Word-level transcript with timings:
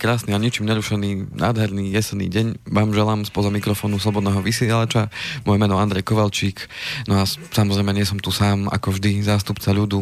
Krásny 0.00 0.32
a 0.32 0.40
ničím 0.40 0.64
nerušený, 0.64 1.36
nádherný 1.36 1.92
jesenný 1.92 2.32
deň 2.32 2.64
vám 2.72 2.96
želám 2.96 3.28
spoza 3.28 3.52
mikrofónu 3.52 4.00
Slobodného 4.00 4.40
vysielača. 4.40 5.12
Moje 5.44 5.60
meno 5.60 5.76
Andrej 5.76 6.08
Kovalčík. 6.08 6.72
No 7.04 7.20
a 7.20 7.28
samozrejme 7.28 7.92
nie 7.92 8.08
som 8.08 8.16
tu 8.16 8.32
sám, 8.32 8.72
ako 8.72 8.96
vždy, 8.96 9.20
zástupca 9.20 9.76
ľudu. 9.76 10.00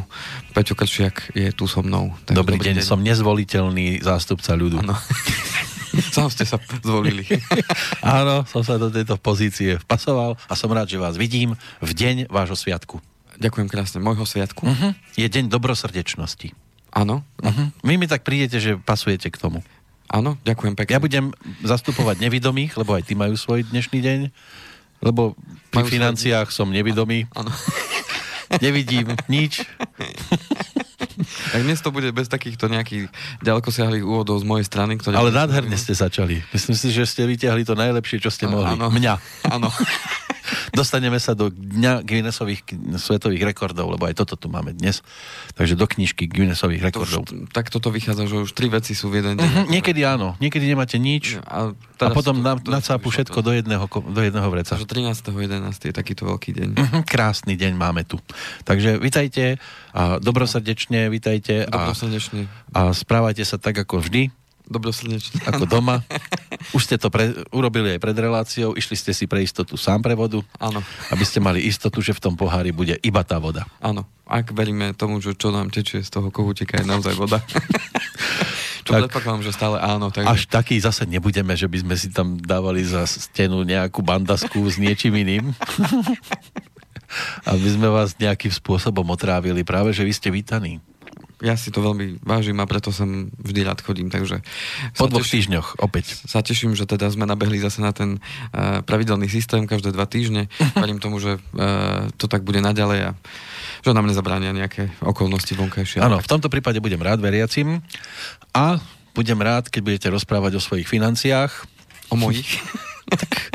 Peťo 0.55 0.79
Kršiak 0.79 1.35
je 1.35 1.51
tu 1.51 1.67
so 1.67 1.83
mnou. 1.83 2.15
Takže 2.31 2.39
dobrý, 2.39 2.63
dobrý 2.63 2.67
deň, 2.71 2.77
deň, 2.79 2.87
som 2.87 3.03
nezvoliteľný 3.03 3.99
zástupca 3.99 4.55
ľudu. 4.55 4.87
Ano. 4.87 4.95
Sám 6.15 6.31
ste 6.31 6.47
sa 6.47 6.63
zvolili. 6.63 7.27
Áno, 8.07 8.47
som 8.47 8.63
sa 8.63 8.79
do 8.79 8.95
tejto 8.95 9.19
pozície 9.19 9.83
vpasoval 9.83 10.39
a 10.47 10.55
som 10.55 10.71
rád, 10.71 10.95
že 10.95 11.03
vás 11.03 11.19
vidím 11.19 11.59
v 11.83 11.91
deň 11.91 12.31
vášho 12.31 12.55
sviatku. 12.55 13.03
Ďakujem 13.43 13.67
krásne. 13.67 13.99
Môjho 13.99 14.23
sviatku? 14.23 14.63
Uh-huh. 14.63 14.95
Je 15.19 15.27
deň 15.27 15.51
dobrosrdečnosti. 15.51 16.55
Áno. 16.95 17.27
Uh-huh. 17.43 17.67
Vy 17.83 17.99
mi 17.99 18.07
tak 18.07 18.23
prídete, 18.23 18.63
že 18.63 18.79
pasujete 18.79 19.35
k 19.35 19.43
tomu. 19.43 19.67
Áno, 20.09 20.41
ďakujem 20.41 20.73
pekne. 20.73 20.93
Ja 20.97 21.05
budem 21.05 21.27
zastupovať 21.61 22.25
nevidomých, 22.25 22.81
lebo 22.81 22.97
aj 22.97 23.05
tí 23.05 23.13
majú 23.13 23.37
svoj 23.37 23.69
dnešný 23.69 24.01
deň. 24.01 24.21
Lebo 25.05 25.37
pri 25.69 25.85
majú 25.85 25.93
financiách 25.93 26.49
svoj... 26.49 26.65
som 26.65 26.69
nevidomý. 26.73 27.29
Áno. 27.37 27.53
Nevidím 28.65 29.13
nič. 29.29 29.69
Tak 31.53 31.61
dnes 31.61 31.85
to 31.85 31.93
bude 31.93 32.09
bez 32.17 32.33
takýchto 32.33 32.73
nejakých 32.73 33.13
ďaleko 33.45 33.69
siahlých 33.69 34.07
úvodov 34.07 34.41
z 34.41 34.49
mojej 34.49 34.65
strany. 34.65 34.97
Ktoré 34.97 35.21
Ale 35.21 35.29
nádherne 35.29 35.77
ste 35.77 35.93
začali. 35.93 36.41
Myslím 36.57 36.77
si, 36.79 36.89
že 36.89 37.05
ste 37.05 37.29
vyťahli 37.29 37.69
to 37.69 37.77
najlepšie, 37.77 38.25
čo 38.25 38.33
ste 38.33 38.49
mohli. 38.49 38.81
Áno. 38.81 38.89
Mňa. 38.89 39.15
Áno. 39.53 39.69
Dostaneme 40.73 41.19
sa 41.19 41.33
do 41.33 41.49
dňa 41.53 42.05
Guinnessových 42.05 42.65
svetových 42.97 43.43
rekordov, 43.55 43.93
lebo 43.95 44.07
aj 44.09 44.19
toto 44.19 44.39
tu 44.39 44.47
máme 44.51 44.75
dnes. 44.75 45.01
Takže 45.55 45.75
do 45.75 45.87
knižky 45.87 46.29
Guinnessových 46.29 46.93
rekordov. 46.93 47.27
To 47.27 47.35
už, 47.35 47.53
tak 47.53 47.69
toto 47.69 47.89
vychádza, 47.91 48.29
že 48.29 48.37
už 48.45 48.51
tri 48.53 48.71
veci 48.71 48.93
sú 48.93 49.13
v 49.13 49.21
jeden 49.23 49.39
deň. 49.39 49.49
Uh-huh, 49.49 49.67
niekedy 49.69 50.05
áno, 50.05 50.35
niekedy 50.39 50.69
nemáte 50.69 50.97
nič 50.97 51.41
a, 51.45 51.73
a 51.75 52.09
potom 52.13 52.41
na, 52.41 52.57
nacápu 52.59 53.11
všetko 53.11 53.39
do 53.43 53.53
jedného, 53.55 53.85
do 53.89 54.21
jedného 54.21 54.49
vreca. 54.49 54.79
Takže 54.79 54.89
13.11. 54.89 55.91
je 55.91 55.95
takýto 55.95 56.29
veľký 56.29 56.51
deň. 56.55 56.69
Uh-huh, 56.75 57.03
krásny 57.05 57.55
deň 57.59 57.73
máme 57.75 58.05
tu. 58.05 58.17
Takže 58.69 59.01
vitajte 59.01 59.61
a 59.93 60.23
dobrosrdečne 60.23 61.09
vitajte. 61.09 61.67
Dobrosrdečne. 61.69 62.47
A, 62.73 62.91
a 62.91 62.97
správajte 62.97 63.43
sa 63.43 63.57
tak 63.57 63.79
ako 63.83 64.05
vždy 64.05 64.31
Dobrosrdečne. 64.69 65.49
Ako 65.49 65.65
doma. 65.65 66.05
Už 66.77 66.85
ste 66.85 67.01
to 67.01 67.09
pre, 67.09 67.33
urobili 67.57 67.97
aj 67.97 68.01
pred 68.05 68.13
reláciou, 68.13 68.77
išli 68.77 69.01
ste 69.01 69.17
si 69.17 69.25
pre 69.25 69.41
istotu 69.41 69.81
sám 69.81 70.05
pre 70.05 70.13
vodu. 70.13 70.45
Áno. 70.61 70.85
Aby 71.09 71.25
ste 71.25 71.41
mali 71.41 71.65
istotu, 71.65 72.05
že 72.05 72.13
v 72.13 72.21
tom 72.21 72.35
pohári 72.37 72.69
bude 72.69 73.01
iba 73.01 73.25
tá 73.25 73.41
voda. 73.41 73.65
Áno. 73.81 74.05
Ak 74.29 74.53
veríme 74.53 74.93
tomu, 74.93 75.25
že 75.25 75.33
čo 75.33 75.49
nám 75.49 75.73
tečie 75.73 76.05
z 76.05 76.11
toho 76.13 76.29
kohútika 76.29 76.77
je 76.77 76.85
naozaj 76.85 77.17
voda. 77.17 77.41
čo 78.85 78.93
tak, 78.93 79.25
že 79.41 79.57
stále 79.57 79.81
áno. 79.81 80.13
Takže... 80.13 80.29
Až 80.29 80.43
taký 80.53 80.77
zase 80.77 81.09
nebudeme, 81.09 81.57
že 81.57 81.65
by 81.65 81.89
sme 81.89 81.95
si 81.97 82.13
tam 82.13 82.37
dávali 82.37 82.85
za 82.85 83.09
stenu 83.09 83.65
nejakú 83.65 84.05
bandasku 84.05 84.61
s 84.69 84.77
niečím 84.77 85.17
iným. 85.17 85.49
aby 87.49 87.69
sme 87.73 87.89
vás 87.89 88.13
nejakým 88.21 88.53
spôsobom 88.53 89.09
otrávili. 89.09 89.65
Práve, 89.65 89.97
že 89.97 90.05
vy 90.05 90.13
ste 90.13 90.29
vítaní 90.29 90.85
ja 91.39 91.55
si 91.55 91.71
to 91.71 91.79
veľmi 91.79 92.19
vážim 92.27 92.59
a 92.59 92.67
preto 92.67 92.91
sem 92.91 93.31
vždy 93.39 93.61
rád 93.63 93.79
chodím, 93.83 94.11
takže... 94.11 94.43
Po 94.99 95.07
dvoch 95.07 95.23
teším, 95.23 95.35
týždňoch, 95.39 95.79
opäť. 95.79 96.19
Sa 96.27 96.43
teším, 96.43 96.75
že 96.75 96.83
teda 96.83 97.07
sme 97.15 97.31
nabehli 97.31 97.63
zase 97.63 97.79
na 97.79 97.95
ten 97.95 98.19
uh, 98.19 98.83
pravidelný 98.83 99.31
systém 99.31 99.71
každé 99.71 99.95
dva 99.95 100.11
týždne. 100.11 100.51
Verím 100.83 100.99
tomu, 100.99 101.23
že 101.23 101.39
uh, 101.39 102.11
to 102.19 102.27
tak 102.27 102.43
bude 102.43 102.59
naďalej 102.59 103.15
a 103.15 103.19
že 103.87 103.95
nám 103.95 104.11
nezabránia 104.11 104.51
nejaké 104.51 104.91
okolnosti 104.99 105.55
vonkajšie. 105.55 106.03
Áno, 106.03 106.19
v 106.19 106.31
tomto 106.31 106.51
prípade 106.51 106.83
budem 106.83 106.99
rád 106.99 107.23
veriacim 107.23 107.79
a 108.51 108.83
budem 109.15 109.39
rád, 109.39 109.71
keď 109.71 109.81
budete 109.83 110.09
rozprávať 110.11 110.59
o 110.59 110.65
svojich 110.65 110.91
financiách. 110.91 111.51
O 112.11 112.19
mojich? 112.19 112.59
tak 113.15 113.55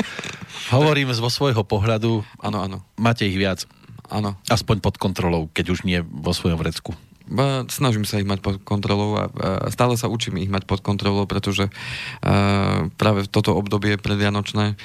hovorím 0.72 1.12
vo 1.12 1.28
svojho 1.28 1.60
pohľadu. 1.68 2.24
Áno, 2.40 2.64
áno. 2.64 2.78
Máte 2.96 3.28
ich 3.28 3.36
viac. 3.36 3.68
Áno. 4.08 4.36
Aspoň 4.48 4.80
pod 4.80 4.96
kontrolou, 4.96 5.52
keď 5.52 5.76
už 5.76 5.84
nie 5.84 6.00
vo 6.00 6.32
svojom 6.32 6.60
vrecku. 6.60 6.96
Snažím 7.72 8.04
sa 8.04 8.20
ich 8.20 8.28
mať 8.28 8.44
pod 8.44 8.60
kontrolou 8.60 9.16
a 9.16 9.24
stále 9.72 9.96
sa 9.96 10.12
učím 10.12 10.44
ich 10.44 10.52
mať 10.52 10.68
pod 10.68 10.84
kontrolou, 10.84 11.24
pretože 11.24 11.72
práve 13.00 13.24
toto 13.32 13.56
obdobie 13.56 13.96
predvianočné, 13.96 14.76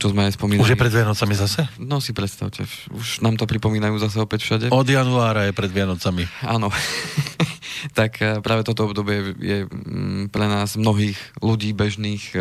čo 0.00 0.08
sme 0.08 0.26
aj 0.26 0.40
spomínali... 0.40 0.64
Už 0.64 0.72
je 0.72 0.80
pred 0.80 0.92
Vianocami 0.92 1.34
zase? 1.36 1.68
No 1.76 2.00
si 2.00 2.16
predstavte, 2.16 2.64
už 2.88 3.20
nám 3.20 3.36
to 3.36 3.44
pripomínajú 3.44 4.00
zase 4.00 4.16
opäť 4.16 4.48
všade. 4.48 4.66
Od 4.72 4.88
januára 4.88 5.44
je 5.44 5.52
pred 5.52 5.68
Vianocami. 5.68 6.24
Áno. 6.48 6.72
tak 7.98 8.16
práve 8.40 8.64
toto 8.64 8.88
obdobie 8.88 9.36
je 9.36 9.58
mm, 9.68 10.32
pre 10.32 10.48
nás 10.48 10.80
mnohých 10.80 11.18
ľudí 11.44 11.76
bežných 11.76 12.32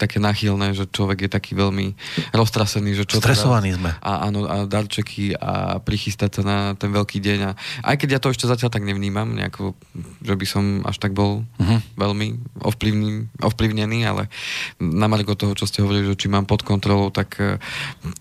také 0.00 0.16
náchylné, 0.16 0.72
že 0.72 0.88
človek 0.88 1.28
je 1.28 1.30
taký 1.30 1.52
veľmi 1.58 1.92
roztrasený. 2.32 3.02
Že 3.02 3.04
čo 3.04 3.16
Stresovaný 3.20 3.76
teda, 3.76 3.78
sme. 3.78 3.90
A, 4.00 4.12
áno, 4.28 4.48
a 4.48 4.56
darčeky 4.64 5.36
a 5.36 5.78
prichystať 5.82 6.40
sa 6.40 6.42
na 6.42 6.58
ten 6.78 6.88
veľký 6.88 7.18
deň. 7.20 7.38
A, 7.44 7.50
aj 7.84 7.96
keď 8.00 8.13
ja 8.14 8.22
to 8.22 8.30
ešte 8.30 8.46
zatiaľ 8.46 8.70
tak 8.70 8.86
nevnímam, 8.86 9.26
nejako, 9.34 9.74
že 10.22 10.34
by 10.38 10.46
som 10.46 10.64
až 10.86 11.02
tak 11.02 11.18
bol 11.18 11.42
uh-huh. 11.42 11.78
veľmi 11.98 12.38
ovplyvný, 12.62 13.42
ovplyvnený, 13.42 14.06
ale 14.06 14.30
na 14.78 15.10
margo 15.10 15.34
toho, 15.34 15.58
čo 15.58 15.66
ste 15.66 15.82
hovorili, 15.82 16.14
že 16.14 16.20
či 16.22 16.30
mám 16.30 16.46
pod 16.46 16.62
kontrolou, 16.62 17.10
tak 17.10 17.34
uh, 17.42 17.58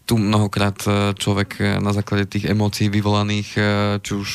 tu 0.10 0.18
mnohokrát 0.18 0.82
uh, 0.90 1.14
človek 1.14 1.62
uh, 1.62 1.66
na 1.78 1.94
základe 1.94 2.26
tých 2.26 2.50
emócií 2.50 2.90
vyvolaných, 2.90 3.62
či 4.02 4.12
už 4.18 4.30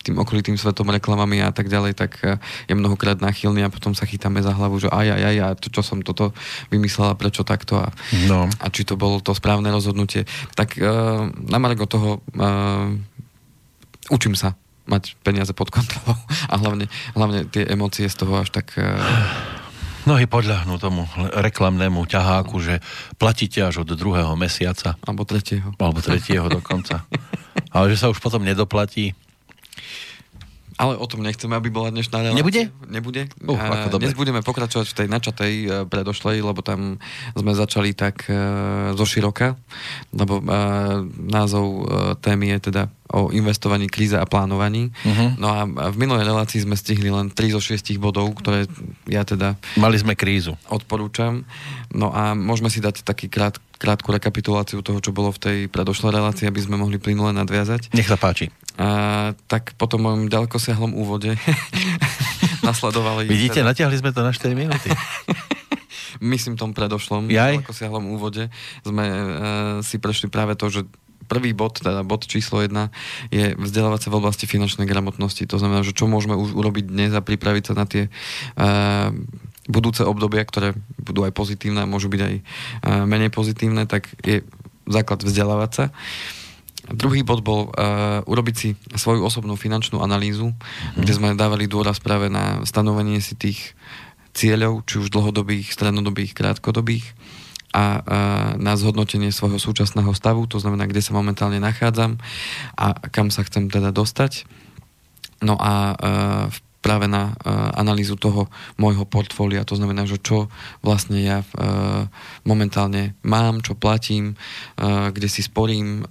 tým 0.00 0.16
okolitým 0.16 0.56
svetom, 0.56 0.88
reklamami 0.88 1.44
a 1.44 1.52
tak 1.52 1.68
ďalej, 1.68 1.92
tak 1.92 2.24
je 2.64 2.74
mnohokrát 2.74 3.20
náchylný 3.20 3.60
a 3.64 3.72
potom 3.72 3.92
sa 3.92 4.08
chytáme 4.08 4.40
za 4.40 4.56
hlavu, 4.56 4.80
že 4.80 4.88
aj, 4.88 5.06
aj, 5.12 5.22
aj, 5.28 5.36
a 5.44 5.48
to, 5.60 5.68
čo 5.68 5.84
som 5.84 6.00
toto 6.00 6.32
vymyslela, 6.72 7.20
prečo 7.20 7.44
takto 7.44 7.84
a, 7.84 7.92
no. 8.24 8.48
a 8.48 8.66
či 8.72 8.88
to 8.88 8.96
bolo 8.96 9.20
to 9.20 9.36
správne 9.36 9.68
rozhodnutie. 9.68 10.24
Tak 10.56 10.80
uh, 10.80 11.28
na 11.28 11.58
margo 11.60 11.84
toho 11.84 12.24
uh, 12.32 12.96
učím 14.10 14.34
sa 14.34 14.58
mať 14.90 15.14
peniaze 15.22 15.54
pod 15.54 15.70
kontrolou 15.70 16.18
a 16.50 16.54
hlavne, 16.58 16.90
hlavne 17.14 17.46
tie 17.46 17.62
emócie 17.70 18.10
z 18.10 18.16
toho 18.18 18.42
až 18.42 18.50
tak... 18.50 18.74
Mnohí 20.08 20.24
podľahnú 20.24 20.80
tomu 20.80 21.04
reklamnému 21.36 22.08
ťaháku, 22.08 22.56
že 22.64 22.80
platíte 23.20 23.60
až 23.60 23.84
od 23.84 23.92
druhého 23.92 24.32
mesiaca. 24.32 24.96
Alebo 25.04 25.28
tretieho. 25.28 25.76
Alebo 25.76 26.00
tretieho 26.00 26.48
dokonca. 26.48 27.04
Ale 27.76 27.92
že 27.92 28.00
sa 28.00 28.08
už 28.08 28.16
potom 28.16 28.40
nedoplatí. 28.40 29.12
Ale 30.80 30.96
o 30.96 31.04
tom 31.04 31.20
nechceme, 31.20 31.52
aby 31.52 31.68
bola 31.68 31.92
dnešná 31.92 32.24
relácia. 32.24 32.40
Nebude? 32.40 32.62
Nebude. 32.88 33.28
Uh, 33.44 33.52
ako 33.52 34.00
Dnes 34.00 34.16
budeme 34.16 34.40
pokračovať 34.40 34.86
v 34.88 34.96
tej 34.96 35.08
načatej 35.12 35.52
e, 35.52 35.66
predošlej, 35.84 36.40
lebo 36.40 36.64
tam 36.64 36.96
sme 37.36 37.52
začali 37.52 37.92
tak 37.92 38.24
uh, 38.32 38.96
zo 38.96 39.04
široka, 39.04 39.60
lebo 40.16 40.40
uh, 40.40 41.04
názov 41.20 41.66
uh, 41.68 41.84
témy 42.16 42.56
je 42.56 42.72
teda 42.72 42.88
o 43.12 43.28
investovaní, 43.28 43.92
kríze 43.92 44.16
a 44.16 44.24
plánovaní. 44.24 44.88
Uh-huh. 45.04 45.34
No 45.36 45.46
a 45.52 45.66
v 45.66 45.96
minulej 45.98 46.24
relácii 46.24 46.62
sme 46.62 46.78
stihli 46.78 47.10
len 47.10 47.28
3 47.28 47.58
zo 47.58 47.60
6 47.60 47.98
bodov, 47.98 48.30
ktoré 48.38 48.70
ja 49.10 49.26
teda... 49.26 49.58
Mali 49.74 49.98
sme 49.98 50.14
krízu. 50.14 50.54
Odporúčam. 50.70 51.42
No 51.90 52.14
a 52.14 52.38
môžeme 52.38 52.70
si 52.70 52.78
dať 52.78 53.02
taký 53.02 53.26
krát, 53.26 53.58
krátku 53.80 54.12
rekapituláciu 54.12 54.84
toho, 54.84 55.00
čo 55.00 55.16
bolo 55.16 55.32
v 55.32 55.40
tej 55.40 55.58
predošlej 55.72 56.12
relácii, 56.12 56.44
aby 56.44 56.60
sme 56.60 56.76
mohli 56.76 57.00
plynule 57.00 57.32
nadviazať. 57.32 57.96
Nech 57.96 58.04
sa 58.04 58.20
páči. 58.20 58.52
A, 58.76 59.32
tak 59.48 59.72
po 59.80 59.88
tom 59.88 60.04
mojom 60.04 60.28
ďalekosiahlom 60.28 60.92
úvode 60.92 61.32
nasledovali... 62.68 63.24
Vidíte, 63.24 63.64
teda... 63.64 63.72
natiahli 63.72 63.96
sme 63.96 64.12
to 64.12 64.20
na 64.20 64.36
4 64.36 64.52
minúty. 64.52 64.92
Myslím 66.20 66.60
tom 66.60 66.76
predošlom 66.76 67.32
Jaj? 67.32 67.64
ďalekosiahlom 67.64 68.12
úvode 68.12 68.52
sme 68.84 69.04
e, 69.08 69.16
si 69.80 69.96
prešli 69.96 70.28
práve 70.28 70.52
to, 70.52 70.68
že 70.68 70.84
prvý 71.30 71.54
bod, 71.54 71.78
teda 71.78 72.02
bod 72.02 72.26
číslo 72.26 72.58
jedna, 72.58 72.90
je 73.30 73.54
vzdelávať 73.54 74.00
sa 74.02 74.08
v 74.10 74.18
oblasti 74.18 74.50
finančnej 74.50 74.90
gramotnosti. 74.90 75.46
To 75.46 75.62
znamená, 75.62 75.86
že 75.86 75.94
čo 75.94 76.10
môžeme 76.10 76.34
už 76.34 76.58
urobiť 76.58 76.90
dnes 76.90 77.14
a 77.14 77.22
pripraviť 77.22 77.70
sa 77.70 77.74
na 77.78 77.86
tie 77.86 78.10
uh, 78.58 79.14
budúce 79.70 80.02
obdobia, 80.02 80.42
ktoré 80.42 80.74
budú 80.98 81.22
aj 81.24 81.32
pozitívne 81.32 81.86
môžu 81.86 82.10
byť 82.10 82.20
aj 82.20 82.34
uh, 82.34 82.42
menej 83.06 83.30
pozitívne, 83.30 83.86
tak 83.86 84.10
je 84.26 84.42
základ 84.90 85.22
vzdelávať 85.22 85.70
sa. 85.70 85.84
Uh, 85.88 86.40
Druhý 86.90 87.22
bod 87.22 87.46
bol 87.46 87.70
uh, 87.70 88.18
urobiť 88.26 88.54
si 88.58 88.68
svoju 88.98 89.22
osobnú 89.22 89.54
finančnú 89.54 90.02
analýzu, 90.02 90.50
mm. 90.50 91.06
kde 91.06 91.12
sme 91.14 91.38
dávali 91.38 91.70
dôraz 91.70 92.02
práve 92.02 92.26
na 92.26 92.66
stanovenie 92.66 93.22
si 93.22 93.38
tých 93.38 93.78
cieľov, 94.34 94.82
či 94.90 94.98
už 94.98 95.14
dlhodobých, 95.14 95.70
strednodobých, 95.70 96.34
krátkodobých 96.34 97.06
a 97.70 98.02
uh, 98.02 98.02
na 98.58 98.74
zhodnotenie 98.74 99.30
svojho 99.30 99.62
súčasného 99.62 100.10
stavu, 100.18 100.50
to 100.50 100.58
znamená, 100.58 100.90
kde 100.90 100.98
sa 100.98 101.14
momentálne 101.14 101.62
nachádzam 101.62 102.18
a 102.74 102.98
kam 103.14 103.30
sa 103.30 103.46
chcem 103.46 103.70
teda 103.70 103.94
dostať. 103.94 104.48
No 105.46 105.54
a 105.54 105.94
uh, 105.94 106.44
v 106.50 106.58
práve 106.80 107.06
na 107.06 107.32
uh, 107.32 107.70
analýzu 107.76 108.16
toho 108.16 108.48
môjho 108.80 109.04
portfólia. 109.04 109.68
To 109.68 109.76
znamená, 109.76 110.08
že 110.08 110.16
čo 110.16 110.48
vlastne 110.80 111.20
ja 111.20 111.44
uh, 111.44 112.08
momentálne 112.42 113.14
mám, 113.20 113.60
čo 113.60 113.76
platím, 113.76 114.34
uh, 114.34 115.12
kde 115.12 115.28
si 115.28 115.44
sporím, 115.44 116.02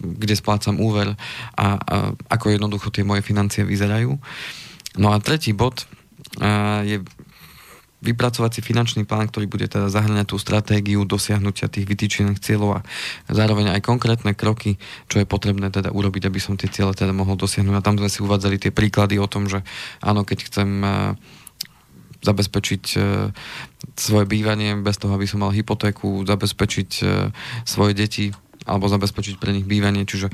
kde 0.00 0.34
splácam 0.36 0.78
úver 0.78 1.16
a 1.56 1.66
ako 2.28 2.52
jednoducho 2.52 2.92
tie 2.92 3.06
moje 3.06 3.24
financie 3.24 3.64
vyzerajú. 3.64 4.18
No 5.00 5.12
a 5.12 5.16
tretí 5.18 5.56
bod 5.56 5.88
je 6.84 7.00
vypracovať 8.06 8.50
si 8.54 8.60
finančný 8.62 9.02
plán, 9.02 9.26
ktorý 9.26 9.50
bude 9.50 9.66
teda 9.66 9.90
zahrňať 9.90 10.30
tú 10.30 10.38
stratégiu 10.38 11.02
dosiahnutia 11.02 11.66
tých 11.66 11.90
vytýčených 11.90 12.38
cieľov 12.38 12.78
a 12.78 12.86
zároveň 13.26 13.74
aj 13.74 13.82
konkrétne 13.82 14.30
kroky, 14.38 14.78
čo 15.10 15.18
je 15.18 15.26
potrebné 15.26 15.74
teda 15.74 15.90
urobiť, 15.90 16.30
aby 16.30 16.38
som 16.38 16.54
tie 16.54 16.70
ciele 16.70 16.94
teda 16.94 17.10
mohol 17.10 17.34
dosiahnuť. 17.34 17.74
A 17.74 17.84
tam 17.84 17.98
sme 17.98 18.06
si 18.06 18.22
uvádzali 18.22 18.62
tie 18.62 18.70
príklady 18.70 19.18
o 19.18 19.26
tom, 19.26 19.50
že 19.50 19.66
áno, 19.98 20.22
keď 20.22 20.38
chcem 20.46 20.68
e, 20.86 20.88
zabezpečiť 22.22 22.84
e, 22.94 22.98
svoje 23.98 24.26
bývanie 24.30 24.78
bez 24.78 25.02
toho, 25.02 25.18
aby 25.18 25.26
som 25.26 25.42
mal 25.42 25.50
hypotéku, 25.50 26.22
zabezpečiť 26.22 26.90
e, 27.02 27.04
svoje 27.66 27.92
deti 27.98 28.30
alebo 28.66 28.90
zabezpečiť 28.90 29.38
pre 29.38 29.54
nich 29.54 29.62
bývanie, 29.62 30.02
čiže 30.02 30.26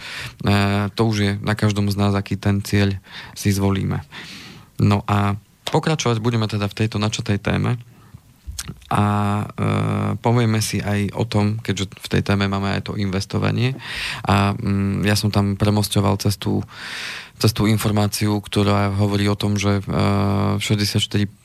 to 0.97 1.03
už 1.05 1.17
je 1.21 1.33
na 1.45 1.53
každom 1.53 1.93
z 1.93 2.01
nás, 2.01 2.17
aký 2.17 2.41
ten 2.41 2.65
cieľ 2.65 2.97
si 3.37 3.53
zvolíme. 3.53 4.01
No 4.81 5.05
a 5.05 5.37
Pokračovať 5.73 6.21
budeme 6.21 6.45
teda 6.45 6.69
v 6.69 6.77
tejto 6.77 7.01
načatej 7.01 7.41
téme. 7.41 7.81
A 8.93 9.05
e, 9.43 9.45
povieme 10.23 10.63
si 10.63 10.79
aj 10.79 11.17
o 11.19 11.25
tom, 11.27 11.59
keďže 11.59 11.99
v 11.99 12.09
tej 12.13 12.23
téme 12.23 12.47
máme 12.47 12.79
aj 12.79 12.93
to 12.93 13.01
investovanie. 13.01 13.75
A 14.29 14.55
mm, 14.55 15.03
ja 15.03 15.17
som 15.19 15.33
tam 15.33 15.57
premostoval 15.59 16.21
cez 16.21 16.37
cez 17.43 17.51
tú 17.51 17.67
informáciu, 17.67 18.39
ktorá 18.39 18.95
hovorí 18.95 19.27
o 19.27 19.35
tom, 19.35 19.59
že 19.59 19.83
e, 19.83 20.63
64 20.63 21.42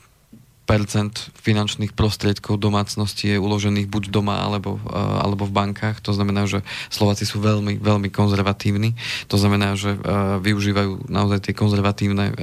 finančných 0.68 1.96
prostriedkov 1.96 2.60
domácnosti 2.60 3.32
je 3.32 3.40
uložených 3.40 3.88
buď 3.88 4.12
doma 4.12 4.44
alebo, 4.44 4.76
eh, 4.76 4.92
alebo 4.94 5.48
v 5.48 5.56
bankách. 5.56 6.04
To 6.04 6.12
znamená, 6.12 6.44
že 6.44 6.60
Slováci 6.92 7.24
sú 7.24 7.40
veľmi, 7.40 7.80
veľmi 7.80 8.12
konzervatívni. 8.12 8.92
To 9.32 9.40
znamená, 9.40 9.72
že 9.80 9.96
eh, 9.96 10.00
využívajú 10.44 11.08
naozaj 11.08 11.48
tie 11.48 11.54
konzervatívne 11.56 12.26
eh, 12.28 12.34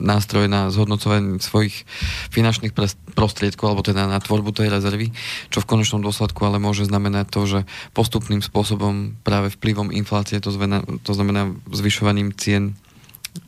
nástroje 0.00 0.48
na 0.48 0.72
zhodnocovanie 0.72 1.36
svojich 1.44 1.84
finančných 2.32 2.72
prostriedkov 3.12 3.68
alebo 3.68 3.84
teda 3.84 4.08
na 4.08 4.16
tvorbu 4.16 4.56
tej 4.56 4.72
rezervy, 4.72 5.12
čo 5.52 5.60
v 5.60 5.68
konečnom 5.68 6.00
dôsledku 6.00 6.40
ale 6.48 6.56
môže 6.56 6.88
znamenať 6.88 7.26
to, 7.28 7.42
že 7.44 7.60
postupným 7.92 8.40
spôsobom 8.40 9.20
práve 9.20 9.52
vplyvom 9.52 9.92
inflácie, 9.92 10.40
to 10.40 10.48
znamená, 10.48 10.80
to 11.04 11.12
znamená 11.12 11.52
zvyšovaním 11.68 12.32
cien 12.32 12.80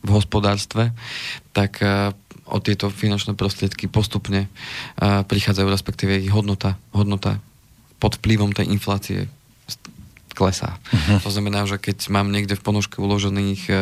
v 0.03 0.11
hospodárstve, 0.19 0.91
tak 1.55 1.79
o 2.47 2.63
tieto 2.63 2.89
finančné 2.89 3.35
prostriedky 3.35 3.91
postupne 3.91 4.47
prichádzajú, 5.03 5.67
respektíve 5.67 6.23
ich 6.23 6.31
hodnota, 6.31 6.79
hodnota 6.95 7.43
pod 7.99 8.23
vplyvom 8.23 8.55
tej 8.55 8.71
inflácie 8.71 9.27
klesá. 10.37 10.77
Uh-huh. 10.93 11.19
To 11.25 11.31
znamená, 11.33 11.65
že 11.65 11.81
keď 11.81 12.13
mám 12.13 12.29
niekde 12.29 12.55
v 12.55 12.65
ponožke 12.65 13.01
uložených 13.01 13.73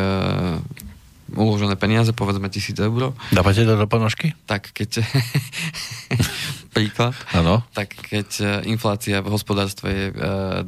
uložené 1.33 1.73
peniaze, 1.79 2.13
povedzme 2.13 2.51
tisíc 2.53 2.77
eur. 2.77 3.17
Dávate 3.33 3.65
to 3.65 3.73
do 3.73 3.87
ponožky? 3.89 4.37
Tak 4.45 4.69
keď... 4.75 5.01
príklad. 6.75 7.15
Ano. 7.31 7.63
Tak 7.71 7.95
keď 7.95 8.29
e, 8.43 8.45
inflácia 8.67 9.23
v 9.23 9.31
hospodárstve 9.31 9.87
je 9.87 10.05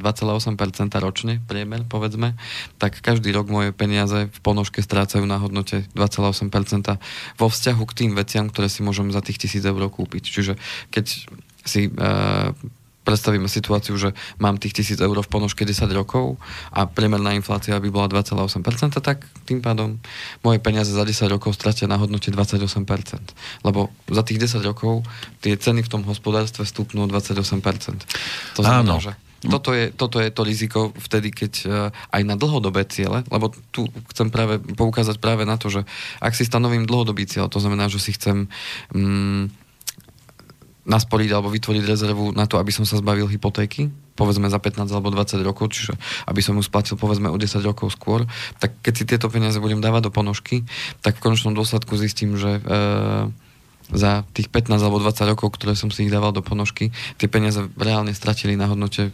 e, 0.00 0.98
ročne, 1.04 1.34
priemer, 1.44 1.84
povedzme, 1.84 2.32
tak 2.80 3.04
každý 3.04 3.28
rok 3.36 3.52
moje 3.52 3.76
peniaze 3.76 4.32
v 4.32 4.38
ponožke 4.40 4.80
strácajú 4.80 5.28
na 5.28 5.36
hodnote 5.36 5.84
2,8% 5.92 6.96
vo 7.36 7.46
vzťahu 7.52 7.82
k 7.84 7.92
tým 7.92 8.10
veciam, 8.16 8.48
ktoré 8.48 8.72
si 8.72 8.80
môžem 8.80 9.12
za 9.12 9.20
tých 9.20 9.36
tisíc 9.36 9.60
eur 9.60 9.84
kúpiť. 9.92 10.24
Čiže 10.24 10.56
keď 10.88 11.04
si 11.68 11.92
uh, 11.92 12.56
predstavíme 13.08 13.48
situáciu, 13.48 13.96
že 13.96 14.12
mám 14.36 14.60
tých 14.60 14.76
tisíc 14.76 15.00
eur 15.00 15.16
v 15.16 15.32
ponožke 15.32 15.64
10 15.64 15.88
rokov 15.96 16.36
a 16.68 16.84
priemerná 16.84 17.32
inflácia 17.32 17.80
by 17.80 17.88
bola 17.88 18.12
2,8%, 18.12 19.00
tak 19.00 19.24
tým 19.48 19.64
pádom 19.64 19.96
moje 20.44 20.60
peniaze 20.60 20.92
za 20.92 21.08
10 21.08 21.32
rokov 21.32 21.56
stratia 21.56 21.88
na 21.88 21.96
hodnote 21.96 22.28
28%. 22.28 22.84
Lebo 23.64 23.88
za 24.12 24.20
tých 24.20 24.44
10 24.44 24.60
rokov 24.60 25.08
tie 25.40 25.56
ceny 25.56 25.80
v 25.80 25.88
tom 25.88 26.04
hospodárstve 26.04 26.68
stúpnú 26.68 27.08
28%. 27.08 28.04
To 28.54 28.60
znamená, 28.60 29.00
Áno. 29.00 29.00
že 29.00 29.16
toto 29.38 29.70
je, 29.70 29.94
toto 29.94 30.18
je 30.18 30.34
to 30.34 30.42
riziko 30.42 30.90
vtedy, 30.98 31.30
keď 31.30 31.52
uh, 31.62 31.70
aj 32.10 32.22
na 32.26 32.34
dlhodobé 32.34 32.82
ciele, 32.90 33.22
lebo 33.30 33.54
tu 33.70 33.86
chcem 34.10 34.34
práve 34.34 34.58
poukázať 34.58 35.22
práve 35.22 35.46
na 35.46 35.54
to, 35.54 35.70
že 35.70 35.86
ak 36.18 36.34
si 36.34 36.42
stanovím 36.42 36.90
dlhodobý 36.90 37.22
cieľ, 37.22 37.46
to 37.46 37.62
znamená, 37.62 37.86
že 37.86 38.02
si 38.02 38.18
chcem 38.18 38.50
um, 38.90 39.46
nasporiť 40.88 41.28
alebo 41.36 41.52
vytvoriť 41.52 41.84
rezervu 41.84 42.32
na 42.32 42.48
to, 42.48 42.56
aby 42.56 42.72
som 42.72 42.88
sa 42.88 42.96
zbavil 42.96 43.28
hypotéky, 43.28 43.92
povedzme 44.16 44.48
za 44.48 44.56
15 44.56 44.88
alebo 44.88 45.12
20 45.12 45.44
rokov, 45.44 45.76
čiže 45.76 45.92
aby 46.24 46.40
som 46.40 46.56
ju 46.56 46.64
splatil 46.64 46.96
povedzme 46.96 47.28
o 47.28 47.36
10 47.36 47.60
rokov 47.60 47.92
skôr, 47.92 48.24
tak 48.56 48.72
keď 48.80 48.92
si 48.96 49.04
tieto 49.04 49.28
peniaze 49.28 49.60
budem 49.60 49.84
dávať 49.84 50.08
do 50.08 50.10
ponožky, 50.10 50.64
tak 51.04 51.20
v 51.20 51.28
konečnom 51.28 51.52
dôsledku 51.52 51.92
zistím, 52.00 52.40
že 52.40 52.58
e, 52.58 52.60
za 53.92 54.24
tých 54.32 54.48
15 54.48 54.80
alebo 54.80 54.98
20 54.98 55.28
rokov, 55.28 55.60
ktoré 55.60 55.76
som 55.76 55.92
si 55.92 56.08
ich 56.08 56.12
dával 56.12 56.32
do 56.32 56.40
ponožky, 56.40 56.90
tie 57.20 57.28
peniaze 57.28 57.60
reálne 57.76 58.16
stratili 58.16 58.56
na 58.56 58.66
hodnote 58.66 59.12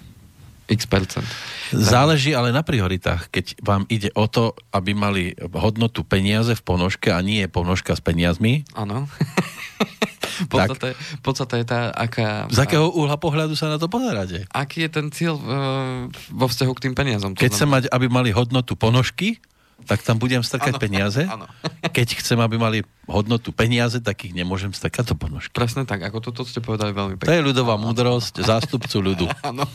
x 0.64 0.88
percent. 0.88 1.28
Záleží 1.76 2.32
ale 2.32 2.48
na 2.48 2.64
prioritách. 2.64 3.28
Keď 3.28 3.60
vám 3.60 3.84
ide 3.92 4.08
o 4.16 4.24
to, 4.24 4.56
aby 4.72 4.96
mali 4.96 5.36
hodnotu 5.52 6.08
peniaze 6.08 6.56
v 6.56 6.62
ponožke 6.64 7.12
a 7.12 7.20
nie 7.20 7.44
je 7.44 7.52
ponožka 7.52 7.92
s 7.92 8.00
peniazmi. 8.00 8.64
Áno. 8.72 9.04
Podstate, 10.50 10.98
podstate 11.20 11.54
je 11.62 11.66
tá, 11.66 11.80
aká... 11.94 12.50
Z 12.50 12.58
akého 12.64 12.90
uhla 12.90 13.16
pohľadu 13.16 13.54
sa 13.54 13.70
na 13.70 13.78
to 13.78 13.86
pozeráte? 13.86 14.44
Aký 14.50 14.84
je 14.86 14.90
ten 14.90 15.06
cieľ 15.14 15.36
uh, 15.38 16.08
vo 16.32 16.46
vzťahu 16.50 16.72
k 16.76 16.82
tým 16.90 16.94
peniazom? 16.94 17.32
Keď 17.34 17.50
chcem 17.54 17.70
mať, 17.70 17.84
aby 17.90 18.06
mali 18.10 18.30
hodnotu 18.34 18.74
ponožky, 18.74 19.38
tak 19.84 20.00
tam 20.06 20.16
budem 20.16 20.40
strkať 20.40 20.78
ano, 20.78 20.82
peniaze. 20.82 21.22
Ano. 21.34 21.50
Keď 21.82 22.22
chcem, 22.22 22.38
aby 22.38 22.56
mali 22.56 22.78
hodnotu 23.10 23.50
peniaze, 23.50 23.98
tak 23.98 24.22
ich 24.22 24.32
nemôžem 24.32 24.70
strkať 24.70 25.12
do 25.12 25.16
ponožky. 25.18 25.50
Presne 25.50 25.82
tak, 25.82 25.98
ako 26.00 26.30
toto 26.30 26.46
ste 26.46 26.62
povedali 26.62 26.94
veľmi 26.94 27.18
pekne. 27.18 27.26
To 27.26 27.36
je 27.36 27.42
ľudová 27.42 27.74
múdrosť 27.74 28.40
zástupcu 28.40 28.96
ľudu. 29.02 29.26
Áno. 29.50 29.66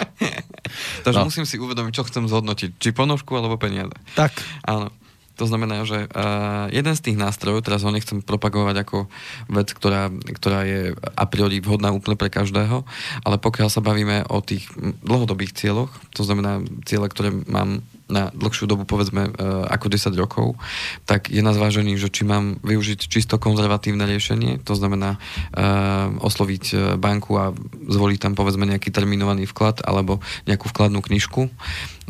Takže 1.04 1.20
no. 1.20 1.28
musím 1.28 1.44
si 1.44 1.60
uvedomiť, 1.60 1.92
čo 1.94 2.04
chcem 2.08 2.24
zhodnotiť. 2.26 2.80
Či 2.80 2.96
ponožku, 2.96 3.36
alebo 3.36 3.60
peniaze. 3.60 3.92
Tak. 4.16 4.32
Áno. 4.64 4.88
To 5.34 5.50
znamená, 5.50 5.82
že 5.82 6.06
uh, 6.06 6.70
jeden 6.70 6.94
z 6.94 7.10
tých 7.10 7.18
nástrojov, 7.18 7.66
teraz 7.66 7.82
ho 7.82 7.90
nechcem 7.90 8.22
propagovať 8.22 8.86
ako 8.86 8.98
vec, 9.50 9.68
ktorá, 9.74 10.06
ktorá 10.10 10.62
je 10.62 10.94
a 10.94 11.24
priori 11.26 11.58
vhodná 11.58 11.90
úplne 11.90 12.14
pre 12.14 12.30
každého, 12.30 12.86
ale 13.26 13.36
pokiaľ 13.42 13.68
sa 13.68 13.82
bavíme 13.82 14.30
o 14.30 14.38
tých 14.38 14.70
dlhodobých 15.02 15.58
cieľoch, 15.58 15.90
to 16.14 16.22
znamená 16.22 16.62
ciele, 16.86 17.10
ktoré 17.10 17.34
mám 17.50 17.82
na 18.04 18.28
dlhšiu 18.36 18.68
dobu, 18.68 18.86
povedzme 18.86 19.32
uh, 19.32 19.66
ako 19.66 19.90
10 19.90 20.14
rokov, 20.14 20.54
tak 21.08 21.32
je 21.32 21.42
na 21.42 21.56
zvážení, 21.56 21.98
že 21.98 22.12
či 22.12 22.22
mám 22.22 22.62
využiť 22.62 23.10
čisto 23.10 23.40
konzervatívne 23.40 24.06
riešenie, 24.06 24.62
to 24.62 24.78
znamená 24.78 25.18
uh, 25.18 26.14
osloviť 26.22 26.94
banku 27.00 27.34
a 27.40 27.50
zvoliť 27.90 28.18
tam 28.22 28.32
povedzme 28.38 28.70
nejaký 28.70 28.94
terminovaný 28.94 29.50
vklad 29.50 29.82
alebo 29.82 30.22
nejakú 30.46 30.70
vkladnú 30.70 31.02
knižku. 31.02 31.48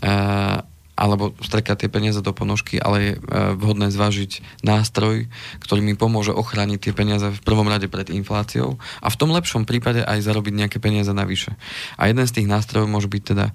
Uh, 0.04 0.66
alebo 0.94 1.34
strekať 1.42 1.86
tie 1.86 1.90
peniaze 1.90 2.22
do 2.22 2.30
ponožky, 2.30 2.78
ale 2.78 2.96
je 2.98 3.12
e, 3.14 3.18
vhodné 3.58 3.90
zvážiť 3.90 4.62
nástroj, 4.62 5.26
ktorý 5.62 5.80
mi 5.82 5.98
pomôže 5.98 6.30
ochrániť 6.30 6.78
tie 6.78 6.92
peniaze 6.94 7.26
v 7.26 7.40
prvom 7.42 7.66
rade 7.66 7.90
pred 7.90 8.08
infláciou 8.14 8.78
a 9.02 9.08
v 9.10 9.18
tom 9.18 9.34
lepšom 9.34 9.66
prípade 9.66 10.06
aj 10.06 10.22
zarobiť 10.22 10.54
nejaké 10.54 10.78
peniaze 10.78 11.10
navyše. 11.10 11.58
A 11.98 12.06
jeden 12.06 12.22
z 12.26 12.34
tých 12.40 12.50
nástrojov 12.50 12.86
môže 12.86 13.10
byť 13.10 13.22
teda 13.26 13.46
e, 13.50 13.52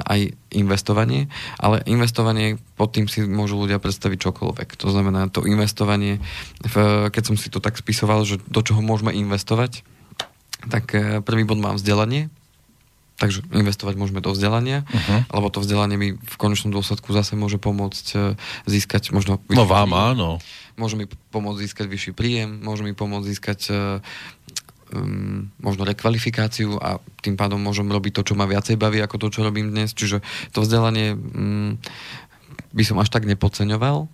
aj 0.00 0.20
investovanie, 0.56 1.28
ale 1.60 1.84
investovanie 1.84 2.56
pod 2.80 2.96
tým 2.96 3.04
si 3.08 3.20
môžu 3.24 3.60
ľudia 3.60 3.76
predstaviť 3.76 4.18
čokoľvek. 4.24 4.68
To 4.80 4.88
znamená 4.88 5.28
to 5.28 5.44
investovanie, 5.44 6.24
keď 7.12 7.22
som 7.22 7.36
si 7.36 7.52
to 7.52 7.60
tak 7.60 7.76
spisoval, 7.76 8.24
že 8.24 8.40
do 8.48 8.64
čoho 8.64 8.80
môžeme 8.80 9.12
investovať, 9.12 9.84
tak 10.66 10.96
e, 10.96 11.20
prvý 11.20 11.44
bod 11.44 11.60
mám 11.60 11.76
vzdelanie, 11.76 12.32
Takže 13.16 13.48
investovať 13.48 13.96
môžeme 13.96 14.20
do 14.20 14.28
vzdelania, 14.28 14.84
uh-huh. 14.84 15.24
lebo 15.32 15.48
to 15.48 15.64
vzdelanie 15.64 15.96
mi 15.96 16.08
v 16.20 16.36
konečnom 16.36 16.68
dôsledku 16.68 17.16
zase 17.16 17.32
môže 17.32 17.56
pomôcť 17.56 18.06
e, 18.12 18.18
získať 18.68 19.08
možno... 19.16 19.40
No 19.48 19.64
vám 19.64 19.88
príjem. 19.88 20.08
áno. 20.12 20.30
Môže 20.76 21.00
mi 21.00 21.08
pomôcť 21.08 21.64
získať 21.64 21.86
vyšší 21.88 22.12
príjem, 22.12 22.60
môže 22.60 22.84
mi 22.84 22.92
pomôcť 22.92 23.24
získať 23.32 23.60
um, 24.92 25.48
možno 25.58 25.88
rekvalifikáciu 25.88 26.78
a 26.78 27.00
tým 27.24 27.34
pádom 27.34 27.58
môžem 27.58 27.88
robiť 27.88 28.20
to, 28.20 28.22
čo 28.32 28.34
ma 28.38 28.44
viacej 28.44 28.76
baví, 28.78 29.00
ako 29.00 29.16
to, 29.26 29.28
čo 29.32 29.40
robím 29.46 29.72
dnes. 29.72 29.96
Čiže 29.96 30.22
to 30.52 30.62
vzdelanie 30.62 31.16
um, 31.16 31.80
by 32.76 32.84
som 32.84 33.00
až 33.00 33.08
tak 33.08 33.24
nepodceňoval, 33.24 34.06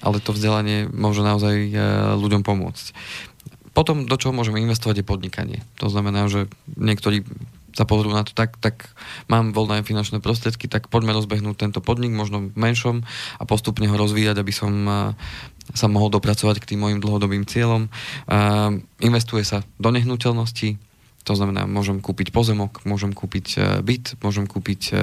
ale 0.00 0.16
to 0.24 0.32
vzdelanie 0.32 0.88
môže 0.90 1.20
naozaj 1.20 1.54
uh, 1.70 1.80
ľuďom 2.16 2.42
pomôcť. 2.42 2.96
Potom, 3.76 4.08
do 4.08 4.16
čoho 4.16 4.32
môžeme 4.32 4.64
investovať, 4.64 5.04
je 5.04 5.10
podnikanie. 5.10 5.58
To 5.84 5.92
znamená, 5.92 6.32
že 6.32 6.48
niektorí 6.80 7.28
sa 7.76 7.84
pozrú 7.84 8.08
na 8.08 8.24
to 8.24 8.32
tak, 8.32 8.56
tak 8.56 8.88
mám 9.28 9.52
voľné 9.52 9.84
finančné 9.84 10.24
prostriedky, 10.24 10.64
tak 10.64 10.88
poďme 10.88 11.12
rozbehnúť 11.12 11.60
tento 11.60 11.84
podnik, 11.84 12.16
možno 12.16 12.48
v 12.48 12.56
menšom 12.56 13.04
a 13.36 13.42
postupne 13.44 13.84
ho 13.84 13.96
rozvíjať, 14.00 14.40
aby 14.40 14.52
som 14.56 14.72
sa 15.76 15.86
mohol 15.92 16.08
dopracovať 16.08 16.64
k 16.64 16.68
tým 16.72 16.80
mojim 16.80 16.98
dlhodobým 17.04 17.44
cieľom. 17.44 17.92
Investuje 19.04 19.44
sa 19.44 19.60
do 19.76 19.92
nehnuteľností, 19.92 20.80
to 21.26 21.34
znamená, 21.34 21.66
môžem 21.66 21.98
kúpiť 21.98 22.30
pozemok, 22.30 22.86
môžem 22.86 23.10
kúpiť 23.10 23.46
e, 23.58 23.60
byt, 23.82 24.14
môžem 24.22 24.46
kúpiť 24.46 24.82
e, 24.94 24.96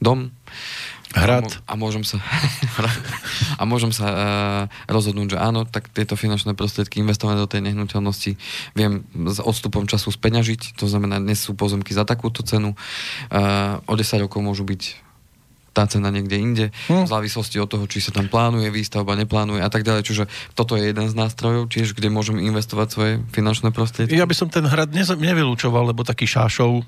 dom, 0.00 0.32
Hrad. 1.10 1.58
A, 1.66 1.74
môžem 1.74 2.06
sa, 2.06 2.22
a 3.58 3.62
môžem 3.66 3.90
sa 3.90 4.06
uh, 4.14 4.22
rozhodnúť, 4.86 5.34
že 5.34 5.38
áno, 5.42 5.66
tak 5.66 5.90
tieto 5.90 6.14
finančné 6.14 6.54
prostriedky 6.54 7.02
investované 7.02 7.42
do 7.42 7.50
tej 7.50 7.66
nehnuteľnosti 7.66 8.38
viem 8.78 9.02
s 9.10 9.42
odstupom 9.42 9.90
času 9.90 10.14
speňažiť, 10.14 10.78
to 10.78 10.86
znamená, 10.86 11.18
dnes 11.18 11.42
sú 11.42 11.58
pozemky 11.58 11.90
za 11.90 12.06
takúto 12.06 12.46
cenu, 12.46 12.78
uh, 12.78 13.82
o 13.90 13.94
10 13.98 14.22
rokov 14.22 14.38
môžu 14.38 14.62
byť 14.62 15.02
tá 15.74 15.86
cena 15.86 16.14
niekde 16.14 16.36
inde, 16.38 16.66
hm. 16.90 17.06
v 17.06 17.10
závislosti 17.10 17.58
od 17.58 17.70
toho, 17.70 17.86
či 17.90 18.02
sa 18.02 18.14
tam 18.14 18.30
plánuje 18.30 18.70
výstavba, 18.70 19.18
neplánuje 19.18 19.62
a 19.62 19.70
tak 19.70 19.86
ďalej. 19.86 20.02
Čiže 20.02 20.24
toto 20.54 20.74
je 20.74 20.90
jeden 20.90 21.06
z 21.06 21.14
nástrojov, 21.14 21.70
tiež 21.70 21.94
kde 21.94 22.10
môžem 22.10 22.42
investovať 22.42 22.88
svoje 22.90 23.12
finančné 23.30 23.70
prostriedky. 23.70 24.18
Ja 24.18 24.26
by 24.26 24.34
som 24.34 24.50
ten 24.50 24.66
hrad 24.66 24.90
nevylúčoval, 24.94 25.94
lebo 25.94 26.02
taký 26.02 26.26
šášov, 26.26 26.82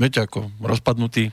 viete 0.00 0.24
ako, 0.24 0.48
rozpadnutý, 0.64 1.28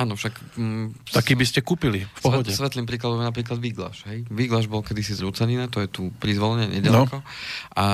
Áno, 0.00 0.16
však... 0.16 0.56
Mm, 0.56 0.96
Taký 1.12 1.36
by 1.36 1.44
ste 1.44 1.60
kúpili, 1.60 2.08
v 2.08 2.20
pohode. 2.24 2.48
Svet, 2.48 2.72
svetlým 2.72 2.88
príkladom 2.88 3.20
je 3.20 3.28
napríklad 3.28 3.60
Výglaš. 3.60 4.08
Hej? 4.08 4.24
Výglaš 4.32 4.64
bol 4.64 4.80
kedysi 4.80 5.12
zrúcanina, 5.12 5.68
to 5.68 5.84
je 5.84 5.88
tu 5.92 6.08
pri 6.16 6.32
zvolenie 6.32 6.72
nedaleko. 6.80 7.20
No. 7.20 7.26
A, 7.76 7.84
a 7.84 7.86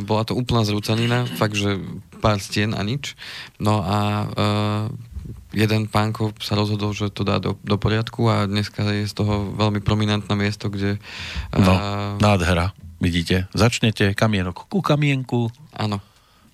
bola 0.00 0.24
to 0.24 0.32
úplná 0.32 0.64
zrúcanina, 0.64 1.28
fakt, 1.36 1.60
že 1.60 1.76
pár 2.24 2.40
stien 2.40 2.72
a 2.72 2.80
nič. 2.80 3.12
No 3.60 3.84
a 3.84 3.94
a 3.94 4.90
jeden 5.54 5.86
pánko 5.86 6.34
sa 6.42 6.58
rozhodol, 6.58 6.92
že 6.92 7.08
to 7.14 7.22
dá 7.22 7.38
do, 7.38 7.54
do 7.62 7.78
poriadku 7.78 8.26
a 8.26 8.44
dneska 8.50 8.82
je 8.90 9.06
z 9.06 9.14
toho 9.14 9.54
veľmi 9.54 9.78
prominentné 9.80 10.34
miesto, 10.34 10.66
kde... 10.66 10.98
No, 11.54 11.72
a... 11.72 12.18
nádhera, 12.18 12.74
vidíte. 12.98 13.46
Začnete 13.54 14.12
kamienok 14.18 14.66
ku 14.66 14.82
kamienku. 14.82 15.48
Áno 15.74 16.02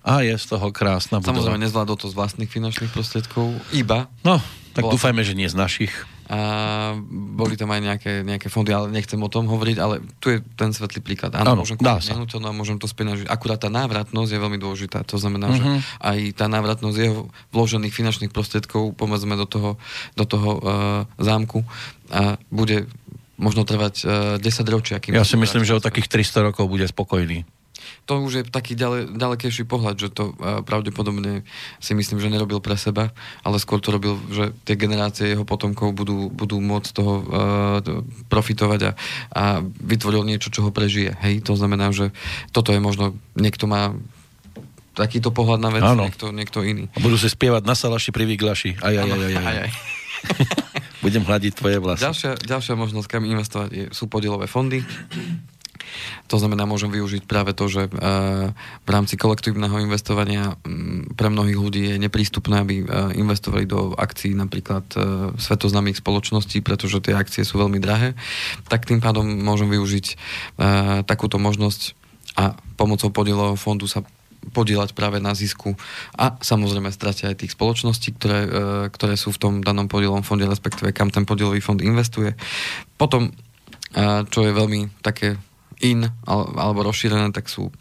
a 0.01 0.25
je 0.25 0.33
z 0.33 0.57
toho 0.57 0.73
krásna 0.73 1.21
budova. 1.21 1.37
Samozrejme, 1.37 1.61
nezvládol 1.61 1.93
to 1.93 2.09
z 2.09 2.17
vlastných 2.17 2.49
finančných 2.49 2.89
prostriedkov, 2.89 3.53
iba. 3.69 4.09
No, 4.25 4.41
tak 4.71 4.87
Bola 4.87 4.93
dúfajme, 4.95 5.21
že 5.27 5.35
nie 5.35 5.51
z 5.51 5.55
našich. 5.59 5.91
A 6.31 6.95
boli 7.11 7.59
tam 7.59 7.67
aj 7.75 7.81
nejaké, 7.83 8.11
nejaké 8.23 8.47
fondy, 8.47 8.71
ale 8.71 8.87
nechcem 8.87 9.19
o 9.19 9.27
tom 9.27 9.51
hovoriť, 9.51 9.77
ale 9.83 9.99
tu 10.23 10.31
je 10.31 10.39
ten 10.55 10.71
svetlý 10.71 11.03
príklad. 11.03 11.35
Áno, 11.35 11.59
môžem 11.59 11.75
kúpiť 11.75 12.15
nehnuteľnú 12.15 12.47
a 12.47 12.55
môžem 12.55 12.79
to 12.79 12.87
speňažiť. 12.87 13.27
Akurát 13.27 13.59
tá 13.59 13.67
návratnosť 13.67 14.31
je 14.31 14.39
veľmi 14.39 14.55
dôležitá. 14.55 15.03
To 15.11 15.19
znamená, 15.19 15.51
mm-hmm. 15.51 15.59
že 15.59 15.63
mhm. 15.67 15.79
aj 16.07 16.17
tá 16.39 16.45
návratnosť 16.47 16.97
jeho 16.97 17.27
vložených 17.51 17.91
finančných 17.91 18.31
prostriedkov, 18.31 18.95
pomedzme 18.95 19.35
do 19.35 19.43
toho, 19.43 19.75
do 20.15 20.23
toho 20.23 20.49
uh, 20.55 20.63
zámku, 21.19 21.67
a 22.07 22.39
bude 22.47 22.87
možno 23.35 23.67
trvať 23.67 23.95
uh, 24.07 24.39
10 24.39 24.71
ročia. 24.71 25.03
Ja 25.11 25.27
si 25.27 25.35
myslím, 25.35 25.67
že 25.67 25.75
o 25.75 25.83
takých 25.83 26.07
300 26.07 26.47
rokov 26.47 26.71
bude 26.71 26.87
spokojný 26.87 27.43
to 28.05 28.21
už 28.21 28.31
je 28.31 28.43
taký 28.43 28.73
ďale, 28.73 29.07
ďalekejší 29.13 29.63
pohľad, 29.65 29.95
že 29.97 30.09
to 30.11 30.35
pravdepodobne 30.65 31.45
si 31.79 31.91
myslím, 31.93 32.19
že 32.19 32.33
nerobil 32.33 32.59
pre 32.59 32.75
seba, 32.75 33.13
ale 33.41 33.61
skôr 33.61 33.79
to 33.79 33.93
robil, 33.93 34.17
že 34.31 34.51
tie 34.65 34.75
generácie 34.75 35.31
jeho 35.31 35.45
potomkov 35.45 35.93
budú, 35.95 36.27
budú 36.31 36.57
môcť 36.59 36.89
toho 36.91 37.13
uh, 37.21 37.23
profitovať 38.27 38.79
a, 38.87 38.91
a 39.31 39.43
vytvoril 39.63 40.25
niečo, 40.27 40.53
čo 40.53 40.65
ho 40.65 40.71
prežije. 40.73 41.15
Hej, 41.21 41.45
to 41.45 41.53
znamená, 41.55 41.93
že 41.93 42.09
toto 42.55 42.73
je 42.73 42.79
možno, 42.81 43.17
niekto 43.37 43.69
má 43.69 43.93
takýto 44.91 45.31
pohľad 45.31 45.59
na 45.63 45.71
vec, 45.71 45.83
niekto, 45.83 46.35
niekto 46.35 46.59
iný. 46.67 46.91
A 46.93 46.99
budú 46.99 47.15
si 47.15 47.31
spievať 47.31 47.63
na 47.63 47.75
salaši 47.75 48.11
pri 48.11 48.27
výglaši. 48.27 48.77
Aj, 48.83 48.91
aj, 48.91 49.07
aj, 49.07 49.19
aj, 49.19 49.33
aj. 49.33 49.45
aj, 49.45 49.57
aj. 49.67 49.71
Budem 51.05 51.25
hľadiť 51.25 51.57
tvoje 51.57 51.77
vlasy. 51.81 52.05
Ďalšia, 52.05 52.31
ďalšia 52.45 52.75
možnosť, 52.77 53.07
kam 53.09 53.25
investovať, 53.25 53.69
je, 53.73 53.85
sú 53.89 54.05
podielové 54.05 54.45
fondy. 54.45 54.85
To 56.31 56.39
znamená, 56.39 56.63
môžem 56.63 56.87
využiť 56.87 57.27
práve 57.27 57.51
to, 57.51 57.67
že 57.67 57.87
e, 57.87 57.91
v 58.55 58.89
rámci 58.89 59.19
kolektívneho 59.19 59.83
investovania 59.83 60.55
pre 61.19 61.27
mnohých 61.27 61.59
ľudí 61.59 61.83
je 61.91 61.99
neprístupné, 61.99 62.63
aby 62.63 62.75
e, 62.81 62.85
investovali 63.19 63.67
do 63.67 63.91
akcií 63.99 64.31
napríklad 64.31 64.87
e, 64.95 64.97
svetoznámych 65.35 65.99
spoločností, 65.99 66.63
pretože 66.63 67.03
tie 67.03 67.19
akcie 67.19 67.43
sú 67.43 67.59
veľmi 67.59 67.83
drahé. 67.83 68.15
Tak 68.71 68.87
tým 68.87 69.03
pádom 69.03 69.27
môžem 69.27 69.67
využiť 69.67 70.15
takúto 71.03 71.35
možnosť 71.35 71.97
a 72.39 72.55
pomocou 72.79 73.11
podielového 73.11 73.59
fondu 73.59 73.91
sa 73.91 74.07
podielať 74.55 74.95
práve 74.95 75.19
na 75.19 75.35
zisku 75.35 75.75
a 76.15 76.39
samozrejme 76.39 76.89
stratia 76.89 77.29
aj 77.29 77.43
tých 77.43 77.53
spoločností, 77.53 78.15
ktoré, 78.17 78.41
ktoré 78.89 79.13
sú 79.19 79.35
v 79.35 79.41
tom 79.41 79.53
danom 79.61 79.85
podielovom 79.85 80.23
fonde, 80.23 80.47
respektíve 80.47 80.95
kam 80.95 81.11
ten 81.11 81.27
podielový 81.27 81.59
fond 81.61 81.77
investuje. 81.77 82.33
Potom, 82.95 83.35
čo 84.31 84.39
je 84.41 84.51
veľmi 84.55 85.03
také 85.03 85.37
in 85.81 86.07
alebo 86.25 86.85
rozšírené, 86.85 87.33
tak 87.33 87.49
sú 87.49 87.69
uh, 87.69 87.73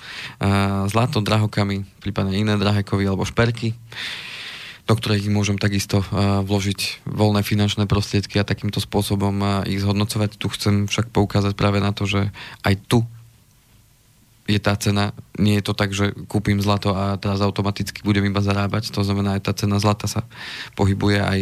zlato, 0.89 1.21
drahokamy, 1.21 1.85
prípadne 2.01 2.35
iné 2.35 2.57
drahé 2.57 2.83
kovy 2.83 3.07
alebo 3.07 3.29
šperky 3.29 3.77
do 4.89 4.99
ktorých 4.99 5.31
môžem 5.31 5.55
takisto 5.55 6.03
uh, 6.03 6.43
vložiť 6.43 7.07
voľné 7.07 7.47
finančné 7.47 7.87
prostriedky 7.87 8.43
a 8.43 8.49
takýmto 8.49 8.83
spôsobom 8.83 9.39
uh, 9.39 9.63
ich 9.63 9.79
zhodnocovať. 9.79 10.35
Tu 10.35 10.51
chcem 10.51 10.91
však 10.91 11.15
poukázať 11.15 11.55
práve 11.55 11.79
na 11.79 11.95
to, 11.95 12.11
že 12.11 12.35
aj 12.67 12.75
tu 12.91 13.07
je 14.51 14.59
tá 14.59 14.75
cena, 14.75 15.15
nie 15.39 15.63
je 15.63 15.65
to 15.71 15.79
tak, 15.79 15.95
že 15.95 16.11
kúpim 16.27 16.59
zlato 16.59 16.91
a 16.91 17.15
teraz 17.23 17.39
automaticky 17.39 18.03
budem 18.03 18.27
iba 18.27 18.43
zarábať, 18.43 18.91
to 18.91 19.07
znamená 19.07 19.39
aj 19.39 19.47
tá 19.47 19.53
cena 19.55 19.79
zlata 19.79 20.11
sa 20.11 20.27
pohybuje 20.75 21.23
aj 21.23 21.41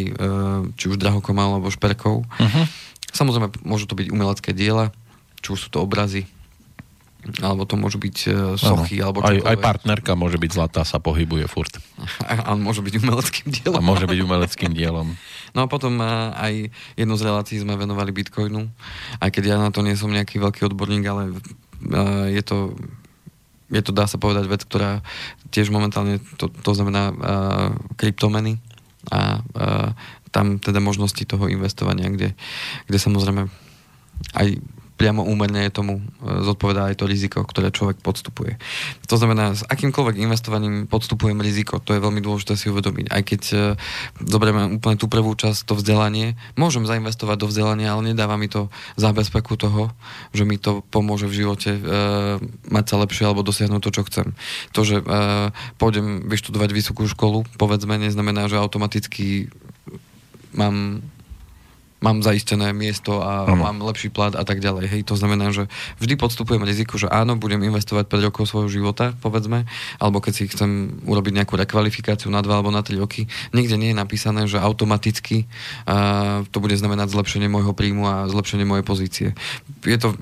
či 0.77 0.93
už 0.93 1.01
drahokom 1.01 1.33
alebo 1.41 1.73
šperkov. 1.73 2.29
Uh-huh. 2.29 2.65
Samozrejme, 3.09 3.65
môžu 3.65 3.89
to 3.89 3.97
byť 3.97 4.13
umelecké 4.13 4.53
diela, 4.53 4.93
či 5.41 5.57
už 5.57 5.57
sú 5.57 5.69
to 5.73 5.81
obrazy, 5.81 6.29
alebo 7.43 7.67
to 7.67 7.75
môžu 7.75 7.99
byť 7.99 8.17
uh, 8.31 8.35
sochy, 8.55 9.03
ano. 9.03 9.11
alebo 9.11 9.19
aj, 9.27 9.43
aj 9.43 9.57
partnerka 9.59 10.15
môže 10.15 10.39
byť 10.39 10.51
zlatá, 10.55 10.87
sa 10.87 11.03
pohybuje 11.03 11.51
furt. 11.51 11.75
A, 12.31 12.55
a 12.55 12.57
môže 12.57 12.81
byť 12.81 12.95
umeleckým 13.03 13.49
dielom. 13.51 13.79
A 13.79 13.83
môže 13.83 14.07
byť 14.07 14.19
umeleckým 14.23 14.73
dielom. 14.73 15.09
No 15.57 15.65
a 15.65 15.67
potom 15.67 15.97
uh, 15.97 16.37
aj 16.37 16.69
jednu 16.93 17.15
z 17.17 17.25
relácií 17.25 17.57
sme 17.57 17.73
venovali 17.73 18.13
Bitcoinu, 18.13 18.69
aj 19.17 19.33
keď 19.33 19.43
ja 19.49 19.57
na 19.57 19.73
to 19.73 19.81
nie 19.81 19.97
som 19.97 20.13
nejaký 20.13 20.37
veľký 20.37 20.69
odborník, 20.69 21.09
ale 21.09 21.33
uh, 21.33 22.29
je 22.29 22.43
to 22.45 22.77
je 23.69 23.81
to, 23.85 23.93
dá 23.93 24.09
sa 24.09 24.17
povedať, 24.17 24.49
vec, 24.49 24.65
ktorá 24.65 25.05
tiež 25.53 25.69
momentálne, 25.69 26.21
to, 26.41 26.49
to 26.49 26.73
znamená 26.73 27.13
uh, 27.13 27.69
kryptomeny 28.01 28.61
a 29.09 29.41
uh, 29.41 29.93
tam 30.33 30.61
teda 30.61 30.81
možnosti 30.81 31.21
toho 31.25 31.49
investovania, 31.49 32.09
kde, 32.13 32.37
kde 32.89 32.99
samozrejme 33.01 33.49
aj 34.37 34.49
priamo 34.99 35.23
úmerne 35.23 35.71
tomu 35.71 36.03
e, 36.03 36.43
zodpovedá 36.43 36.91
aj 36.91 36.99
to 36.99 37.07
riziko, 37.07 37.47
ktoré 37.47 37.71
človek 37.71 38.03
podstupuje. 38.03 38.59
To 39.07 39.15
znamená, 39.15 39.55
s 39.55 39.63
akýmkoľvek 39.63 40.19
investovaním 40.19 40.91
podstupujem 40.91 41.39
riziko, 41.39 41.79
to 41.79 41.95
je 41.95 42.03
veľmi 42.03 42.19
dôležité 42.19 42.59
si 42.59 42.67
uvedomiť. 42.67 43.07
Aj 43.15 43.23
keď 43.23 43.43
e, 43.55 43.57
zoberieme 44.27 44.83
úplne 44.83 44.99
tú 44.99 45.07
prvú 45.07 45.39
časť, 45.39 45.71
to 45.71 45.79
vzdelanie, 45.79 46.35
môžem 46.59 46.83
zainvestovať 46.83 47.37
do 47.39 47.47
vzdelania, 47.47 47.95
ale 47.95 48.11
nedáva 48.11 48.35
mi 48.35 48.51
to 48.51 48.67
zábezpeku 48.99 49.55
toho, 49.55 49.95
že 50.35 50.43
mi 50.43 50.59
to 50.59 50.83
pomôže 50.91 51.31
v 51.31 51.47
živote 51.47 51.71
e, 51.79 51.81
mať 52.67 52.85
sa 52.91 52.97
lepšie 52.99 53.23
alebo 53.23 53.47
dosiahnuť 53.47 53.81
to, 53.87 53.91
čo 53.95 54.03
chcem. 54.11 54.27
To, 54.75 54.83
že 54.83 54.99
e, 54.99 55.05
pôjdem 55.79 56.27
vyštudovať 56.27 56.71
vysokú 56.75 57.07
školu, 57.07 57.47
povedzme, 57.55 57.95
neznamená, 58.03 58.51
že 58.51 58.59
automaticky 58.59 59.55
mám 60.51 61.07
mám 61.99 62.23
zaistené 62.23 62.71
miesto 62.71 63.19
a 63.19 63.47
ano. 63.47 63.59
mám 63.59 63.79
lepší 63.83 64.09
plat 64.09 64.35
a 64.39 64.43
tak 64.47 64.63
ďalej. 64.63 64.87
Hej, 64.87 65.03
to 65.11 65.19
znamená, 65.19 65.51
že 65.51 65.67
vždy 65.99 66.15
podstupujem 66.15 66.63
riziko, 66.63 66.95
že 66.95 67.11
áno, 67.11 67.35
budem 67.35 67.59
investovať 67.67 68.07
5 68.07 68.27
rokov 68.31 68.45
svojho 68.47 68.71
života, 68.71 69.19
povedzme, 69.19 69.67
alebo 69.99 70.23
keď 70.23 70.33
si 70.35 70.45
chcem 70.47 71.03
urobiť 71.03 71.43
nejakú 71.43 71.59
rekvalifikáciu 71.59 72.31
na 72.31 72.39
2 72.39 72.55
alebo 72.55 72.71
na 72.71 72.87
3 72.87 73.03
roky, 73.03 73.27
nikde 73.51 73.75
nie 73.75 73.91
je 73.91 73.99
napísané, 73.99 74.47
že 74.47 74.63
automaticky 74.63 75.51
uh, 75.91 76.47
to 76.55 76.63
bude 76.63 76.79
znamenať 76.79 77.11
zlepšenie 77.11 77.51
môjho 77.51 77.75
príjmu 77.75 78.07
a 78.07 78.15
zlepšenie 78.31 78.63
mojej 78.63 78.87
pozície. 78.87 79.29
Je 79.83 79.99
to 79.99 80.15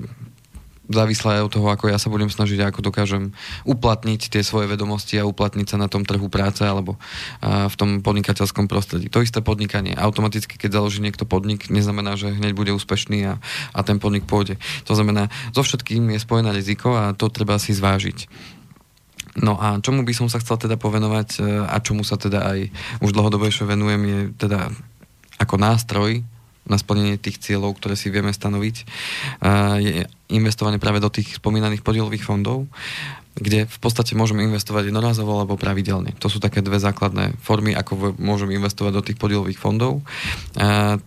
závislé 0.87 1.43
od 1.43 1.51
toho, 1.51 1.67
ako 1.67 1.91
ja 1.91 1.99
sa 1.99 2.07
budem 2.07 2.31
snažiť 2.31 2.63
a 2.63 2.69
ako 2.71 2.79
dokážem 2.79 3.35
uplatniť 3.67 4.31
tie 4.31 4.41
svoje 4.43 4.71
vedomosti 4.71 5.19
a 5.19 5.27
uplatniť 5.27 5.67
sa 5.67 5.77
na 5.77 5.91
tom 5.91 6.07
trhu 6.07 6.31
práce 6.31 6.63
alebo 6.63 6.95
v 7.43 7.75
tom 7.75 7.99
podnikateľskom 7.99 8.71
prostredí. 8.71 9.11
To 9.11 9.23
isté 9.23 9.43
podnikanie. 9.43 9.95
Automaticky, 9.95 10.55
keď 10.55 10.79
založí 10.79 11.03
niekto 11.03 11.27
podnik, 11.27 11.67
neznamená, 11.67 12.15
že 12.15 12.31
hneď 12.31 12.55
bude 12.55 12.71
úspešný 12.71 13.19
a, 13.27 13.33
a 13.75 13.79
ten 13.83 13.99
podnik 13.99 14.25
pôjde. 14.25 14.55
To 14.87 14.95
znamená, 14.95 15.27
so 15.51 15.61
všetkým 15.63 16.07
je 16.15 16.23
spojené 16.23 16.55
riziko 16.55 16.95
a 16.95 17.11
to 17.11 17.27
treba 17.27 17.59
si 17.59 17.75
zvážiť. 17.75 18.27
No 19.37 19.53
a 19.61 19.77
čomu 19.77 20.01
by 20.01 20.13
som 20.17 20.27
sa 20.31 20.41
chcel 20.41 20.57
teda 20.57 20.81
povenovať 20.81 21.29
e, 21.37 21.39
a 21.69 21.77
čomu 21.77 22.01
sa 22.01 22.17
teda 22.17 22.41
aj 22.57 22.59
už 23.05 23.13
dlhodobejšie 23.13 23.69
venujem 23.69 24.01
je 24.01 24.19
teda 24.33 24.73
ako 25.37 25.55
nástroj 25.61 26.25
na 26.67 26.77
splnenie 26.77 27.15
tých 27.17 27.39
cieľov, 27.39 27.79
ktoré 27.79 27.95
si 27.95 28.11
vieme 28.11 28.31
stanoviť, 28.35 28.75
je 29.79 30.03
investovanie 30.29 30.77
práve 30.77 30.99
do 30.99 31.07
tých 31.07 31.39
spomínaných 31.39 31.83
podielových 31.83 32.27
fondov, 32.27 32.67
kde 33.37 33.69
v 33.69 33.77
podstate 33.77 34.17
môžeme 34.17 34.41
investovať 34.41 34.89
jednorazovo 34.89 35.37
alebo 35.37 35.61
pravidelne. 35.61 36.17
To 36.17 36.27
sú 36.27 36.41
také 36.41 36.65
dve 36.65 36.81
základné 36.81 37.37
formy, 37.37 37.77
ako 37.77 38.17
môžeme 38.17 38.57
investovať 38.57 38.91
do 38.97 39.05
tých 39.05 39.17
podielových 39.21 39.61
fondov. 39.61 40.01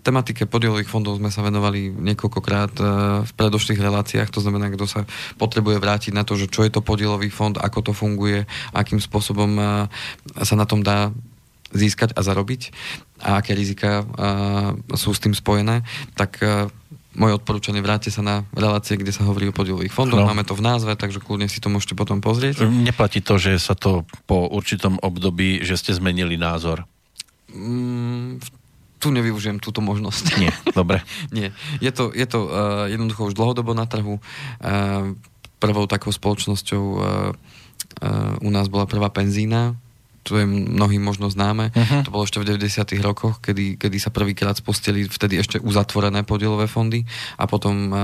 Tematike 0.07 0.47
podielových 0.47 0.87
fondov 0.87 1.19
sme 1.19 1.35
sa 1.35 1.43
venovali 1.43 1.91
niekoľkokrát 1.91 2.73
e, 2.79 2.83
v 3.27 3.33
predošlých 3.35 3.83
reláciách, 3.83 4.31
to 4.31 4.39
znamená, 4.39 4.71
kto 4.71 4.87
sa 4.87 5.01
potrebuje 5.43 5.83
vrátiť 5.83 6.13
na 6.15 6.23
to, 6.23 6.39
že 6.39 6.47
čo 6.47 6.63
je 6.63 6.71
to 6.71 6.87
podielový 6.87 7.35
fond, 7.35 7.59
ako 7.59 7.91
to 7.91 7.93
funguje, 7.93 8.47
akým 8.71 9.03
spôsobom 9.03 9.51
e, 9.59 9.63
sa 10.47 10.55
na 10.55 10.71
tom 10.71 10.87
dá 10.87 11.11
získať 11.71 12.15
a 12.19 12.21
zarobiť 12.23 12.75
a 13.21 13.39
aké 13.39 13.55
rizika 13.55 14.03
sú 14.97 15.15
s 15.15 15.23
tým 15.23 15.37
spojené, 15.37 15.87
tak 16.17 16.41
moje 17.11 17.43
odporúčanie, 17.43 17.83
vráte 17.83 18.09
sa 18.09 18.23
na 18.23 18.47
relácie, 18.55 18.95
kde 18.95 19.11
sa 19.11 19.27
hovorí 19.27 19.51
o 19.51 19.55
podielových 19.55 19.91
fondoch, 19.91 20.23
no. 20.23 20.31
máme 20.31 20.47
to 20.47 20.55
v 20.55 20.63
názve, 20.63 20.95
takže 20.95 21.19
kľudne 21.19 21.51
si 21.51 21.59
to 21.59 21.67
môžete 21.67 21.99
potom 21.99 22.23
pozrieť. 22.23 22.63
Neplatí 22.63 23.19
to, 23.19 23.35
že 23.35 23.59
sa 23.59 23.75
to 23.75 24.07
po 24.31 24.47
určitom 24.47 24.95
období, 25.03 25.67
že 25.67 25.75
ste 25.75 25.91
zmenili 25.91 26.39
názor? 26.39 26.87
Mm, 27.51 28.39
tu 29.03 29.11
nevyužijem 29.11 29.59
túto 29.59 29.83
možnosť. 29.83 30.25
Nie, 30.39 30.55
dobre. 30.79 31.03
Nie. 31.35 31.51
Je 31.83 31.91
to, 31.91 32.15
je 32.15 32.27
to 32.31 32.47
uh, 32.47 32.87
jednoducho 32.87 33.27
už 33.27 33.35
dlhodobo 33.35 33.75
na 33.75 33.91
trhu. 33.91 34.23
Uh, 34.63 35.19
prvou 35.59 35.91
takou 35.91 36.15
spoločnosťou 36.15 36.85
uh, 36.85 37.01
uh, 37.03 38.47
u 38.47 38.51
nás 38.55 38.71
bola 38.71 38.87
prvá 38.87 39.11
penzína, 39.11 39.75
to 40.23 40.37
je 40.37 40.45
mnohým 40.45 41.01
možno 41.01 41.33
známe. 41.33 41.73
Uh-huh. 41.73 42.05
To 42.05 42.13
bolo 42.13 42.25
ešte 42.29 42.41
v 42.41 42.57
90. 42.57 43.01
rokoch, 43.01 43.41
kedy, 43.41 43.81
kedy 43.81 43.97
sa 43.97 44.13
prvýkrát 44.13 44.53
spustili 44.57 45.09
vtedy 45.09 45.41
ešte 45.41 45.57
uzatvorené 45.59 46.23
podielové 46.29 46.69
fondy 46.69 47.09
a 47.41 47.49
potom 47.49 47.89
uh, 47.91 47.99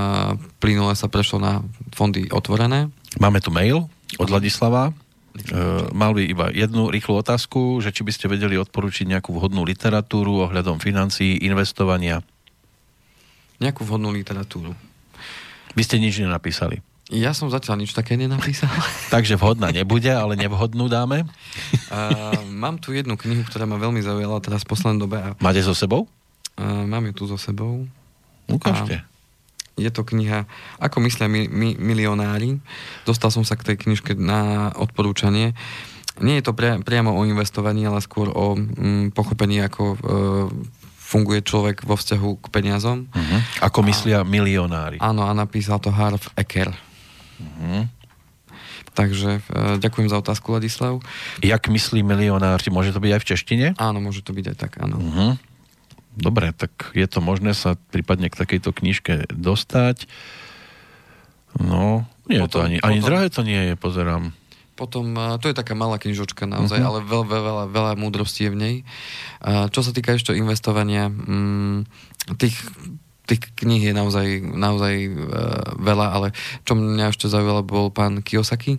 plynule 0.59 0.97
sa 0.97 1.13
prešlo 1.13 1.39
na 1.39 1.61
fondy 1.93 2.33
otvorené. 2.33 2.89
Máme 3.21 3.45
tu 3.45 3.53
mail 3.53 3.85
od 4.17 4.29
Ladislava. 4.33 4.97
Uh, 5.37 5.93
mal 5.93 6.17
by 6.17 6.25
iba 6.25 6.49
jednu 6.49 6.89
rýchlu 6.89 7.21
otázku, 7.21 7.85
že 7.85 7.93
či 7.93 8.01
by 8.01 8.13
ste 8.13 8.33
vedeli 8.33 8.57
odporučiť 8.57 9.05
nejakú 9.13 9.37
vhodnú 9.37 9.69
literatúru 9.69 10.49
ohľadom 10.49 10.81
financií, 10.81 11.37
investovania. 11.45 12.25
Nejakú 13.61 13.85
vhodnú 13.85 14.09
literatúru. 14.17 14.73
Vy 15.77 15.83
ste 15.85 16.01
nič 16.01 16.17
nenapísali. 16.25 16.81
Ja 17.07 17.31
som 17.31 17.47
zatiaľ 17.47 17.87
nič 17.87 17.95
také 17.95 18.19
nenapísal. 18.19 18.67
Takže 19.15 19.39
vhodná 19.39 19.71
nebude, 19.71 20.11
ale 20.11 20.35
nevhodnú 20.35 20.91
dáme? 20.91 21.23
Uh, 21.87 22.35
mám 22.51 22.83
tu 22.83 22.91
jednu 22.91 23.15
knihu, 23.15 23.47
ktorá 23.47 23.63
ma 23.63 23.79
veľmi 23.79 24.03
zaujala 24.03 24.43
teraz 24.43 24.67
v 24.67 24.75
poslednej 24.75 24.99
dobe. 25.07 25.17
A... 25.23 25.39
Máte 25.39 25.63
so 25.63 25.71
sebou? 25.71 26.11
Uh, 26.59 26.83
mám 26.83 27.07
ju 27.07 27.13
tu 27.15 27.25
so 27.31 27.39
sebou. 27.39 27.87
Ukážte. 28.51 29.07
Je 29.77 29.93
to 29.93 30.09
kniha 30.09 30.49
Ako 30.81 31.05
myslia 31.05 31.29
mi, 31.29 31.47
mi, 31.47 31.77
milionári. 31.77 32.59
Dostal 33.05 33.29
som 33.31 33.45
sa 33.45 33.55
k 33.55 33.71
tej 33.71 33.87
knižke 33.87 34.17
na 34.19 34.73
odporúčanie. 34.75 35.53
Nie 36.19 36.41
je 36.41 36.49
to 36.49 36.57
pria, 36.57 36.81
priamo 36.81 37.13
o 37.13 37.23
investovaní, 37.29 37.85
ale 37.85 38.01
skôr 38.01 38.33
o 38.33 38.57
mm, 38.57 39.13
pochopení, 39.13 39.61
ako 39.61 39.83
uh, 39.85 39.99
funguje 40.97 41.45
človek 41.45 41.87
vo 41.87 41.95
vzťahu 41.95 42.31
k 42.43 42.47
peniazom. 42.51 43.07
Uh-huh. 43.07 43.39
Ako 43.63 43.85
myslia 43.87 44.25
a, 44.25 44.27
milionári. 44.27 44.99
Áno, 44.99 45.23
a 45.23 45.31
napísal 45.37 45.79
to 45.79 45.95
Harv 45.95 46.25
Eker. 46.35 46.73
Uh-huh. 47.37 47.85
Takže 48.97 49.45
uh, 49.45 49.77
ďakujem 49.77 50.09
za 50.09 50.17
otázku, 50.21 50.57
Ladislav. 50.57 51.05
Jak 51.45 51.69
myslí 51.69 52.01
milionár? 52.01 52.61
Môže 52.73 52.97
to 52.97 53.01
byť 53.01 53.13
aj 53.13 53.21
v 53.21 53.29
češtine? 53.29 53.67
Áno, 53.77 54.01
môže 54.01 54.25
to 54.25 54.33
byť 54.33 54.45
aj 54.53 54.57
tak, 54.57 54.73
áno. 54.81 54.97
Uh-huh. 54.97 55.33
Dobre, 56.17 56.57
tak 56.57 56.97
je 56.97 57.05
to 57.05 57.21
možné 57.21 57.53
sa 57.53 57.77
prípadne 57.93 58.33
k 58.33 58.41
takejto 58.41 58.73
knižke 58.73 59.29
dostať. 59.37 60.09
No, 61.61 62.09
nie 62.25 62.41
potom, 62.41 62.49
to 62.49 62.59
ani, 62.65 62.77
ani 62.81 63.05
potom, 63.05 63.09
drahé 63.13 63.27
to 63.29 63.43
nie 63.45 63.61
je, 63.73 63.75
pozerám. 63.77 64.33
Potom, 64.77 65.13
uh, 65.17 65.37
to 65.37 65.53
je 65.53 65.57
taká 65.57 65.77
malá 65.77 66.01
knižočka 66.01 66.49
naozaj, 66.49 66.81
uh-huh. 66.81 66.89
ale 66.89 66.99
veľa, 67.05 67.27
veľa, 67.29 67.65
veľa 67.69 67.93
múdrosti 68.01 68.49
je 68.49 68.51
v 68.53 68.57
nej. 68.57 68.75
Uh, 69.45 69.69
čo 69.69 69.85
sa 69.85 69.93
týka 69.93 70.17
ešte 70.17 70.33
investovania, 70.33 71.13
um, 71.13 71.85
tých 72.41 72.57
tých 73.27 73.43
kníh 73.59 73.83
je 73.83 73.95
naozaj, 73.95 74.27
naozaj 74.43 74.95
uh, 75.11 75.19
veľa, 75.83 76.07
ale 76.15 76.29
čo 76.63 76.79
mňa 76.79 77.11
ešte 77.11 77.27
zaujalo, 77.27 77.67
bol 77.67 77.91
pán 77.91 78.23
Kiyosaki. 78.23 78.79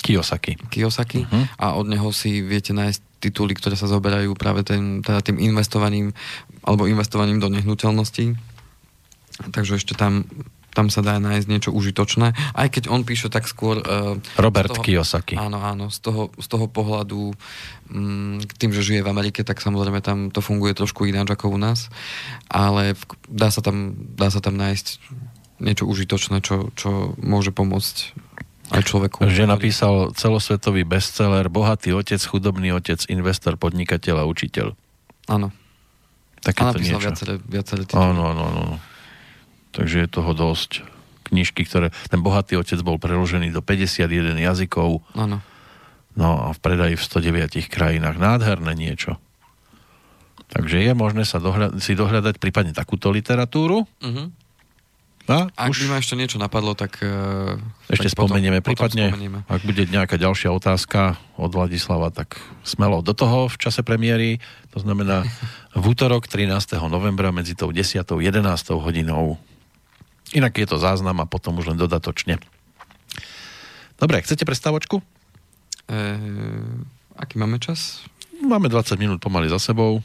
Kiyosaki. 0.00 0.58
Kiyosaki 0.72 1.22
uh-huh. 1.24 1.44
a 1.60 1.66
od 1.78 1.86
neho 1.86 2.10
si 2.10 2.42
viete 2.42 2.74
nájsť 2.74 3.00
tituly, 3.20 3.52
ktoré 3.52 3.76
sa 3.76 3.86
zoberajú 3.86 4.32
práve 4.34 4.64
tým, 4.64 5.04
teda 5.04 5.20
tým 5.20 5.38
investovaním 5.38 6.16
alebo 6.64 6.88
investovaním 6.88 7.38
do 7.38 7.52
nehnuteľností. 7.52 8.32
Takže 9.52 9.76
ešte 9.80 9.94
tam 9.96 10.24
tam 10.70 10.86
sa 10.88 11.02
dá 11.02 11.18
nájsť 11.18 11.46
niečo 11.50 11.70
užitočné, 11.74 12.34
aj 12.54 12.68
keď 12.70 12.84
on 12.90 13.02
píše 13.02 13.26
tak 13.30 13.50
skôr... 13.50 13.82
Uh, 13.82 14.22
Robert 14.38 14.70
toho, 14.70 14.82
Kiyosaki. 14.82 15.34
Áno, 15.34 15.58
áno, 15.58 15.90
z 15.90 15.98
toho, 15.98 16.30
z 16.38 16.46
toho 16.46 16.70
pohľadu 16.70 17.34
um, 17.90 18.38
tým, 18.58 18.70
že 18.70 18.86
žije 18.86 19.02
v 19.02 19.10
Amerike, 19.10 19.42
tak 19.42 19.58
samozrejme 19.58 19.98
tam 20.02 20.30
to 20.30 20.38
funguje 20.38 20.74
trošku 20.78 21.06
ináč 21.10 21.34
ako 21.34 21.54
u 21.54 21.58
nás, 21.58 21.90
ale 22.46 22.94
v, 22.94 23.02
dá, 23.26 23.50
sa 23.50 23.62
tam, 23.62 23.98
dá 24.14 24.30
sa 24.30 24.38
tam 24.38 24.54
nájsť 24.58 25.02
niečo 25.60 25.84
užitočné, 25.84 26.40
čo, 26.40 26.72
čo 26.78 27.12
môže 27.20 27.52
pomôcť 27.52 27.96
aj 28.70 28.82
človeku. 28.86 29.26
Že 29.26 29.50
napísal 29.50 30.14
celosvetový 30.14 30.86
bestseller 30.86 31.50
Bohatý 31.50 31.90
otec, 31.92 32.22
chudobný 32.22 32.70
otec, 32.70 33.02
investor, 33.10 33.58
podnikateľ 33.58 34.22
a 34.22 34.28
učiteľ. 34.30 34.72
Áno. 35.26 35.50
Takéto 36.40 36.72
a 36.72 36.72
napísal 36.72 36.96
niečo. 36.96 37.06
viaceré, 37.10 37.34
viaceré 37.44 37.82
tituly. 37.84 38.00
Áno, 38.00 38.22
áno, 38.32 38.42
áno. 38.46 38.62
Takže 39.70 40.06
je 40.06 40.08
toho 40.10 40.32
dosť. 40.34 40.82
Knižky, 41.30 41.62
ktoré... 41.62 41.94
Ten 42.10 42.20
bohatý 42.20 42.58
otec 42.58 42.78
bol 42.82 42.98
preložený 42.98 43.54
do 43.54 43.62
51 43.62 44.34
jazykov. 44.34 45.06
Áno. 45.14 45.38
No 46.18 46.28
a 46.42 46.46
v 46.50 46.58
predaji 46.58 46.98
v 46.98 47.04
109 47.06 47.70
krajinách. 47.70 48.18
Nádherné 48.18 48.74
niečo. 48.74 49.22
Takže 50.50 50.82
je 50.82 50.92
možné 50.98 51.22
sa 51.22 51.38
dohľad- 51.38 51.78
si 51.78 51.94
dohľadať 51.94 52.42
prípadne 52.42 52.74
takúto 52.74 53.14
literatúru. 53.14 53.86
Uh-huh. 54.02 54.26
A, 55.30 55.46
ak 55.54 55.70
už... 55.70 55.86
by 55.86 55.94
ma 55.94 55.98
ešte 56.02 56.18
niečo 56.18 56.42
napadlo, 56.42 56.74
tak... 56.74 56.98
Uh, 56.98 57.54
ešte 57.86 58.10
tak 58.10 58.18
spomenieme. 58.18 58.58
Potom, 58.58 58.74
prípadne, 58.74 59.04
potom 59.06 59.14
spomenieme. 59.14 59.38
ak 59.46 59.62
bude 59.62 59.82
nejaká 59.86 60.18
ďalšia 60.18 60.50
otázka 60.50 61.22
od 61.38 61.54
Vladislava, 61.54 62.10
tak 62.10 62.42
smelo 62.66 62.98
do 62.98 63.14
toho 63.14 63.46
v 63.46 63.54
čase 63.54 63.86
premiéry. 63.86 64.42
To 64.74 64.82
znamená 64.82 65.22
v 65.78 65.84
útorok 65.86 66.26
13. 66.26 66.50
novembra 66.90 67.30
medzi 67.30 67.54
tou 67.54 67.70
10. 67.70 68.02
a 68.02 68.02
11. 68.02 68.42
hodinou 68.74 69.38
Inak 70.30 70.58
je 70.58 70.66
to 70.66 70.78
záznam 70.78 71.18
a 71.18 71.26
potom 71.26 71.58
už 71.58 71.74
len 71.74 71.78
dodatočne. 71.78 72.38
Dobre, 73.98 74.22
chcete 74.22 74.46
prestávočku? 74.46 75.02
E, 75.90 75.96
aký 77.18 77.36
máme 77.36 77.58
čas? 77.58 78.06
Máme 78.40 78.72
20 78.72 78.96
minút 78.96 79.18
pomaly 79.20 79.50
za 79.52 79.60
sebou. 79.60 80.00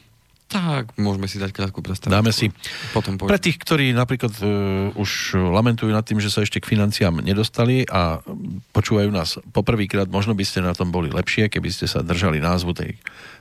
Tak, 0.46 0.94
môžeme 0.94 1.26
si 1.26 1.42
dať 1.42 1.50
krátku 1.50 1.82
prestávočku. 1.82 2.14
Dáme 2.14 2.30
si. 2.30 2.54
Potom 2.94 3.18
Pre 3.18 3.42
tých, 3.42 3.58
ktorí 3.58 3.90
napríklad 3.90 4.30
uh, 4.38 4.94
už 4.94 5.34
lamentujú 5.34 5.90
nad 5.90 6.06
tým, 6.06 6.22
že 6.22 6.30
sa 6.30 6.46
ešte 6.46 6.62
k 6.62 6.70
financiám 6.70 7.18
nedostali 7.18 7.82
a 7.90 8.22
počúvajú 8.70 9.10
nás 9.10 9.42
poprvýkrát, 9.50 10.06
možno 10.06 10.38
by 10.38 10.46
ste 10.46 10.62
na 10.62 10.70
tom 10.70 10.94
boli 10.94 11.10
lepšie, 11.10 11.50
keby 11.50 11.66
ste 11.74 11.90
sa 11.90 11.98
držali 11.98 12.38
názvu 12.38 12.78
tej 12.78 12.94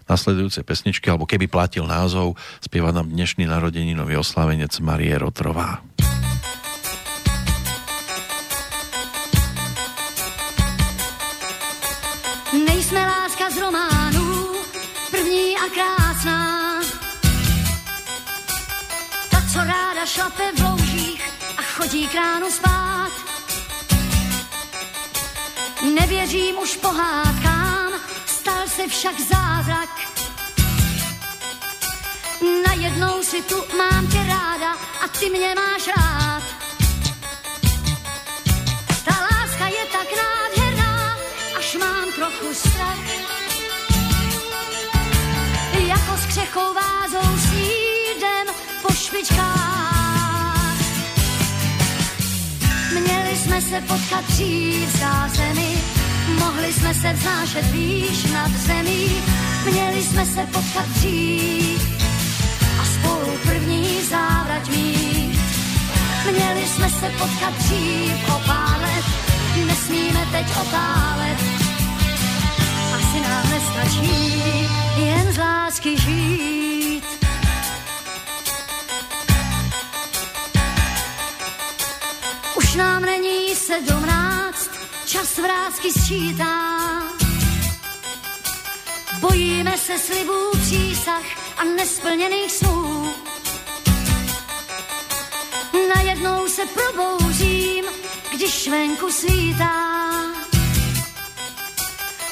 nasledujúcej 0.09 0.65
pesničky, 0.65 1.05
alebo 1.05 1.29
keby 1.29 1.45
platil 1.45 1.85
názov, 1.85 2.41
spieva 2.57 2.89
nám 2.89 3.13
dnešný 3.13 3.45
narodeninový 3.45 4.17
oslavenec 4.17 4.73
Marie 4.81 5.13
Rotrová. 5.13 5.85
A 15.65 15.69
krásná. 15.69 16.81
Ta, 19.31 19.41
co 19.53 19.59
ráda 19.59 20.05
šlape 20.05 20.51
v 20.55 20.61
loužích 20.61 21.29
a 21.57 21.61
chodí 21.61 22.07
k 22.07 22.15
ránu 22.15 22.51
spát. 22.51 23.11
Nevěřím 25.99 26.57
už 26.57 26.77
pohádkám, 26.77 27.91
stal 28.25 28.67
se 28.67 28.87
však 28.87 29.19
zázrak. 29.19 29.89
Najednou 32.67 33.23
si 33.23 33.41
tu 33.41 33.63
mám 33.77 34.07
tě 34.07 34.17
ráda 34.17 34.71
a 35.01 35.07
ty 35.19 35.29
mě 35.29 35.55
máš 35.55 35.87
rád. 35.87 36.43
Ta 39.05 39.11
láska 39.11 39.67
je 39.67 39.85
tak 39.85 40.07
nádherná, 40.17 41.17
mám 41.79 42.11
trochu 42.11 42.53
strach. 42.53 43.44
Jako 46.35 46.41
s 46.41 46.47
křechou 46.47 46.73
vázou 46.73 47.37
po 48.81 48.93
špičkách. 48.93 50.75
Měli 52.91 53.37
jsme 53.37 53.61
se 53.61 53.81
potkat 53.81 54.25
dřív, 54.27 54.89
zdá 54.97 55.29
se 55.29 55.53
mohli 56.39 56.73
jsme 56.73 56.93
se 56.93 57.13
vznášet 57.13 57.71
výš 57.71 58.23
nad 58.31 58.51
zemí. 58.51 59.23
Měli 59.71 60.03
jsme 60.03 60.25
se 60.25 60.41
potkat 60.51 60.85
dřív 60.87 61.99
a 62.81 62.85
spolu 62.85 63.37
první 63.43 64.01
závrať 64.09 64.69
mít. 64.69 65.39
Měli 66.31 66.67
jsme 66.67 66.89
se 66.89 67.09
potkat 67.09 67.53
dřív 67.57 68.29
o 68.29 68.41
pár 68.47 68.81
let, 68.81 69.05
nesmíme 69.67 70.27
teď 70.31 70.45
otálet 70.61 71.65
asi 72.95 73.21
nám 73.21 73.49
nestačí 73.49 74.84
jen 74.97 75.33
z 75.33 75.37
lásky 75.37 75.97
žít. 75.97 77.03
Už 82.55 82.75
nám 82.75 83.01
není 83.01 83.55
sedmnáct, 83.55 84.69
čas 85.05 85.37
vrázky 85.37 85.91
sčítá. 85.91 86.55
Bojíme 89.19 89.77
se 89.77 89.99
slibů, 89.99 90.51
přísah 90.61 91.23
a 91.57 91.63
nesplněných 91.63 92.51
snů. 92.51 93.13
Najednou 95.95 96.47
se 96.47 96.61
probouřím, 96.65 97.85
když 98.33 98.67
venku 98.67 99.11
svítá. 99.11 99.95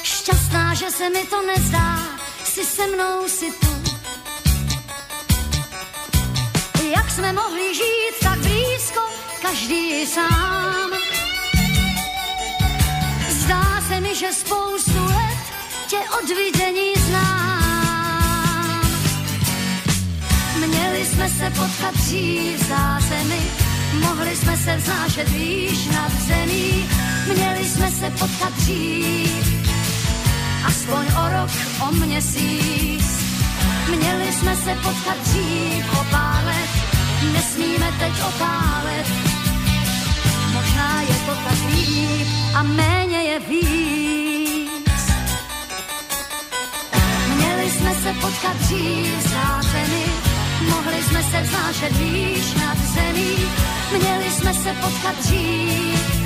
Šťastná, 0.02 0.74
že 0.74 0.90
se 0.90 1.10
mi 1.10 1.24
to 1.24 1.46
nezdá, 1.46 2.13
si 2.54 2.64
se 2.64 2.86
mnou 2.86 3.28
si 3.28 3.52
tu. 3.52 3.72
Jak 6.96 7.10
jsme 7.10 7.32
mohli 7.32 7.74
žít 7.74 8.14
tak 8.22 8.38
blízko, 8.38 9.00
každý 9.42 10.06
sám. 10.06 10.90
Zdá 13.28 13.82
se 13.88 14.00
mi, 14.00 14.14
že 14.14 14.32
spoustu 14.32 15.04
let 15.04 15.38
tě 15.86 15.96
od 15.96 16.28
vidění 16.28 16.94
znám. 17.06 18.80
Měli 20.66 21.06
jsme 21.06 21.28
se 21.28 21.50
potkat 21.50 21.94
dřív, 21.94 22.58
zdá 22.66 23.00
se 23.08 23.24
mi, 23.24 23.40
mohli 24.00 24.36
jsme 24.36 24.56
se 24.56 24.76
vznášet 24.76 25.28
výš 25.28 25.86
nad 25.86 26.12
zemí. 26.12 26.90
Měli 27.34 27.64
jsme 27.68 27.90
se 27.90 28.10
potkat 28.10 28.52
dřív, 28.52 29.33
aspoň 30.84 31.06
o 31.16 31.24
rok, 31.32 31.50
o 31.88 32.06
měsíc. 32.06 33.06
Měli 33.96 34.32
jsme 34.32 34.56
se 34.56 34.74
potkat 34.74 35.18
dřív 35.24 35.84
o 36.00 36.04
nesmíme 37.32 37.92
teď 37.98 38.12
otálet. 38.28 39.06
Možná 40.52 41.00
je 41.00 41.16
to 41.26 41.34
tak 41.44 41.58
líp 41.70 42.28
a 42.54 42.62
méně 42.62 43.16
je 43.16 43.38
víc. 43.40 45.02
Měli 47.36 47.70
jsme 47.70 47.94
se 47.94 48.12
potkat 48.20 48.56
dřív 48.56 49.32
mi, 49.72 50.04
mohli 50.70 51.02
jsme 51.02 51.22
se 51.22 51.40
vznášet 51.40 51.96
výš 51.96 52.54
nad 52.54 52.78
zemí. 52.78 53.36
Měli 53.98 54.30
jsme 54.30 54.54
se 54.54 54.72
potkat 54.80 55.14
dřív, 55.20 56.24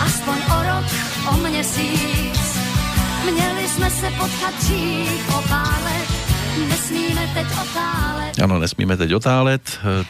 aspoň 0.00 0.36
o 0.36 0.62
rok, 0.62 0.84
o 1.30 1.48
měsíc. 1.48 2.35
Měli 3.32 3.68
jsme 3.68 3.90
se 3.90 4.10
potkat 4.10 4.54
dřív 4.58 5.28
o 5.28 5.42
pár 5.48 5.82
let, 5.84 6.08
nesmíme 6.68 7.30
teď 7.34 7.46
otálet. 7.62 8.38
Áno, 8.38 8.62
nesmíme 8.62 8.94
teď 8.96 9.10
otálet. 9.14 9.64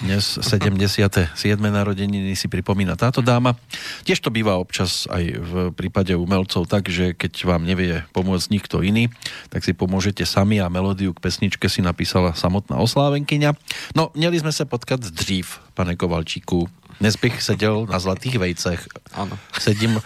Dnes 0.04 0.38
77. 0.42 1.32
narodeniny 1.56 2.36
si 2.36 2.50
pripomína 2.50 2.92
táto 2.92 3.24
dáma. 3.24 3.56
Tiež 4.04 4.20
to 4.20 4.28
býva 4.28 4.60
občas 4.60 5.08
aj 5.08 5.24
v 5.32 5.52
prípade 5.72 6.12
umelcov 6.12 6.68
tak, 6.68 6.92
že 6.92 7.16
keď 7.16 7.32
vám 7.48 7.64
nevie 7.64 8.04
pomôcť 8.12 8.52
nikto 8.52 8.84
iný, 8.84 9.08
tak 9.48 9.64
si 9.64 9.72
pomôžete 9.72 10.28
sami 10.28 10.60
a 10.60 10.68
melódiu 10.68 11.16
k 11.16 11.22
pesničke 11.24 11.72
si 11.72 11.80
napísala 11.80 12.36
samotná 12.36 12.76
oslávenkyňa. 12.76 13.56
No, 13.96 14.12
měli 14.12 14.44
sme 14.44 14.52
sa 14.52 14.68
potkať 14.68 15.08
dřív, 15.08 15.62
pane 15.72 15.96
Kovalčíku. 15.96 16.68
Dnes 17.00 17.16
bych 17.16 17.40
sedel 17.40 17.88
na 17.88 17.96
zlatých 17.96 18.36
vejcech. 18.36 18.80
Áno. 19.16 19.40
Sedím 19.56 20.00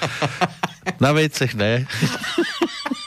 na 1.02 1.10
vejcech, 1.10 1.58
ne? 1.58 1.82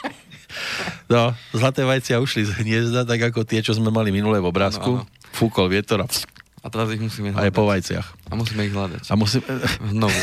No, 1.08 1.36
zlaté 1.52 1.84
vajcia 1.84 2.20
ušli 2.20 2.48
z 2.48 2.52
hniezda, 2.62 3.04
tak 3.04 3.32
ako 3.32 3.44
tie, 3.44 3.60
čo 3.60 3.76
sme 3.76 3.92
mali 3.92 4.10
minulé 4.10 4.40
v 4.40 4.48
obrázku. 4.48 5.02
Ano, 5.02 5.06
ano. 5.06 5.32
Fúkol 5.34 5.70
vietor 5.70 6.04
a... 6.04 6.08
A 6.64 6.72
teraz 6.72 6.88
ich 6.96 7.02
musíme 7.02 7.28
hľadať. 7.28 7.44
Aj 7.44 7.52
po 7.52 7.68
vajciach. 7.68 8.06
A 8.32 8.34
musíme 8.40 8.64
ich 8.64 8.72
hľadať. 8.72 9.02
A 9.12 9.14
musíme... 9.20 9.44
Znovu. 9.84 10.16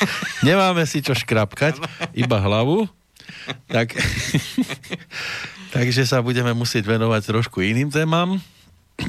Nemáme 0.48 0.84
si 0.84 1.00
čo 1.00 1.16
škrapkať, 1.16 1.80
iba 2.12 2.36
hlavu. 2.36 2.84
Tak... 3.72 3.96
Takže 5.76 6.08
sa 6.08 6.24
budeme 6.24 6.52
musieť 6.56 6.88
venovať 6.88 7.36
trošku 7.36 7.60
iným 7.60 7.92
témam 7.92 8.40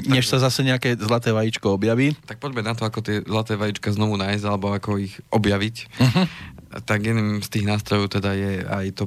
než 0.04 0.28
sa 0.28 0.36
zase 0.36 0.60
nejaké 0.60 1.00
zlaté 1.00 1.32
vajíčko 1.32 1.80
objaví. 1.80 2.12
Tak 2.28 2.44
poďme 2.44 2.60
na 2.60 2.76
to, 2.76 2.84
ako 2.84 3.00
tie 3.00 3.24
zlaté 3.24 3.56
vajíčka 3.56 3.88
znovu 3.88 4.20
nájsť, 4.20 4.44
alebo 4.44 4.68
ako 4.76 5.00
ich 5.00 5.16
objaviť. 5.32 5.76
Uh-huh. 5.96 6.24
Tak 6.68 7.00
jedným 7.00 7.40
z 7.40 7.48
tých 7.48 7.64
nástrojov 7.64 8.12
teda 8.12 8.36
je 8.36 8.52
aj 8.64 8.86
to 8.92 9.04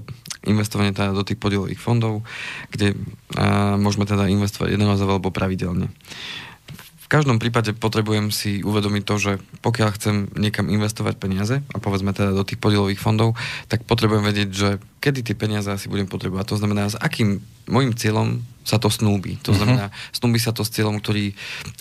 investovanie 0.50 0.94
teda 0.94 1.14
do 1.14 1.22
tých 1.22 1.38
podielových 1.38 1.78
fondov, 1.78 2.26
kde 2.74 2.98
a, 3.38 3.78
môžeme 3.78 4.10
teda 4.10 4.26
investovať 4.30 4.74
jednorazovo 4.74 5.18
alebo 5.18 5.30
pravidelne. 5.30 5.94
Každom 7.12 7.44
prípade 7.44 7.76
potrebujem 7.76 8.32
si 8.32 8.64
uvedomiť 8.64 9.04
to, 9.04 9.16
že 9.20 9.32
pokiaľ 9.60 9.90
chcem 10.00 10.16
niekam 10.40 10.72
investovať 10.72 11.20
peniaze, 11.20 11.60
a 11.60 11.78
povedzme 11.84 12.16
teda 12.16 12.32
do 12.32 12.48
tých 12.48 12.64
podielových 12.64 13.04
fondov, 13.04 13.36
tak 13.68 13.84
potrebujem 13.84 14.24
vedieť, 14.24 14.50
že 14.56 14.70
kedy 15.04 15.28
tie 15.28 15.36
peniaze 15.36 15.68
asi 15.68 15.92
budem 15.92 16.08
potrebovať. 16.08 16.56
To 16.56 16.60
znamená, 16.64 16.88
s 16.88 16.96
akým 16.96 17.44
môjim 17.68 17.92
cieľom 17.92 18.40
sa 18.62 18.78
to 18.78 18.94
snúbi. 18.94 19.42
To 19.44 19.52
mhm. 19.52 19.58
znamená, 19.58 19.86
uh-huh. 19.90 20.16
snúbi 20.16 20.40
sa 20.40 20.54
to 20.54 20.62
s 20.62 20.72
cieľom, 20.72 21.02
ktorý, 21.02 21.34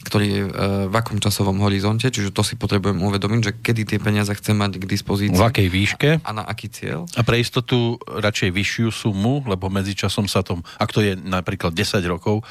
ktorý 0.09 0.27
je 0.27 0.43
e, 0.43 0.51
v 0.89 0.95
akom 0.97 1.21
časovom 1.21 1.61
horizonte, 1.61 2.09
čiže 2.09 2.33
to 2.33 2.41
si 2.41 2.57
potrebujem 2.57 2.97
uvedomiť, 3.05 3.41
že 3.45 3.53
kedy 3.61 3.83
tie 3.85 3.99
peniaze 4.01 4.33
chcem 4.33 4.57
mať 4.57 4.81
k 4.81 4.85
dispozícii. 4.89 5.37
V 5.37 5.45
akej 5.45 5.69
výške? 5.69 6.11
A, 6.25 6.27
a 6.27 6.31
na 6.33 6.43
aký 6.49 6.73
cieľ. 6.73 7.05
A 7.15 7.23
pre 7.23 7.37
istotu 7.37 8.01
radšej 8.09 8.51
vyššiu 8.51 8.89
sumu, 8.89 9.45
lebo 9.45 9.69
medzi 9.69 9.93
časom 9.93 10.25
sa 10.25 10.41
tom, 10.41 10.65
ak 10.81 10.91
to 10.91 11.05
je 11.05 11.15
napríklad 11.21 11.77
10 11.77 12.01
rokov, 12.09 12.43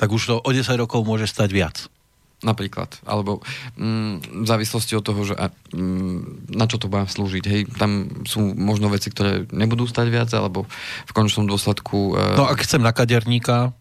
tak 0.00 0.10
už 0.10 0.22
to 0.26 0.34
o 0.40 0.50
10 0.50 0.64
rokov 0.80 1.04
môže 1.04 1.28
stať 1.28 1.52
viac. 1.52 1.76
Napríklad. 2.44 3.00
Alebo 3.08 3.40
mm, 3.80 4.44
v 4.44 4.46
závislosti 4.46 4.92
od 5.00 5.04
toho, 5.04 5.20
že 5.24 5.34
a, 5.34 5.48
mm, 5.72 6.52
na 6.52 6.68
čo 6.68 6.76
to 6.76 6.92
bude 6.92 7.08
slúžiť. 7.08 7.44
Hej, 7.48 7.60
tam 7.80 8.22
sú 8.28 8.52
možno 8.52 8.92
veci, 8.92 9.08
ktoré 9.08 9.48
nebudú 9.48 9.88
stať 9.88 10.06
viac, 10.12 10.30
alebo 10.36 10.68
v 11.08 11.12
končnom 11.16 11.48
dôsledku... 11.48 12.14
E... 12.14 12.36
No 12.36 12.44
ak 12.44 12.60
chcem 12.60 12.84
na 12.84 12.92
kaderníka, 12.92 13.72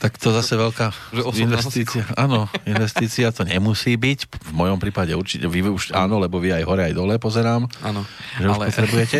tak 0.00 0.16
to 0.16 0.32
zase 0.32 0.56
veľká 0.56 0.92
investícia. 1.36 2.04
Áno, 2.16 2.48
investícia 2.64 3.32
to 3.32 3.44
nemusí 3.44 3.96
byť. 3.96 4.18
V 4.48 4.52
mojom 4.56 4.80
prípade 4.80 5.12
určite, 5.12 5.44
vy 5.48 5.66
už 5.68 5.92
áno, 5.92 6.20
lebo 6.20 6.40
vy 6.40 6.56
aj 6.56 6.64
hore, 6.64 6.82
aj 6.88 6.94
dole 6.96 7.16
pozerám. 7.20 7.68
Áno. 7.84 8.04
Že 8.40 8.46
ale... 8.48 8.64
už 8.64 8.72
potrebujete. 8.72 9.18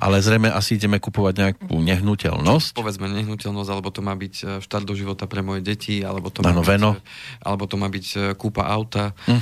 Ale 0.00 0.16
zrejme 0.20 0.48
asi 0.52 0.76
ideme 0.76 1.00
kupovať 1.00 1.34
nejakú 1.40 1.72
nehnuteľnosť. 1.72 2.76
Povedzme 2.76 3.08
nehnuteľnosť, 3.12 3.70
alebo 3.72 3.88
to 3.92 4.00
má 4.04 4.12
byť 4.16 4.34
e, 4.40 4.44
štart 4.60 4.84
do 4.84 4.92
života 4.96 5.24
pre 5.24 5.40
moje 5.40 5.64
deti, 5.64 6.04
alebo 6.04 6.28
to 6.28 6.44
má, 6.44 6.52
ano, 6.52 6.64
byť, 6.64 6.68
veno. 6.68 6.90
E, 6.96 7.00
alebo 7.44 7.64
to 7.68 7.76
má 7.80 7.88
byť 7.88 8.06
e, 8.12 8.18
kúpa 8.36 8.68
auta, 8.68 9.16
hm. 9.24 9.40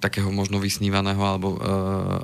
takého 0.00 0.28
možno 0.32 0.60
vysnívaného, 0.60 1.20
alebo, 1.20 1.56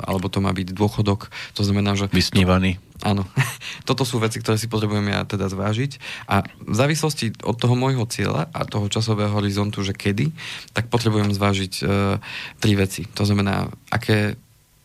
alebo 0.04 0.26
to 0.28 0.40
má 0.40 0.52
byť 0.52 0.72
dôchodok. 0.72 1.28
To 1.56 1.62
znamená, 1.64 1.96
že... 1.96 2.08
Vysnívaný. 2.12 2.80
Áno. 3.06 3.22
Toto 3.88 4.02
sú 4.02 4.18
veci, 4.18 4.42
ktoré 4.42 4.58
si 4.58 4.66
potrebujem 4.66 5.06
ja 5.10 5.22
teda 5.22 5.46
zvážiť. 5.46 5.98
A 6.26 6.42
v 6.44 6.74
závislosti 6.74 7.38
od 7.46 7.54
toho 7.54 7.78
môjho 7.78 8.04
cieľa 8.10 8.50
a 8.50 8.66
toho 8.66 8.90
časového 8.90 9.30
horizontu, 9.38 9.86
že 9.86 9.94
kedy, 9.94 10.34
tak 10.74 10.90
potrebujem 10.90 11.30
zvážiť 11.30 11.72
e, 11.78 11.82
tri 12.58 12.72
veci. 12.74 13.06
To 13.14 13.22
znamená, 13.22 13.70
aké 13.92 14.34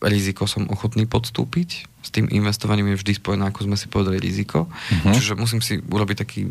riziko 0.04 0.44
som 0.44 0.68
ochotný 0.68 1.08
podstúpiť. 1.08 1.88
S 2.04 2.12
tým 2.12 2.28
investovaním 2.28 2.92
je 2.94 3.00
vždy 3.00 3.12
spojené, 3.16 3.48
ako 3.48 3.64
sme 3.64 3.76
si 3.80 3.88
povedali, 3.88 4.20
riziko. 4.20 4.68
Uh-huh. 4.68 5.14
Čiže 5.16 5.40
musím 5.40 5.64
si 5.64 5.80
urobiť 5.80 6.16
taký 6.20 6.40
e, 6.46 6.50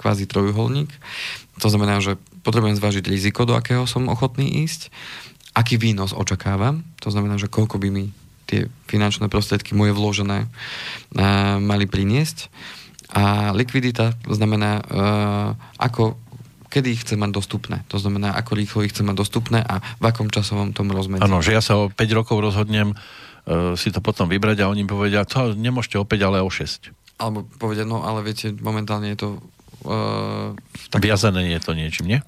kvázi 0.00 0.24
trojuholník. 0.24 0.88
To 1.60 1.68
znamená, 1.68 2.00
že 2.00 2.16
potrebujem 2.40 2.78
zvážiť 2.80 3.04
riziko, 3.04 3.44
do 3.44 3.52
akého 3.52 3.84
som 3.84 4.08
ochotný 4.08 4.64
ísť, 4.64 4.88
aký 5.52 5.76
výnos 5.76 6.16
očakávam. 6.16 6.86
To 7.04 7.12
znamená, 7.12 7.36
že 7.36 7.52
koľko 7.52 7.76
by 7.76 7.88
mi 7.92 8.04
tie 8.48 8.60
finančné 8.88 9.28
prostriedky 9.28 9.76
moje 9.76 9.92
vložené 9.92 10.48
uh, 10.48 11.60
mali 11.60 11.84
priniesť. 11.84 12.48
A 13.12 13.52
likvidita 13.52 14.16
znamená, 14.24 14.80
uh, 14.80 15.48
ako 15.76 16.16
kedy 16.68 16.88
ich 16.92 17.04
chcem 17.04 17.20
mať 17.20 17.32
dostupné. 17.32 17.84
To 17.92 17.96
znamená, 18.00 18.36
ako 18.36 18.56
rýchlo 18.56 18.84
ich 18.84 18.92
chcem 18.92 19.08
mať 19.08 19.16
dostupné 19.16 19.60
a 19.64 19.80
v 19.80 20.04
akom 20.04 20.28
časovom 20.28 20.76
tom 20.76 20.92
rozmedzi. 20.92 21.24
Áno, 21.24 21.40
že 21.40 21.56
ja 21.56 21.64
sa 21.64 21.80
o 21.80 21.88
5 21.88 21.96
rokov 22.16 22.40
rozhodnem 22.40 22.92
uh, 22.92 23.76
si 23.76 23.92
to 23.92 24.00
potom 24.00 24.28
vybrať 24.28 24.64
a 24.64 24.72
oni 24.72 24.88
povedia, 24.88 25.28
to 25.28 25.52
nemôžete 25.52 26.00
o 26.00 26.04
5, 26.04 26.28
ale 26.28 26.44
o 26.44 26.48
6. 26.48 26.92
Alebo 27.20 27.44
povedia, 27.56 27.84
no 27.84 28.04
ale 28.04 28.24
viete, 28.24 28.52
momentálne 28.56 29.12
je 29.12 29.20
to 29.20 29.30
Uh, 29.78 30.58
tak, 30.90 31.06
Viazané 31.06 31.54
je 31.54 31.60
to 31.62 31.70
niečím, 31.70 32.10
nie? 32.10 32.18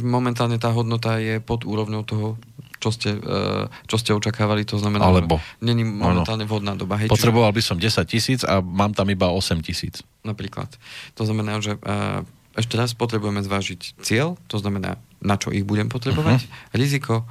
Momentálne 0.00 0.56
tá 0.56 0.72
hodnota 0.72 1.20
je 1.20 1.36
pod 1.36 1.68
úrovňou 1.68 2.00
toho 2.08 2.40
čo 2.78 2.94
ste, 2.94 3.18
e, 3.18 3.66
čo 3.90 3.96
ste 3.98 4.14
očakávali, 4.14 4.62
to 4.62 4.78
znamená, 4.78 5.06
Alebo, 5.06 5.42
že 5.42 5.66
není 5.66 5.82
momentálne 5.82 6.46
vhodná 6.46 6.78
doba. 6.78 6.98
Hej, 6.98 7.10
Potreboval 7.10 7.50
čiže... 7.50 7.58
by 7.58 7.62
som 7.62 7.76
10 8.06 8.14
tisíc 8.14 8.40
a 8.46 8.62
mám 8.62 8.94
tam 8.94 9.10
iba 9.10 9.30
8 9.30 9.60
tisíc. 9.62 10.02
Napríklad. 10.22 10.70
To 11.18 11.22
znamená, 11.26 11.58
že 11.58 11.76
e, 11.76 11.78
ešte 12.58 12.74
raz 12.74 12.94
potrebujeme 12.94 13.42
zvážiť 13.42 14.02
cieľ, 14.02 14.34
to 14.50 14.58
znamená, 14.58 14.98
na 15.22 15.38
čo 15.38 15.54
ich 15.54 15.62
budem 15.62 15.86
potrebovať, 15.86 16.46
uh-huh. 16.46 16.74
riziko, 16.74 17.26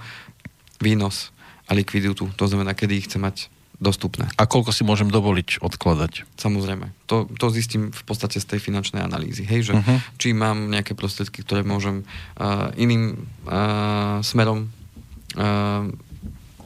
výnos 0.79 1.35
a 1.67 1.75
likviditu, 1.75 2.31
to 2.35 2.45
znamená, 2.47 2.71
kedy 2.71 2.95
ich 2.95 3.07
chcem 3.11 3.23
mať 3.23 3.51
dostupné. 3.77 4.25
A 4.41 4.49
koľko 4.49 4.73
si 4.73 4.81
môžem 4.81 5.11
dovoliť 5.13 5.61
odkladať? 5.61 6.25
Samozrejme. 6.39 6.89
To, 7.05 7.29
to 7.29 7.53
zistím 7.53 7.93
v 7.93 8.03
podstate 8.09 8.41
z 8.41 8.45
tej 8.49 8.59
finančnej 8.63 9.05
analýzy. 9.05 9.45
Hej, 9.45 9.69
že 9.69 9.73
uh-huh. 9.77 9.97
či 10.17 10.33
mám 10.33 10.73
nejaké 10.73 10.97
prostriedky, 10.97 11.45
ktoré 11.45 11.61
môžem 11.61 12.01
uh, 12.41 12.73
iným 12.73 13.29
uh, 13.45 14.17
smerom 14.25 14.73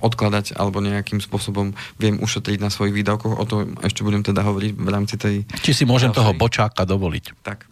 odkladať 0.02 0.58
alebo 0.58 0.82
nejakým 0.82 1.22
spôsobom 1.22 1.78
viem 2.02 2.18
ušetriť 2.18 2.58
na 2.58 2.74
svojich 2.74 2.98
výdavkoch. 2.98 3.38
O 3.38 3.46
tom 3.46 3.78
ešte 3.86 4.02
budem 4.02 4.26
teda 4.26 4.42
hovoriť 4.42 4.72
v 4.74 4.90
rámci 4.90 5.16
tej... 5.16 5.36
Či 5.62 5.72
si 5.72 5.84
môžem 5.86 6.10
toho 6.10 6.34
bočáka 6.34 6.84
dovoliť. 6.90 7.46
Tak. 7.46 7.70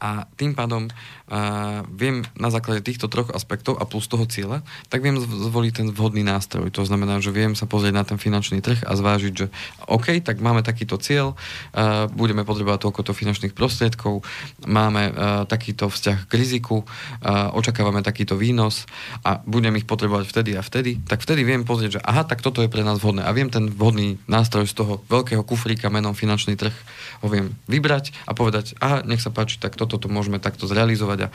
A 0.00 0.28
tým 0.36 0.52
pádom 0.52 0.88
a 1.26 1.82
viem 1.90 2.22
na 2.38 2.54
základe 2.54 2.86
týchto 2.86 3.10
troch 3.10 3.34
aspektov 3.34 3.82
a 3.82 3.84
plus 3.88 4.06
toho 4.06 4.30
cieľa, 4.30 4.62
tak 4.86 5.02
viem 5.02 5.18
zvoliť 5.18 5.72
ten 5.74 5.88
vhodný 5.90 6.22
nástroj. 6.22 6.70
To 6.70 6.86
znamená, 6.86 7.18
že 7.18 7.34
viem 7.34 7.58
sa 7.58 7.66
pozrieť 7.66 7.94
na 7.98 8.06
ten 8.06 8.14
finančný 8.14 8.62
trh 8.62 8.86
a 8.86 8.94
zvážiť, 8.94 9.32
že 9.34 9.50
OK, 9.90 10.22
tak 10.22 10.38
máme 10.38 10.62
takýto 10.62 10.94
cieľ, 11.02 11.34
uh, 11.34 12.06
budeme 12.14 12.46
potrebovať 12.46 12.86
toľkoto 12.86 13.10
finančných 13.10 13.58
prostriedkov, 13.58 14.22
máme 14.70 15.02
uh, 15.10 15.14
takýto 15.50 15.90
vzťah 15.90 16.30
k 16.30 16.32
riziku, 16.38 16.86
uh, 16.86 17.50
očakávame 17.58 18.06
takýto 18.06 18.38
výnos 18.38 18.86
a 19.26 19.42
budem 19.42 19.74
ich 19.82 19.86
potrebovať 19.90 20.30
vtedy 20.30 20.54
a 20.54 20.62
vtedy, 20.62 21.02
tak 21.10 21.26
vtedy 21.26 21.42
viem 21.42 21.66
pozrieť, 21.66 21.98
že 21.98 22.04
aha, 22.06 22.22
tak 22.22 22.38
toto 22.38 22.62
je 22.62 22.70
pre 22.70 22.86
nás 22.86 23.02
vhodné 23.02 23.26
a 23.26 23.34
viem 23.34 23.50
ten 23.50 23.66
vhodný 23.66 24.22
nástroj 24.30 24.70
z 24.70 24.78
toho 24.78 25.02
veľkého 25.10 25.42
kufríka 25.42 25.90
menom 25.90 26.14
finančný 26.14 26.54
trh 26.54 26.74
ho 27.22 27.26
viem 27.26 27.50
vybrať 27.66 28.14
a 28.28 28.36
povedať, 28.36 28.78
aha, 28.78 29.02
nech 29.02 29.18
sa 29.18 29.34
páči, 29.34 29.58
tak 29.58 29.74
toto 29.86 30.06
to 30.06 30.12
môžeme 30.12 30.38
takto 30.38 30.66
zrealizovať 30.68 31.18
a 31.26 31.28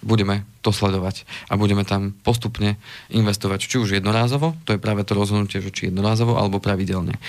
budeme 0.00 0.48
to 0.64 0.72
sledovať 0.72 1.28
a 1.52 1.60
budeme 1.60 1.84
tam 1.84 2.16
postupne 2.24 2.80
investovať, 3.12 3.60
či 3.60 3.76
už 3.76 4.00
jednorázovo, 4.00 4.56
to 4.64 4.76
je 4.76 4.80
práve 4.80 5.04
to 5.04 5.12
rozhodnutie, 5.12 5.60
že 5.60 5.72
či 5.72 5.92
jednorázovo 5.92 6.40
alebo 6.40 6.56
pravidelne. 6.60 7.20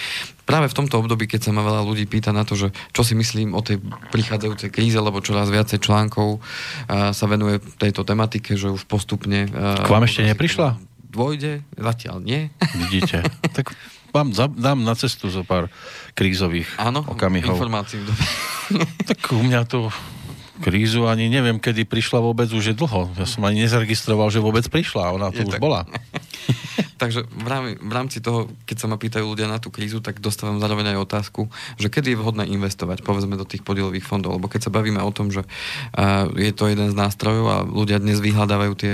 Práve 0.47 0.71
v 0.71 0.77
tomto 0.79 0.99
období, 0.99 1.27
keď 1.27 1.47
sa 1.47 1.55
ma 1.55 1.63
veľa 1.63 1.83
ľudí 1.83 2.07
pýta 2.07 2.31
na 2.31 2.47
to, 2.47 2.55
že 2.55 2.71
čo 2.95 3.03
si 3.03 3.15
myslím 3.15 3.55
o 3.55 3.61
tej 3.63 3.83
prichádzajúcej 4.11 4.71
kríze, 4.71 4.99
lebo 4.99 5.19
čoraz 5.19 5.51
viacej 5.51 5.83
článkov 5.83 6.39
uh, 6.39 7.11
sa 7.11 7.25
venuje 7.27 7.59
tejto 7.79 8.07
tematike, 8.07 8.55
že 8.55 8.71
už 8.71 8.87
postupne... 8.87 9.51
Uh, 9.51 9.83
K 9.83 9.91
vám 9.91 10.07
ešte 10.07 10.23
neprišla? 10.23 10.79
Dvojde, 11.11 11.67
zatiaľ 11.75 12.23
nie. 12.23 12.47
Vidíte. 12.87 13.27
tak 13.55 13.75
vám 14.11 14.31
dám 14.35 14.79
na 14.83 14.95
cestu 14.95 15.31
zo 15.31 15.43
pár 15.43 15.71
krízových 16.15 16.67
Áno, 16.79 17.03
okamihov. 17.03 17.55
informácií. 17.55 18.03
tak 19.07 19.19
u 19.31 19.43
mňa 19.43 19.67
to 19.67 19.91
krízu 20.61 21.09
ani 21.09 21.27
neviem, 21.27 21.57
kedy 21.57 21.89
prišla 21.89 22.21
vôbec, 22.21 22.47
už 22.53 22.71
je 22.71 22.75
dlho. 22.77 23.09
Ja 23.17 23.25
som 23.25 23.41
ani 23.43 23.65
nezaregistroval, 23.65 24.29
že 24.29 24.37
vôbec 24.37 24.63
prišla, 24.69 25.17
ona 25.17 25.33
tu 25.33 25.41
je 25.41 25.49
už 25.49 25.57
tak. 25.57 25.61
bola. 25.61 25.83
Takže 27.01 27.25
v 27.25 27.91
rámci, 27.91 28.21
toho, 28.21 28.49
keď 28.69 28.77
sa 28.77 28.87
ma 28.87 28.97
pýtajú 29.01 29.25
ľudia 29.25 29.49
na 29.49 29.57
tú 29.57 29.73
krízu, 29.73 30.05
tak 30.05 30.21
dostávam 30.21 30.61
zároveň 30.61 30.93
aj 30.93 31.01
otázku, 31.01 31.49
že 31.81 31.89
kedy 31.89 32.13
je 32.13 32.21
vhodné 32.21 32.45
investovať, 32.53 33.01
povedzme, 33.01 33.33
do 33.37 33.47
tých 33.47 33.65
podielových 33.65 34.05
fondov. 34.05 34.37
Lebo 34.37 34.45
keď 34.45 34.69
sa 34.69 34.71
bavíme 34.73 35.01
o 35.01 35.09
tom, 35.09 35.33
že 35.33 35.41
je 36.37 36.51
to 36.53 36.69
jeden 36.69 36.93
z 36.93 36.95
nástrojov 36.95 37.45
a 37.49 37.57
ľudia 37.65 37.97
dnes 37.97 38.21
vyhľadávajú 38.21 38.73
tie 38.77 38.93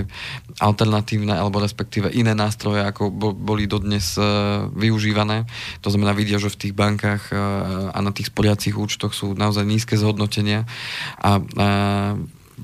alternatívne 0.63 1.35
alebo 1.35 1.59
respektíve 1.59 2.07
iné 2.15 2.31
nástroje, 2.31 2.81
ako 2.81 3.11
bo, 3.11 3.35
boli 3.35 3.67
dodnes 3.67 4.15
uh, 4.15 4.71
využívané. 4.71 5.45
To 5.83 5.91
znamená, 5.91 6.15
vidia, 6.15 6.39
že 6.39 6.49
v 6.49 6.59
tých 6.67 6.73
bankách 6.73 7.29
uh, 7.29 7.91
a 7.91 7.99
na 7.99 8.15
tých 8.15 8.31
sporiacich 8.31 8.73
účtoch 8.73 9.11
sú 9.11 9.35
naozaj 9.35 9.67
nízke 9.67 9.99
zhodnotenia 9.99 10.63
a 11.19 11.43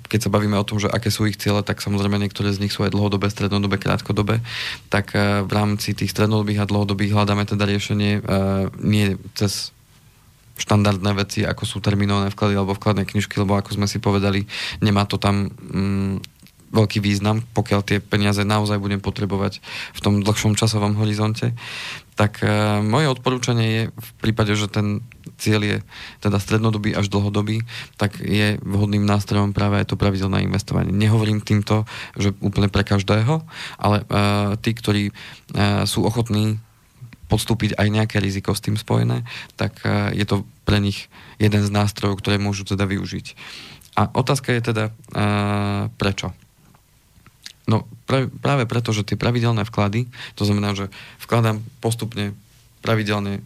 keď 0.09 0.19
sa 0.25 0.33
bavíme 0.33 0.57
o 0.57 0.65
tom, 0.65 0.81
že 0.81 0.89
aké 0.89 1.13
sú 1.13 1.29
ich 1.29 1.37
ciele, 1.37 1.61
tak 1.61 1.81
samozrejme 1.81 2.17
niektoré 2.17 2.49
z 2.49 2.61
nich 2.61 2.73
sú 2.73 2.81
aj 2.81 2.93
dlhodobé, 2.93 3.29
strednodobé, 3.29 3.77
krátkodobé, 3.77 4.41
tak 4.89 5.13
eh, 5.13 5.45
v 5.45 5.51
rámci 5.53 5.93
tých 5.93 6.09
strednodobých 6.09 6.65
a 6.65 6.69
dlhodobých 6.69 7.13
hľadáme 7.13 7.45
teda 7.45 7.69
riešenie 7.69 8.11
eh, 8.19 8.21
nie 8.81 9.17
cez 9.37 9.73
štandardné 10.53 11.11
veci, 11.17 11.41
ako 11.41 11.65
sú 11.65 11.77
terminované 11.81 12.29
vklady 12.29 12.53
alebo 12.53 12.77
vkladné 12.77 13.09
knižky, 13.09 13.41
lebo 13.41 13.57
ako 13.57 13.73
sme 13.73 13.89
si 13.89 13.97
povedali, 13.97 14.45
nemá 14.85 15.09
to 15.09 15.17
tam 15.17 15.49
mm, 15.49 16.32
veľký 16.73 16.99
význam, 16.99 17.45
pokiaľ 17.53 17.81
tie 17.85 17.97
peniaze 18.01 18.41
naozaj 18.41 18.81
budem 18.81 18.97
potrebovať 18.99 19.61
v 19.93 19.99
tom 20.01 20.25
dlhšom 20.25 20.57
časovom 20.57 20.97
horizonte. 20.97 21.53
Tak 22.17 22.41
e, 22.41 22.49
moje 22.81 23.09
odporúčanie 23.13 23.67
je 23.69 23.83
v 23.93 24.09
prípade, 24.21 24.57
že 24.57 24.65
ten 24.65 25.05
cieľ 25.37 25.61
je 25.61 25.77
teda 26.21 26.41
strednodobý 26.41 26.97
až 26.97 27.13
dlhodobý, 27.13 27.61
tak 27.97 28.17
je 28.21 28.57
vhodným 28.61 29.05
nástrojom 29.05 29.53
práve 29.53 29.81
aj 29.81 29.93
to 29.93 30.01
pravidelné 30.01 30.45
investovanie. 30.45 30.93
Nehovorím 30.93 31.45
týmto, 31.45 31.85
že 32.17 32.33
úplne 32.41 32.69
pre 32.69 32.81
každého, 32.81 33.45
ale 33.77 33.97
e, 34.01 34.05
tí, 34.61 34.73
ktorí 34.73 35.03
e, 35.09 35.13
sú 35.85 36.05
ochotní 36.05 36.57
podstúpiť 37.33 37.81
aj 37.81 37.87
nejaké 37.89 38.17
riziko 38.21 38.53
s 38.53 38.61
tým 38.61 38.77
spojené, 38.77 39.25
tak 39.57 39.81
e, 39.81 40.13
je 40.13 40.25
to 40.25 40.45
pre 40.69 40.77
nich 40.77 41.09
jeden 41.41 41.65
z 41.65 41.69
nástrojov, 41.73 42.21
ktoré 42.21 42.37
môžu 42.37 42.61
teda 42.61 42.85
využiť. 42.85 43.25
A 43.97 44.09
otázka 44.13 44.53
je 44.53 44.61
teda, 44.61 44.85
e, 44.89 44.91
prečo? 45.97 46.33
No 47.63 47.87
práve 48.43 48.67
preto, 48.67 48.91
že 48.91 49.07
tie 49.07 49.15
pravidelné 49.15 49.63
vklady, 49.63 50.11
to 50.35 50.43
znamená, 50.43 50.75
že 50.75 50.91
vkladám 51.23 51.63
postupne 51.79 52.35
pravidelne 52.83 53.39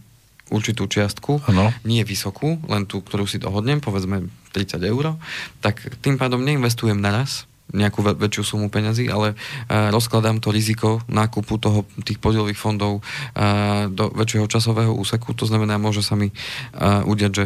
určitú 0.50 0.88
čiastku, 0.88 1.44
ano. 1.46 1.70
nie 1.84 2.02
vysokú, 2.08 2.58
len 2.66 2.88
tú, 2.88 3.04
ktorú 3.04 3.28
si 3.28 3.38
dohodnem, 3.38 3.84
povedzme 3.84 4.32
30 4.56 4.80
eur, 4.80 5.20
tak 5.60 5.84
tým 6.02 6.16
pádom 6.16 6.42
neinvestujem 6.42 6.98
naraz 6.98 7.46
nejakú 7.76 8.00
väč- 8.00 8.16
väčšiu 8.16 8.44
sumu 8.56 8.72
peňazí, 8.72 9.12
ale 9.12 9.36
uh, 9.36 9.92
rozkladám 9.92 10.40
to 10.40 10.56
riziko 10.56 11.04
nákupu 11.12 11.60
toho, 11.60 11.84
tých 12.08 12.16
podielových 12.24 12.56
fondov 12.56 13.04
uh, 13.04 13.92
do 13.92 14.08
väčšieho 14.16 14.48
časového 14.48 14.96
úseku. 14.96 15.36
To 15.36 15.44
znamená, 15.44 15.76
môže 15.76 16.00
sa 16.00 16.16
mi 16.16 16.32
uh, 16.32 17.04
udiať, 17.04 17.34
že 17.34 17.46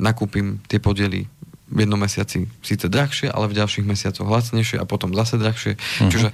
nakúpim 0.00 0.64
tie 0.64 0.80
podiely 0.80 1.28
v 1.66 1.78
jednom 1.82 1.98
mesiaci 1.98 2.46
síce 2.62 2.86
drahšie, 2.86 3.30
ale 3.30 3.50
v 3.50 3.58
ďalších 3.58 3.86
mesiacoch 3.86 4.26
lacnejšie 4.26 4.78
a 4.78 4.86
potom 4.86 5.10
zase 5.10 5.34
drahšie. 5.38 5.74
Uh-huh. 5.74 6.10
Čiže 6.10 6.28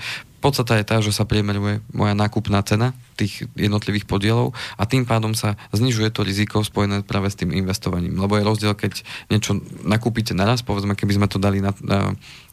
podstata 0.45 0.77
je 0.77 0.85
tá, 0.85 0.99
že 1.01 1.15
sa 1.15 1.25
priemeruje 1.25 1.81
moja 1.95 2.13
nákupná 2.13 2.61
cena 2.67 2.93
tých 3.17 3.49
jednotlivých 3.57 4.05
podielov 4.05 4.53
a 4.77 4.85
tým 4.85 5.09
pádom 5.09 5.33
sa 5.33 5.55
znižuje 5.73 6.11
to 6.13 6.27
riziko 6.27 6.61
spojené 6.61 7.07
práve 7.07 7.31
s 7.31 7.39
tým 7.39 7.55
investovaním. 7.55 8.19
Lebo 8.19 8.37
je 8.37 8.45
rozdiel, 8.45 8.75
keď 8.77 9.07
niečo 9.31 9.63
nakúpite 9.87 10.37
naraz, 10.37 10.61
povedzme, 10.61 10.99
keby 10.99 11.17
sme 11.17 11.27
to 11.31 11.41
dali 11.41 11.63
na, 11.63 11.73
na 11.81 12.13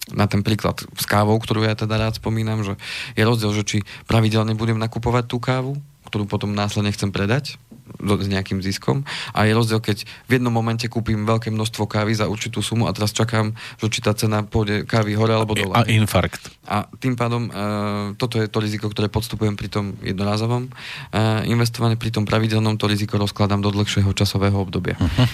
na 0.09 0.25
ten 0.25 0.41
príklad 0.41 0.81
s 0.97 1.05
kávou, 1.05 1.37
ktorú 1.37 1.65
ja 1.65 1.77
teda 1.77 2.01
rád 2.01 2.17
spomínam, 2.17 2.65
že 2.65 2.73
je 3.13 3.21
rozdiel, 3.21 3.53
že 3.53 3.63
či 3.65 3.77
pravidelne 4.09 4.57
budem 4.57 4.81
nakupovať 4.81 5.23
tú 5.29 5.37
kávu, 5.37 5.77
ktorú 6.09 6.25
potom 6.25 6.57
následne 6.57 6.89
chcem 6.89 7.13
predať, 7.13 7.61
s 7.99 8.27
nejakým 8.29 8.61
ziskom. 8.61 9.03
A 9.33 9.49
je 9.49 9.53
rozdiel, 9.53 9.81
keď 9.81 10.05
v 10.29 10.31
jednom 10.39 10.53
momente 10.53 10.85
kúpim 10.87 11.25
veľké 11.25 11.49
množstvo 11.51 11.89
kávy 11.89 12.15
za 12.15 12.29
určitú 12.29 12.61
sumu 12.61 12.85
a 12.85 12.93
teraz 12.95 13.11
čakám, 13.11 13.53
že 13.81 13.87
či 13.91 13.99
tá 13.99 14.13
cena 14.13 14.45
pôjde 14.45 14.85
kávy 14.85 15.17
hore 15.17 15.33
alebo 15.35 15.57
dole. 15.57 15.73
A 15.75 15.85
infarkt. 15.89 16.53
A 16.69 16.85
tým 17.01 17.17
pádom 17.17 17.49
uh, 17.49 18.13
toto 18.15 18.37
je 18.39 18.47
to 18.47 18.61
riziko, 18.61 18.87
ktoré 18.87 19.09
podstupujem 19.09 19.57
pri 19.57 19.67
tom 19.67 19.97
jednorázovom 20.05 20.69
uh, 20.69 21.43
investovaní, 21.49 21.97
pri 21.97 22.13
tom 22.13 22.23
pravidelnom 22.23 22.77
to 22.77 22.85
riziko 22.87 23.17
rozkladám 23.17 23.59
do 23.59 23.73
dlhšieho 23.73 24.09
časového 24.13 24.55
obdobia. 24.55 24.95
Uh-huh. 24.95 25.27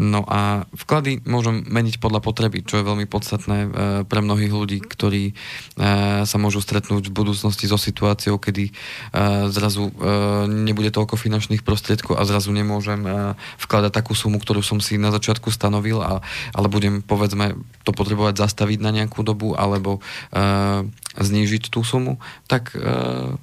No 0.00 0.24
a 0.24 0.64
vklady 0.72 1.20
môžem 1.28 1.68
meniť 1.68 2.00
podľa 2.00 2.24
potreby, 2.24 2.64
čo 2.64 2.80
je 2.80 2.88
veľmi 2.88 3.04
podstatné 3.04 3.58
e, 3.60 3.68
pre 4.08 4.24
mnohých 4.24 4.48
ľudí, 4.48 4.80
ktorí 4.80 5.24
e, 5.28 5.32
sa 6.24 6.36
môžu 6.40 6.64
stretnúť 6.64 7.12
v 7.12 7.16
budúcnosti 7.16 7.68
so 7.68 7.76
situáciou, 7.76 8.40
kedy 8.40 8.68
e, 8.68 8.72
zrazu 9.52 9.92
nebude 10.48 10.88
toľko 10.88 11.20
finančných 11.20 11.60
prostriedkov 11.60 12.16
a 12.16 12.24
zrazu 12.24 12.54
nemôžem 12.56 13.04
vkladať 13.60 13.92
takú 13.92 14.16
sumu, 14.16 14.40
ktorú 14.40 14.64
som 14.64 14.80
si 14.80 14.96
na 14.96 15.12
začiatku 15.12 15.52
stanovil, 15.52 16.00
ale 16.00 16.66
budem 16.72 17.04
povedzme 17.04 17.58
to 17.84 17.92
potrebovať 17.92 18.40
zastaviť 18.40 18.78
na 18.80 18.90
nejakú 18.94 19.20
dobu 19.26 19.52
alebo 19.52 20.00
znížiť 21.12 21.68
tú 21.68 21.84
sumu, 21.84 22.16
tak 22.48 22.72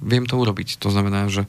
viem 0.02 0.24
to 0.26 0.34
urobiť. 0.34 0.82
To 0.82 0.90
znamená, 0.90 1.30
že 1.30 1.46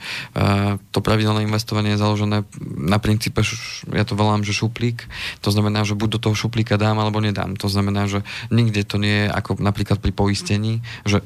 to 0.93 0.99
pravidelné 1.01 1.45
investovanie 1.45 1.97
je 1.97 2.03
založené 2.03 2.45
na 2.77 2.97
princípe, 3.01 3.41
ja 3.89 4.05
to 4.05 4.13
volám, 4.13 4.45
že 4.45 4.53
šuplík. 4.53 5.09
To 5.41 5.49
znamená, 5.49 5.81
že 5.81 5.97
buď 5.97 6.17
do 6.17 6.19
toho 6.29 6.35
šuplíka 6.37 6.77
dám 6.77 7.01
alebo 7.01 7.17
nedám. 7.17 7.57
To 7.57 7.65
znamená, 7.65 8.05
že 8.05 8.21
nikde 8.53 8.85
to 8.85 9.01
nie 9.01 9.25
je 9.25 9.33
ako 9.33 9.57
napríklad 9.57 9.97
pri 9.97 10.13
poistení, 10.13 10.85
že 11.09 11.25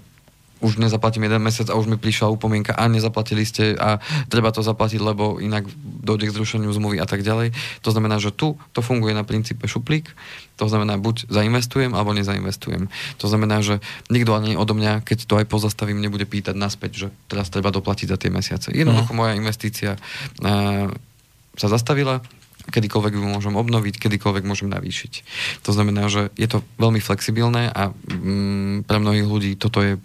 už 0.63 0.79
nezaplatím 0.79 1.27
jeden 1.27 1.43
mesiac 1.43 1.67
a 1.67 1.75
už 1.75 1.91
mi 1.91 1.97
prišla 1.99 2.31
upomienka 2.31 2.71
a 2.75 2.87
nezaplatili 2.87 3.43
ste 3.43 3.75
a 3.75 3.99
treba 4.31 4.51
to 4.55 4.63
zaplatiť, 4.63 4.99
lebo 5.03 5.37
inak 5.43 5.67
dojde 5.83 6.31
k 6.31 6.35
zrušeniu 6.35 6.71
zmluvy 6.71 6.97
a 7.03 7.07
tak 7.07 7.21
ďalej. 7.25 7.51
To 7.83 7.89
znamená, 7.91 8.17
že 8.23 8.31
tu 8.31 8.55
to 8.71 8.79
funguje 8.79 9.11
na 9.11 9.27
princípe 9.27 9.67
šuplík, 9.67 10.11
to 10.55 10.65
znamená 10.71 10.95
buď 10.95 11.27
zainvestujem 11.27 11.91
alebo 11.91 12.15
nezainvestujem. 12.15 12.87
To 13.19 13.25
znamená, 13.27 13.59
že 13.59 13.83
nikto 14.07 14.31
ani 14.31 14.55
odo 14.55 14.71
mňa, 14.71 15.03
keď 15.03 15.27
to 15.27 15.33
aj 15.43 15.45
pozastavím, 15.51 15.99
nebude 15.99 16.23
pýtať 16.23 16.55
naspäť, 16.55 16.91
že 16.95 17.07
teraz 17.27 17.51
treba 17.51 17.75
doplatiť 17.75 18.07
za 18.07 18.17
tie 18.17 18.31
mesiace. 18.31 18.71
Jednoducho 18.71 19.11
uh-huh. 19.11 19.19
moja 19.27 19.33
investícia 19.35 19.99
uh, 19.99 20.87
sa 21.55 21.67
zastavila, 21.67 22.23
kedykoľvek 22.71 23.13
ju 23.13 23.21
môžem 23.21 23.53
obnoviť, 23.53 24.01
kedykoľvek 24.01 24.43
môžem 24.47 24.69
navýšiť. 24.71 25.13
To 25.67 25.71
znamená, 25.75 26.09
že 26.09 26.33
je 26.33 26.47
to 26.49 26.65
veľmi 26.81 26.97
flexibilné 26.97 27.69
a 27.69 27.93
mm, 27.93 28.89
pre 28.89 28.97
mnohých 28.97 29.27
ľudí 29.27 29.51
toto 29.59 29.83
je 29.83 30.01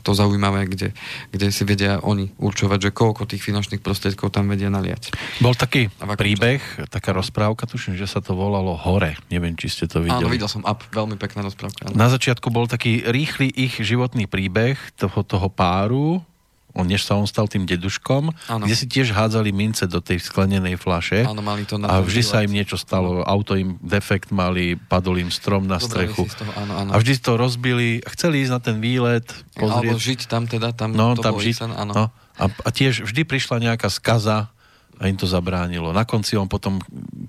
to 0.00 0.16
zaujímavé, 0.16 0.66
kde, 0.66 0.96
kde 1.30 1.46
si 1.52 1.62
vedia 1.68 2.00
oni 2.00 2.32
určovať, 2.40 2.88
že 2.88 2.90
koľko 2.90 3.28
tých 3.28 3.44
finančných 3.44 3.84
prostriedkov 3.84 4.32
tam 4.32 4.48
vedia 4.48 4.72
naliať. 4.72 5.12
Bol 5.44 5.52
taký 5.54 5.92
príbeh, 6.00 6.60
času? 6.60 6.88
taká 6.88 7.12
rozprávka, 7.12 7.68
tuším, 7.68 7.96
že 8.00 8.08
sa 8.08 8.24
to 8.24 8.32
volalo 8.32 8.74
Hore. 8.74 9.16
Neviem, 9.28 9.54
či 9.54 9.68
ste 9.68 9.84
to 9.86 10.00
videli. 10.00 10.24
Áno, 10.24 10.32
videl 10.32 10.48
som 10.48 10.64
up, 10.64 10.82
veľmi 10.90 11.20
pekná 11.20 11.44
rozprávka. 11.44 11.88
Áno. 11.88 11.96
Na 11.96 12.08
začiatku 12.08 12.48
bol 12.48 12.64
taký 12.66 13.04
rýchly 13.04 13.52
ich 13.52 13.78
životný 13.80 14.24
príbeh 14.26 14.80
toho, 14.96 15.20
toho 15.24 15.48
páru, 15.52 16.24
on, 16.74 16.86
než 16.86 17.02
sa 17.02 17.18
on 17.18 17.26
stal 17.26 17.50
tým 17.50 17.66
deduškom, 17.66 18.30
ano. 18.30 18.64
kde 18.64 18.74
si 18.78 18.86
tiež 18.86 19.10
hádzali 19.10 19.50
mince 19.50 19.90
do 19.90 19.98
tej 19.98 20.22
sklenenej 20.22 20.78
flaše 20.78 21.26
ano, 21.26 21.42
mali 21.42 21.66
to 21.66 21.76
a 21.82 21.98
vždy 22.02 22.22
sa 22.22 22.42
im 22.46 22.52
niečo 22.54 22.78
stalo. 22.78 23.26
Auto 23.26 23.58
im 23.58 23.76
defekt 23.82 24.30
mali, 24.30 24.78
padol 24.78 25.18
im 25.18 25.30
strom 25.34 25.66
na 25.66 25.82
strechu. 25.82 26.30
Toho, 26.30 26.52
ano, 26.54 26.72
ano. 26.78 26.90
A 26.94 26.96
vždy 26.98 27.18
to 27.18 27.34
rozbili, 27.34 28.02
chceli 28.14 28.46
ísť 28.46 28.52
na 28.52 28.60
ten 28.62 28.76
výlet. 28.78 29.26
Pozrieť. 29.58 29.74
Alebo 29.74 29.92
žiť 29.98 30.20
tam 30.30 30.44
teda, 30.46 30.70
tam 30.72 30.94
no, 30.94 31.18
to 31.18 31.22
tam 31.22 31.36
žiť, 31.36 31.56
sen, 31.56 31.72
No. 31.90 32.12
A, 32.40 32.46
a 32.48 32.68
tiež 32.72 33.04
vždy 33.04 33.26
prišla 33.26 33.60
nejaká 33.60 33.90
skaza, 33.92 34.48
a 35.00 35.08
im 35.08 35.16
to 35.16 35.24
zabránilo. 35.24 35.96
Na 35.96 36.04
konci 36.04 36.36
on 36.36 36.44
potom 36.44 36.76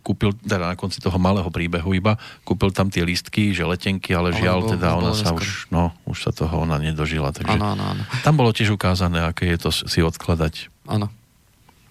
kúpil, 0.02 0.34
teda 0.42 0.74
na 0.74 0.78
konci 0.78 0.98
toho 1.00 1.16
malého 1.22 1.48
príbehu 1.48 1.94
iba, 1.96 2.18
kúpil 2.44 2.74
tam 2.74 2.90
tie 2.90 3.06
listky, 3.06 3.54
že 3.54 3.64
letenky, 3.64 4.12
ale 4.12 4.34
žiaľ, 4.36 4.66
bol, 4.66 4.70
teda 4.76 4.88
ona 4.98 5.14
sa 5.14 5.32
už, 5.32 5.70
no, 5.70 5.94
už 6.10 6.28
sa 6.28 6.32
toho 6.34 6.66
ona 6.66 6.82
nedožila. 6.82 7.32
Takže 7.32 7.58
ano, 7.58 7.78
ano, 7.78 7.84
ano. 7.96 8.04
tam 8.26 8.34
bolo 8.36 8.52
tiež 8.52 8.74
ukázané, 8.74 9.24
aké 9.24 9.48
je 9.54 9.58
to 9.62 9.70
si 9.72 10.02
odkladať. 10.02 10.68
Áno. 10.90 11.08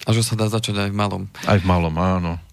A 0.05 0.11
že 0.13 0.27
sa 0.27 0.35
dá 0.35 0.51
začať 0.51 0.89
aj 0.89 0.91
v 0.93 0.97
malom. 0.97 1.23
Aj 1.47 1.59
v 1.61 1.67
malom, 1.67 1.95
áno 1.97 2.50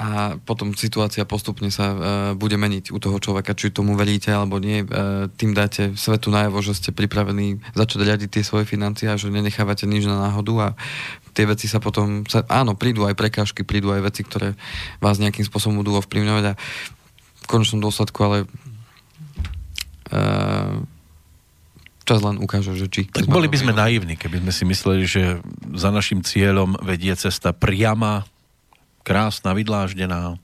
a 0.00 0.40
potom 0.40 0.72
situácia 0.72 1.28
postupne 1.28 1.68
sa 1.68 1.92
e, 1.92 1.96
bude 2.32 2.56
meniť 2.56 2.88
u 2.88 2.96
toho 2.96 3.20
človeka, 3.20 3.52
či 3.52 3.68
tomu 3.68 3.92
veríte 3.92 4.32
alebo 4.32 4.56
nie. 4.56 4.80
E, 4.80 4.86
tým 5.36 5.52
dáte 5.52 5.92
svetu 5.92 6.32
najavo, 6.32 6.64
že 6.64 6.72
ste 6.72 6.90
pripravení 6.96 7.60
začať 7.76 8.08
riadiť 8.08 8.28
tie 8.32 8.40
svoje 8.40 8.64
financie 8.64 9.12
a 9.12 9.20
že 9.20 9.28
nenechávate 9.28 9.84
nič 9.84 10.08
na 10.08 10.16
náhodu 10.16 10.54
a 10.56 10.68
tie 11.36 11.44
veci 11.44 11.68
sa 11.68 11.84
potom, 11.84 12.24
sa, 12.24 12.48
áno, 12.48 12.72
prídu 12.72 13.04
aj 13.04 13.12
prekážky, 13.12 13.60
prídu 13.60 13.92
aj 13.92 14.08
veci, 14.08 14.24
ktoré 14.24 14.56
vás 15.04 15.20
nejakým 15.20 15.44
spôsobom 15.44 15.84
budú 15.84 16.00
ovplyvňovať 16.00 16.44
a 16.48 16.52
v 17.44 17.46
konečnom 17.46 17.84
dôsledku 17.84 18.18
ale 18.24 18.38
e, 20.08 20.16
čas 22.08 22.24
len 22.24 22.40
ukáže, 22.40 22.72
že 22.72 22.88
či... 22.88 23.04
Tak 23.04 23.28
boli 23.28 23.52
by 23.52 23.58
sme 23.60 23.76
naivní, 23.76 24.16
keby 24.16 24.40
sme 24.40 24.52
si 24.56 24.64
mysleli, 24.64 25.04
že 25.04 25.44
za 25.76 25.92
našim 25.92 26.24
cieľom 26.24 26.80
vedie 26.80 27.12
cesta 27.20 27.52
priama 27.52 28.24
krásna, 29.02 29.56
vydláždená. 29.56 30.36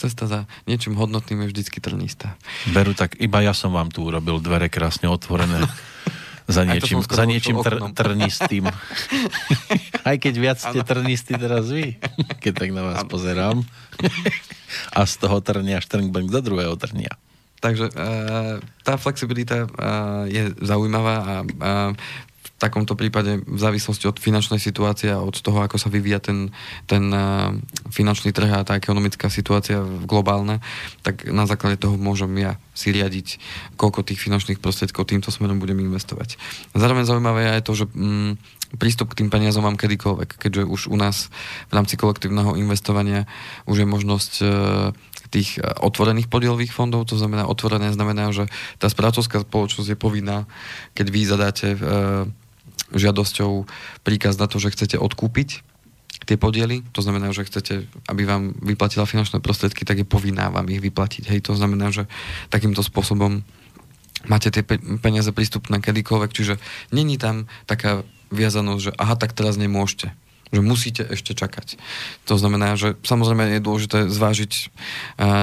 Cesta 0.00 0.26
za 0.26 0.40
niečím 0.66 0.98
hodnotným 0.98 1.46
je 1.46 1.50
vždycky 1.54 1.78
trnistá. 1.78 2.34
Beru, 2.74 2.96
tak 2.96 3.20
iba 3.22 3.38
ja 3.44 3.54
som 3.54 3.70
vám 3.70 3.92
tu 3.92 4.02
urobil 4.02 4.42
dvere 4.42 4.66
krásne 4.66 5.06
otvorené. 5.06 5.62
za 6.50 6.66
niečím, 6.66 7.04
za 7.06 7.22
niečím 7.22 7.62
tr- 7.62 7.78
trnistým. 7.94 8.66
Aj 10.08 10.16
keď 10.18 10.34
viac 10.34 10.58
ste 10.58 10.82
trnistí 10.82 11.38
teraz 11.38 11.70
vy, 11.70 11.96
keď 12.42 12.52
tak 12.66 12.70
na 12.74 12.82
vás 12.82 12.98
ano. 13.06 13.10
pozerám. 13.10 13.56
A 14.96 15.04
z 15.04 15.14
toho 15.20 15.38
trnia 15.44 15.78
štrngbeng 15.84 16.32
do 16.32 16.40
druhého 16.40 16.74
trnia. 16.80 17.12
Takže 17.62 17.94
e, 17.94 18.08
tá 18.82 18.98
flexibilita 18.98 19.62
e, 19.62 19.66
je 20.32 20.42
zaujímavá 20.58 21.16
a 21.22 21.34
e, 21.46 21.92
takomto 22.62 22.94
prípade 22.94 23.42
v 23.42 23.58
závislosti 23.58 24.06
od 24.06 24.22
finančnej 24.22 24.62
situácie 24.62 25.10
a 25.10 25.18
od 25.18 25.34
toho, 25.34 25.66
ako 25.66 25.82
sa 25.82 25.90
vyvíja 25.90 26.22
ten, 26.22 26.54
ten 26.86 27.10
uh, 27.10 27.50
finančný 27.90 28.30
trh 28.30 28.62
a 28.62 28.62
tá 28.62 28.78
ekonomická 28.78 29.26
situácia 29.26 29.82
globálna, 30.06 30.62
tak 31.02 31.26
na 31.26 31.50
základe 31.50 31.82
toho 31.82 31.98
môžem 31.98 32.30
ja 32.38 32.62
si 32.70 32.94
riadiť, 32.94 33.42
koľko 33.74 34.06
tých 34.06 34.22
finančných 34.22 34.62
prostriedkov 34.62 35.10
týmto 35.10 35.34
smerom 35.34 35.58
budem 35.58 35.82
investovať. 35.82 36.38
Zároveň 36.78 37.04
zaujímavé 37.04 37.40
je 37.42 37.54
aj 37.58 37.62
to, 37.66 37.72
že 37.74 37.84
mm, 37.90 38.32
prístup 38.78 39.12
k 39.12 39.24
tým 39.24 39.28
peniazom 39.28 39.66
mám 39.66 39.76
kedykoľvek, 39.76 40.38
keďže 40.38 40.62
už 40.64 40.80
u 40.88 40.96
nás 40.96 41.28
v 41.68 41.72
rámci 41.76 41.98
kolektívneho 41.98 42.56
investovania 42.56 43.28
už 43.68 43.84
je 43.84 43.86
možnosť 43.88 44.32
uh, 44.40 44.48
tých 45.32 45.56
e, 45.56 45.64
otvorených 45.64 46.28
podielových 46.28 46.76
fondov, 46.76 47.08
to 47.08 47.16
znamená 47.16 47.48
otvorené 47.48 47.88
znamená, 47.96 48.28
že 48.36 48.52
tá 48.76 48.92
správcovská 48.92 49.48
spoločnosť 49.48 49.96
je 49.96 49.98
povinná, 49.98 50.44
keď 50.92 51.06
vy 51.08 51.20
zadáte 51.24 51.66
žiadosťou 52.94 53.66
príkaz 54.06 54.36
na 54.38 54.46
to, 54.46 54.60
že 54.62 54.72
chcete 54.72 54.96
odkúpiť 55.00 55.64
tie 56.22 56.38
podiely, 56.38 56.86
to 56.94 57.02
znamená, 57.02 57.34
že 57.34 57.46
chcete, 57.46 57.90
aby 58.06 58.22
vám 58.22 58.54
vyplatila 58.62 59.10
finančné 59.10 59.42
prostriedky, 59.42 59.82
tak 59.82 59.98
je 60.02 60.06
povinná 60.06 60.54
vám 60.54 60.70
ich 60.70 60.78
vyplatiť. 60.78 61.26
Hej, 61.26 61.50
to 61.50 61.58
znamená, 61.58 61.90
že 61.90 62.06
takýmto 62.46 62.84
spôsobom 62.84 63.42
máte 64.30 64.54
tie 64.54 64.62
peniaze 65.02 65.34
prístupné 65.34 65.82
kedykoľvek, 65.82 66.30
čiže 66.30 66.54
není 66.94 67.18
tam 67.18 67.50
taká 67.66 68.06
viazanosť, 68.30 68.82
že 68.82 68.92
aha, 68.96 69.18
tak 69.18 69.34
teraz 69.34 69.58
nemôžete 69.58 70.14
že 70.52 70.60
musíte 70.60 71.02
ešte 71.08 71.32
čakať. 71.32 71.80
To 72.28 72.36
znamená, 72.36 72.76
že 72.76 73.00
samozrejme 73.00 73.56
je 73.56 73.64
dôležité 73.64 73.98
zvážiť 74.12 74.52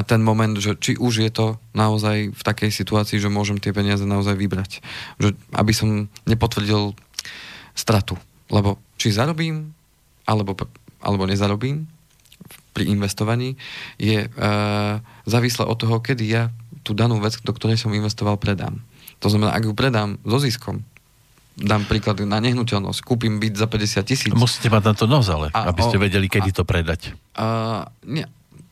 ten 0.05 0.21
moment, 0.21 0.53
že 0.61 0.77
či 0.77 1.01
už 1.01 1.25
je 1.25 1.31
to 1.33 1.57
naozaj 1.73 2.29
v 2.29 2.41
takej 2.45 2.69
situácii, 2.69 3.17
že 3.17 3.33
môžem 3.33 3.57
tie 3.57 3.73
peniaze 3.73 4.05
naozaj 4.05 4.37
vybrať. 4.37 4.85
Že, 5.17 5.33
aby 5.57 5.73
som 5.73 6.13
nepotvrdil 6.29 6.93
stratu. 7.79 8.19
Lebo 8.51 8.75
či 8.99 9.15
zarobím, 9.15 9.71
alebo, 10.27 10.51
alebo 10.99 11.23
nezarobím 11.23 11.87
pri 12.75 12.91
investovaní, 12.91 13.55
je 13.95 14.27
e, 14.27 14.29
závislé 15.23 15.63
od 15.63 15.79
toho, 15.79 16.03
kedy 16.03 16.23
ja 16.27 16.43
tú 16.83 16.91
danú 16.91 17.23
vec, 17.23 17.39
do 17.39 17.53
ktorej 17.55 17.79
som 17.79 17.95
investoval, 17.95 18.35
predám. 18.35 18.83
To 19.23 19.27
znamená, 19.31 19.55
ak 19.55 19.67
ju 19.67 19.73
predám 19.75 20.19
so 20.23 20.39
ziskom, 20.39 20.83
dám 21.59 21.83
príklad 21.87 22.23
na 22.23 22.39
nehnuteľnosť, 22.39 22.99
kúpim 23.03 23.37
byt 23.37 23.59
za 23.59 23.67
50 23.67 24.07
tisíc. 24.07 24.31
Musíte 24.31 24.71
mať 24.71 24.83
na 24.83 24.93
to 24.95 25.05
nos, 25.05 25.27
ale, 25.27 25.51
a, 25.51 25.75
aby 25.75 25.81
ste 25.83 25.99
vedeli, 25.99 26.31
kedy 26.31 26.49
a, 26.51 26.55
to 26.55 26.63
predať. 26.63 27.11
A, 27.35 27.83
nie, 28.07 28.23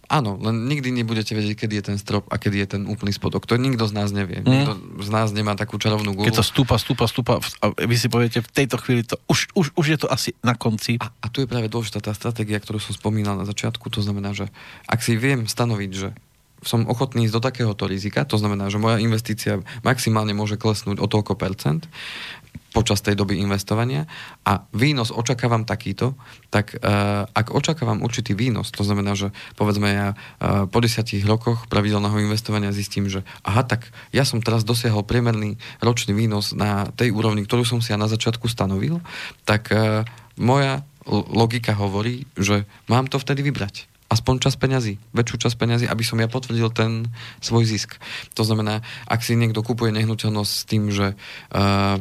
Áno, 0.07 0.39
len 0.39 0.71
nikdy 0.71 0.95
nebudete 0.95 1.35
vedieť, 1.35 1.67
kedy 1.67 1.73
je 1.79 1.83
ten 1.93 1.97
strop 1.99 2.31
a 2.31 2.39
kedy 2.39 2.63
je 2.63 2.67
ten 2.79 2.81
úplný 2.87 3.11
spodok. 3.11 3.43
To 3.43 3.59
nikto 3.59 3.83
z 3.87 3.93
nás 3.93 4.15
nevie. 4.15 4.39
Mm. 4.39 4.47
Nikto 4.47 4.73
z 5.03 5.09
nás 5.11 5.35
nemá 5.35 5.59
takú 5.59 5.75
čarovnú 5.75 6.15
gulu. 6.15 6.23
Keď 6.31 6.39
to 6.39 6.47
stúpa, 6.47 6.79
stúpa, 6.79 7.11
stúpa 7.11 7.43
a 7.59 7.65
vy 7.75 7.95
si 7.99 8.07
poviete, 8.07 8.39
v 8.39 8.47
tejto 8.47 8.79
chvíli 8.79 9.03
to 9.03 9.19
už, 9.27 9.51
už, 9.51 9.75
už 9.75 9.85
je 9.85 9.97
to 9.99 10.07
asi 10.07 10.31
na 10.39 10.55
konci. 10.55 10.95
A, 11.03 11.11
a 11.11 11.27
tu 11.27 11.43
je 11.43 11.47
práve 11.51 11.67
dôležitá 11.67 11.99
tá 11.99 12.15
stratégia, 12.15 12.55
ktorú 12.63 12.79
som 12.79 12.95
spomínal 12.95 13.35
na 13.35 13.43
začiatku. 13.43 13.91
To 13.91 13.99
znamená, 13.99 14.31
že 14.31 14.47
ak 14.87 15.03
si 15.03 15.19
viem 15.19 15.43
stanoviť, 15.43 15.91
že 15.91 16.15
som 16.65 16.89
ochotný 16.89 17.29
ísť 17.29 17.37
do 17.37 17.45
takéhoto 17.45 17.85
rizika, 17.85 18.25
to 18.25 18.41
znamená, 18.41 18.73
že 18.73 18.81
moja 18.81 18.97
investícia 18.97 19.61
maximálne 19.85 20.33
môže 20.33 20.57
klesnúť 20.57 20.97
o 20.97 21.05
toľko 21.05 21.37
percent, 21.37 21.85
počas 22.77 23.01
tej 23.01 23.17
doby 23.17 23.41
investovania 23.41 24.05
a 24.45 24.69
výnos 24.69 25.09
očakávam 25.09 25.65
takýto, 25.65 26.13
tak 26.53 26.77
uh, 26.77 27.25
ak 27.33 27.49
očakávam 27.49 28.05
určitý 28.05 28.37
výnos, 28.37 28.69
to 28.69 28.85
znamená, 28.85 29.17
že 29.17 29.33
povedzme 29.57 29.89
ja 29.89 30.07
uh, 30.13 30.69
po 30.69 30.77
desiatich 30.77 31.25
rokoch 31.25 31.65
pravidelného 31.73 32.21
investovania 32.21 32.69
zistím, 32.69 33.09
že 33.09 33.25
aha, 33.41 33.65
tak 33.65 33.89
ja 34.13 34.21
som 34.29 34.45
teraz 34.45 34.61
dosiahol 34.61 35.01
priemerný 35.01 35.57
ročný 35.81 36.13
výnos 36.13 36.53
na 36.53 36.93
tej 36.93 37.09
úrovni, 37.17 37.49
ktorú 37.49 37.65
som 37.65 37.81
si 37.81 37.89
ja 37.89 37.97
na 37.97 38.05
začiatku 38.05 38.45
stanovil, 38.45 39.01
tak 39.41 39.73
uh, 39.73 40.05
moja 40.37 40.85
logika 41.09 41.73
hovorí, 41.73 42.29
že 42.37 42.69
mám 42.85 43.09
to 43.09 43.17
vtedy 43.17 43.41
vybrať 43.41 43.89
aspoň 44.07 44.39
čas 44.39 44.55
peňazí, 44.55 45.03
väčšiu 45.11 45.35
časť 45.35 45.55
peňazí, 45.59 45.85
aby 45.91 45.99
som 45.99 46.15
ja 46.15 46.31
potvrdil 46.31 46.71
ten 46.71 47.11
svoj 47.43 47.67
zisk. 47.67 47.99
To 48.39 48.47
znamená, 48.47 48.79
ak 49.03 49.19
si 49.19 49.35
niekto 49.35 49.59
kupuje 49.59 49.91
nehnuteľnosť 49.91 50.51
s 50.51 50.63
tým, 50.63 50.83
že 50.95 51.11
uh, 51.11 51.99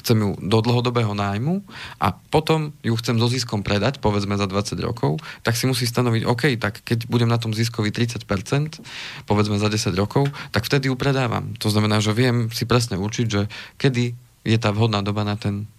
chcem 0.00 0.16
ju 0.16 0.30
do 0.40 0.58
dlhodobého 0.62 1.12
nájmu 1.12 1.60
a 2.00 2.16
potom 2.32 2.72
ju 2.80 2.94
chcem 2.96 3.18
so 3.20 3.28
ziskom 3.28 3.60
predať, 3.60 3.98
povedzme 4.00 4.38
za 4.38 4.48
20 4.48 4.78
rokov, 4.80 5.20
tak 5.44 5.58
si 5.58 5.68
musí 5.68 5.84
stanoviť, 5.84 6.22
OK, 6.24 6.56
tak 6.56 6.80
keď 6.86 7.10
budem 7.10 7.28
na 7.28 7.36
tom 7.36 7.52
ziskovi 7.52 7.92
30%, 7.92 8.24
povedzme 9.28 9.56
za 9.60 9.68
10 9.68 9.92
rokov, 9.98 10.30
tak 10.54 10.64
vtedy 10.64 10.88
ju 10.88 10.96
predávam. 10.96 11.52
To 11.60 11.68
znamená, 11.68 12.00
že 12.00 12.16
viem 12.16 12.48
si 12.54 12.64
presne 12.64 12.96
určiť, 12.96 13.26
že 13.28 13.50
kedy 13.76 14.14
je 14.42 14.58
tá 14.58 14.74
vhodná 14.74 15.04
doba 15.04 15.22
na 15.22 15.38
ten 15.38 15.70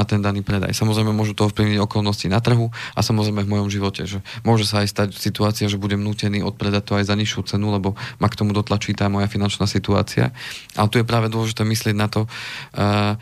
na 0.00 0.08
ten 0.08 0.24
daný 0.24 0.40
predaj. 0.40 0.72
Samozrejme 0.72 1.12
môžu 1.12 1.36
to 1.36 1.44
ovplyvniť 1.44 1.76
okolnosti 1.84 2.24
na 2.32 2.40
trhu 2.40 2.72
a 2.96 3.00
samozrejme 3.04 3.44
v 3.44 3.52
mojom 3.52 3.68
živote, 3.68 4.08
že 4.08 4.24
môže 4.48 4.64
sa 4.64 4.80
aj 4.80 4.88
stať 4.88 5.08
situácia, 5.12 5.68
že 5.68 5.76
budem 5.76 6.00
nútený 6.00 6.40
odpredať 6.40 6.82
to 6.88 6.92
aj 6.96 7.04
za 7.04 7.12
nižšiu 7.12 7.44
cenu, 7.44 7.68
lebo 7.68 7.92
ma 8.16 8.32
k 8.32 8.40
tomu 8.40 8.56
dotlačí 8.56 8.96
tá 8.96 9.12
moja 9.12 9.28
finančná 9.28 9.68
situácia. 9.68 10.32
Ale 10.72 10.88
tu 10.88 10.96
je 10.96 11.04
práve 11.04 11.28
dôležité 11.28 11.68
myslieť 11.68 11.92
na 11.92 12.08
to, 12.08 12.24
uh, 12.24 13.20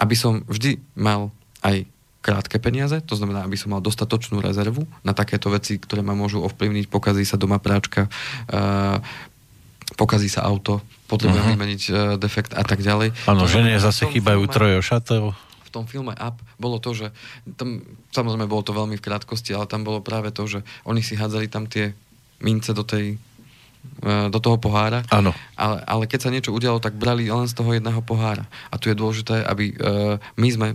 aby 0.00 0.16
som 0.16 0.40
vždy 0.48 0.80
mal 0.96 1.28
aj 1.60 1.84
krátke 2.24 2.56
peniaze, 2.58 2.98
to 3.04 3.14
znamená, 3.14 3.44
aby 3.44 3.54
som 3.54 3.70
mal 3.70 3.84
dostatočnú 3.84 4.42
rezervu 4.42 4.88
na 5.06 5.12
takéto 5.14 5.52
veci, 5.52 5.78
ktoré 5.78 6.02
ma 6.02 6.16
môžu 6.16 6.42
ovplyvniť, 6.42 6.90
pokazí 6.90 7.22
sa 7.22 7.38
doma 7.38 7.60
práčka, 7.60 8.08
uh, 8.50 8.98
pokazí 9.94 10.26
sa 10.26 10.42
auto, 10.42 10.82
potrebujem 11.06 11.44
uh-huh. 11.44 11.54
vymeniť 11.54 11.82
uh, 11.92 11.96
defekt 12.18 12.56
a 12.56 12.66
tak 12.66 12.82
ďalej. 12.82 13.14
Áno, 13.30 13.46
žene 13.46 13.78
zase 13.78 14.10
chýbajú 14.10 14.42
trojo 14.50 14.80
šatov 14.82 15.45
tom 15.76 15.84
filme 15.84 16.16
Up 16.16 16.40
bolo 16.56 16.80
to, 16.80 16.96
že 16.96 17.12
tam, 17.60 17.84
samozrejme 18.16 18.48
bolo 18.48 18.64
to 18.64 18.72
veľmi 18.72 18.96
v 18.96 19.04
krátkosti, 19.04 19.52
ale 19.52 19.68
tam 19.68 19.84
bolo 19.84 20.00
práve 20.00 20.32
to, 20.32 20.48
že 20.48 20.64
oni 20.88 21.04
si 21.04 21.20
hádzali 21.20 21.52
tam 21.52 21.68
tie 21.68 21.92
mince 22.40 22.72
do 22.72 22.82
tej 22.84 23.20
do 24.04 24.38
toho 24.42 24.58
pohára. 24.58 25.06
Áno. 25.14 25.30
Ale, 25.54 25.78
ale 25.86 26.04
keď 26.10 26.20
sa 26.26 26.34
niečo 26.34 26.50
udialo, 26.50 26.82
tak 26.82 26.98
brali 26.98 27.30
len 27.30 27.46
z 27.46 27.54
toho 27.54 27.70
jedného 27.70 28.02
pohára. 28.02 28.42
A 28.66 28.82
tu 28.82 28.90
je 28.90 28.98
dôležité, 28.98 29.46
aby 29.46 29.78
uh, 29.78 30.18
my 30.34 30.48
sme 30.50 30.68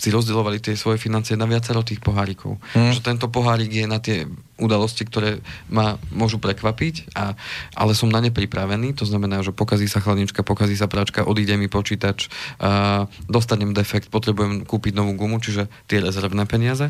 si 0.00 0.08
rozdielovali 0.08 0.64
tie 0.64 0.80
svoje 0.80 0.96
financie 0.96 1.36
na 1.36 1.44
viacero 1.44 1.84
tých 1.84 2.00
pohárikov. 2.00 2.56
Hmm. 2.72 2.96
Že 2.96 3.04
tento 3.04 3.28
pohárik 3.28 3.68
je 3.68 3.84
na 3.84 4.00
tie 4.00 4.24
udalosti, 4.56 5.04
ktoré 5.04 5.44
ma 5.68 6.00
môžu 6.08 6.40
prekvapiť, 6.40 7.12
a, 7.12 7.36
ale 7.76 7.92
som 7.92 8.08
na 8.08 8.24
ne 8.24 8.32
pripravený. 8.32 8.96
To 8.96 9.04
znamená, 9.04 9.44
že 9.44 9.52
pokazí 9.52 9.84
sa 9.92 10.00
chladnička, 10.00 10.40
pokazí 10.40 10.72
sa 10.72 10.88
práčka, 10.88 11.28
odíde 11.28 11.60
mi 11.60 11.68
počítač, 11.68 12.32
a 12.56 13.04
dostanem 13.28 13.76
defekt, 13.76 14.08
potrebujem 14.08 14.64
kúpiť 14.64 14.96
novú 14.96 15.12
gumu, 15.20 15.36
čiže 15.36 15.68
tie 15.84 16.00
rezervné 16.00 16.48
peniaze. 16.48 16.88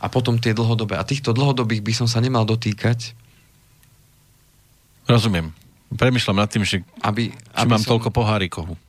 A 0.00 0.06
potom 0.08 0.40
tie 0.40 0.56
dlhodobé. 0.56 0.96
A 0.96 1.04
týchto 1.04 1.36
dlhodobých 1.36 1.84
by 1.84 1.92
som 1.92 2.08
sa 2.08 2.24
nemal 2.24 2.48
dotýkať. 2.48 3.12
Rozumiem. 5.04 5.52
Premýšľam 5.92 6.40
nad 6.40 6.48
tým, 6.48 6.64
že, 6.64 6.80
aby, 7.04 7.30
aby 7.52 7.68
mám 7.68 7.84
som... 7.84 7.96
toľko 7.96 8.10
pohárikov 8.10 8.85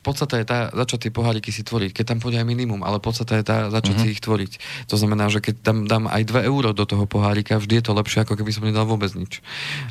podstata 0.00 0.40
je 0.40 0.46
tá, 0.48 0.58
začať 0.72 1.08
tie 1.08 1.12
poháriky 1.12 1.52
si 1.52 1.60
tvoriť. 1.60 1.92
Keď 1.92 2.04
tam 2.04 2.18
pôjde 2.18 2.40
aj 2.40 2.48
minimum, 2.48 2.80
ale 2.80 3.00
podstata 3.00 3.36
je 3.36 3.44
tá, 3.44 3.68
začať 3.68 3.94
mm-hmm. 4.00 4.08
si 4.08 4.14
ich 4.16 4.24
tvoriť. 4.24 4.52
To 4.88 4.96
znamená, 4.96 5.28
že 5.28 5.44
keď 5.44 5.54
tam 5.60 5.84
dám 5.84 6.08
aj 6.08 6.22
2 6.24 6.48
euro 6.48 6.72
do 6.72 6.84
toho 6.88 7.04
pohárika, 7.04 7.60
vždy 7.60 7.80
je 7.80 7.84
to 7.84 7.96
lepšie, 7.96 8.24
ako 8.24 8.34
keby 8.40 8.50
som 8.50 8.64
nedal 8.64 8.88
vôbec 8.88 9.12
nič. 9.12 9.44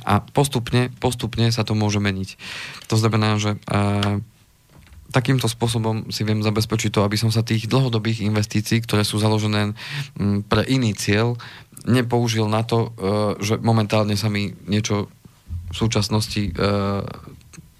A 0.05 0.21
postupne, 0.21 0.89
postupne 0.97 1.53
sa 1.53 1.61
to 1.61 1.77
môže 1.77 2.01
meniť. 2.01 2.41
To 2.89 2.97
znamená, 2.97 3.37
že 3.37 3.61
uh, 3.69 4.17
takýmto 5.13 5.45
spôsobom 5.45 6.09
si 6.09 6.25
viem 6.25 6.41
zabezpečiť 6.41 6.89
to, 6.93 7.05
aby 7.05 7.17
som 7.17 7.29
sa 7.29 7.45
tých 7.45 7.69
dlhodobých 7.69 8.25
investícií, 8.25 8.81
ktoré 8.85 9.05
sú 9.05 9.21
založené 9.21 9.73
um, 10.17 10.41
pre 10.41 10.65
iný 10.65 10.97
cieľ, 10.97 11.37
nepoužil 11.85 12.49
na 12.49 12.65
to, 12.65 12.89
uh, 12.97 13.37
že 13.37 13.61
momentálne 13.61 14.17
sa 14.17 14.29
mi 14.29 14.57
niečo 14.65 15.09
v 15.69 15.75
súčasnosti 15.77 16.49
uh, 16.57 17.05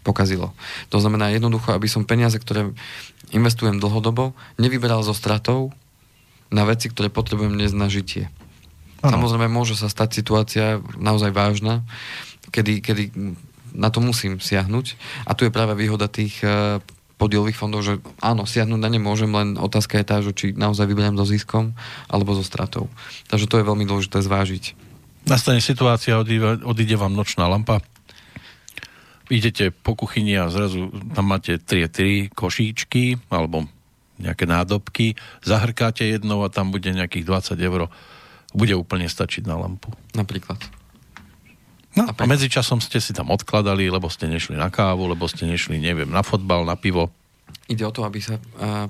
pokazilo. 0.02 0.56
To 0.90 0.98
znamená 1.00 1.32
jednoducho, 1.32 1.76
aby 1.76 1.88
som 1.92 2.08
peniaze, 2.08 2.40
ktoré 2.40 2.72
investujem 3.30 3.78
dlhodobo, 3.78 4.34
nevyberal 4.58 5.06
zo 5.06 5.14
stratou 5.14 5.72
na 6.50 6.66
veci, 6.66 6.90
ktoré 6.90 7.14
potrebujem 7.14 7.54
dnes 7.54 7.74
na 7.76 7.92
žitie. 7.92 8.32
Ano. 9.00 9.22
Samozrejme, 9.22 9.48
môže 9.48 9.80
sa 9.80 9.88
stať 9.88 10.20
situácia 10.20 10.84
naozaj 11.00 11.32
vážna, 11.32 11.88
kedy, 12.52 12.84
kedy 12.84 13.04
na 13.72 13.94
to 13.94 14.02
musím 14.02 14.42
siahnuť. 14.42 14.98
A 15.30 15.38
tu 15.38 15.46
je 15.46 15.54
práve 15.54 15.78
výhoda 15.78 16.10
tých 16.10 16.42
uh, 16.42 16.82
podielových 17.20 17.60
fondov, 17.60 17.84
že 17.86 18.00
áno, 18.24 18.48
siahnuť 18.48 18.80
na 18.80 18.90
ne 18.90 19.00
môžem, 19.00 19.30
len 19.30 19.60
otázka 19.60 20.00
je 20.00 20.06
tá, 20.08 20.18
že 20.24 20.32
či 20.32 20.46
naozaj 20.56 20.88
vyberiem 20.88 21.20
so 21.20 21.28
ziskom 21.28 21.76
alebo 22.08 22.32
so 22.34 22.44
stratou. 22.44 22.88
Takže 23.28 23.46
to 23.52 23.60
je 23.60 23.68
veľmi 23.68 23.84
dôležité 23.84 24.24
zvážiť. 24.24 24.88
Nastane 25.28 25.60
situácia, 25.60 26.16
odíde, 26.16 26.64
odíde 26.64 26.96
vám 26.96 27.12
nočná 27.12 27.46
lampa, 27.46 27.84
idete 29.30 29.70
po 29.70 29.94
kuchyni 29.94 30.36
a 30.36 30.50
zrazu 30.50 30.90
tam 31.14 31.30
máte 31.30 31.62
tri, 31.62 31.86
tri 31.88 32.28
košíčky 32.34 33.18
alebo 33.30 33.70
nejaké 34.20 34.44
nádobky, 34.44 35.16
zahrkáte 35.48 36.04
jednou 36.04 36.44
a 36.44 36.52
tam 36.52 36.76
bude 36.76 36.92
nejakých 36.92 37.24
20 37.56 37.56
eur. 37.56 37.88
Bude 38.52 38.76
úplne 38.76 39.08
stačiť 39.08 39.48
na 39.48 39.56
lampu. 39.56 39.96
Napríklad. 40.12 40.60
No, 41.96 42.06
a 42.06 42.24
medzi 42.28 42.52
časom 42.52 42.84
ste 42.84 43.00
si 43.02 43.16
tam 43.16 43.32
odkladali, 43.34 43.88
lebo 43.90 44.12
ste 44.12 44.30
nešli 44.30 44.60
na 44.60 44.70
kávu, 44.70 45.10
lebo 45.10 45.26
ste 45.26 45.48
nešli, 45.48 45.80
neviem, 45.82 46.10
na 46.10 46.22
fotbal, 46.22 46.68
na 46.68 46.78
pivo. 46.78 47.10
Ide 47.66 47.88
o 47.88 47.94
to, 47.96 48.06
aby 48.06 48.20
sa 48.22 48.38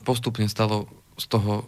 postupne 0.03 0.49
stalo 0.51 0.89
z 1.15 1.25
toho, 1.31 1.63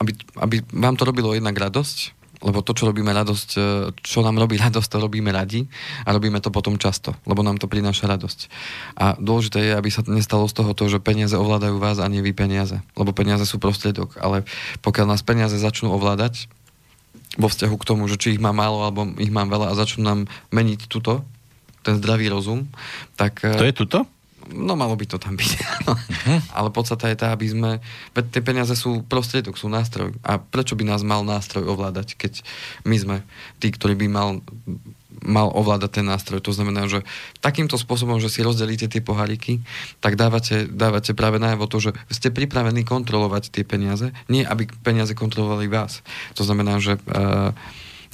aby, 0.00 0.12
aby 0.40 0.56
vám 0.72 0.96
to 0.96 1.04
robilo 1.08 1.32
jednak 1.32 1.56
radosť, 1.56 2.19
lebo 2.40 2.64
to, 2.64 2.72
čo 2.72 2.88
robíme 2.88 3.12
radosť, 3.12 3.48
e, 3.56 3.60
čo 4.00 4.24
nám 4.24 4.40
robí 4.40 4.56
radosť, 4.56 4.88
to 4.88 4.98
robíme 4.98 5.28
radi 5.28 5.68
a 6.04 6.12
robíme 6.12 6.40
to 6.40 6.48
potom 6.48 6.80
často, 6.80 7.12
lebo 7.28 7.44
nám 7.44 7.60
to 7.60 7.68
prináša 7.68 8.08
radosť. 8.08 8.40
A 8.96 9.16
dôležité 9.20 9.60
je, 9.60 9.72
aby 9.76 9.88
sa 9.92 10.00
nestalo 10.08 10.48
z 10.48 10.56
toho 10.56 10.72
to, 10.72 10.88
že 10.88 11.04
peniaze 11.04 11.36
ovládajú 11.36 11.76
vás 11.76 12.00
a 12.00 12.08
nie 12.08 12.24
vy 12.24 12.32
peniaze, 12.32 12.80
lebo 12.96 13.12
peniaze 13.12 13.44
sú 13.44 13.60
prostriedok, 13.60 14.16
ale 14.18 14.48
pokiaľ 14.80 15.06
nás 15.16 15.20
peniaze 15.20 15.56
začnú 15.60 15.92
ovládať 15.92 16.48
vo 17.36 17.46
vzťahu 17.46 17.76
k 17.76 17.88
tomu, 17.88 18.08
že 18.10 18.18
či 18.18 18.34
ich 18.34 18.42
mám 18.42 18.58
málo 18.58 18.82
alebo 18.82 19.06
ich 19.20 19.30
mám 19.30 19.52
veľa 19.52 19.70
a 19.70 19.78
začnú 19.78 20.02
nám 20.02 20.20
meniť 20.50 20.90
túto, 20.90 21.22
ten 21.84 21.96
zdravý 21.96 22.28
rozum, 22.32 22.68
tak... 23.16 23.44
E, 23.44 23.56
to 23.56 23.68
je 23.68 23.76
tuto? 23.76 23.98
No 24.50 24.74
malo 24.74 24.94
by 24.98 25.06
to 25.06 25.16
tam 25.16 25.38
byť. 25.38 25.50
uh-huh. 25.86 26.38
Ale 26.54 26.68
podstata 26.74 27.06
je 27.10 27.16
tá, 27.18 27.32
aby 27.32 27.46
sme... 27.50 27.70
Tie 28.12 28.42
peniaze 28.42 28.74
sú 28.74 29.02
prostriedok, 29.06 29.56
sú 29.56 29.70
nástroj. 29.70 30.14
A 30.26 30.38
prečo 30.38 30.74
by 30.74 30.84
nás 30.86 31.06
mal 31.06 31.22
nástroj 31.22 31.66
ovládať, 31.66 32.18
keď 32.18 32.42
my 32.84 32.96
sme 32.98 33.16
tí, 33.62 33.70
ktorí 33.70 33.94
by 33.94 34.06
mal 34.10 34.28
mal 35.20 35.52
ovládať 35.52 36.00
ten 36.00 36.06
nástroj. 36.08 36.40
To 36.40 36.56
znamená, 36.56 36.88
že 36.88 37.04
takýmto 37.44 37.76
spôsobom, 37.76 38.16
že 38.22 38.32
si 38.32 38.40
rozdelíte 38.40 38.88
tie 38.88 39.04
poháriky, 39.04 39.60
tak 40.00 40.16
dávate, 40.16 40.64
dávate 40.64 41.12
práve 41.12 41.36
najavo 41.36 41.68
to, 41.68 41.90
že 41.90 41.90
ste 42.08 42.32
pripravení 42.32 42.88
kontrolovať 42.88 43.52
tie 43.52 43.64
peniaze, 43.68 44.16
nie 44.32 44.48
aby 44.48 44.64
peniaze 44.80 45.12
kontrolovali 45.12 45.68
vás. 45.68 46.00
To 46.40 46.42
znamená, 46.46 46.80
že 46.80 46.96
uh, 46.96 47.52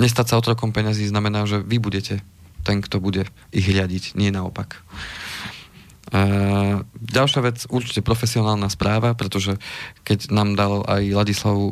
nestať 0.02 0.34
sa 0.34 0.38
otrokom 0.42 0.74
peniazí 0.74 1.06
znamená, 1.06 1.46
že 1.46 1.62
vy 1.62 1.78
budete 1.78 2.26
ten, 2.66 2.82
kto 2.82 2.98
bude 2.98 3.30
ich 3.54 3.66
riadiť, 3.70 4.18
nie 4.18 4.34
naopak. 4.34 4.82
Uh, 6.06 6.86
ďalšia 7.02 7.40
vec, 7.42 7.58
určite 7.66 7.98
profesionálna 7.98 8.70
správa, 8.70 9.18
pretože 9.18 9.58
keď 10.06 10.30
nám 10.30 10.54
dal 10.54 10.86
aj 10.86 11.02
Ladislav 11.10 11.56
uh, 11.58 11.70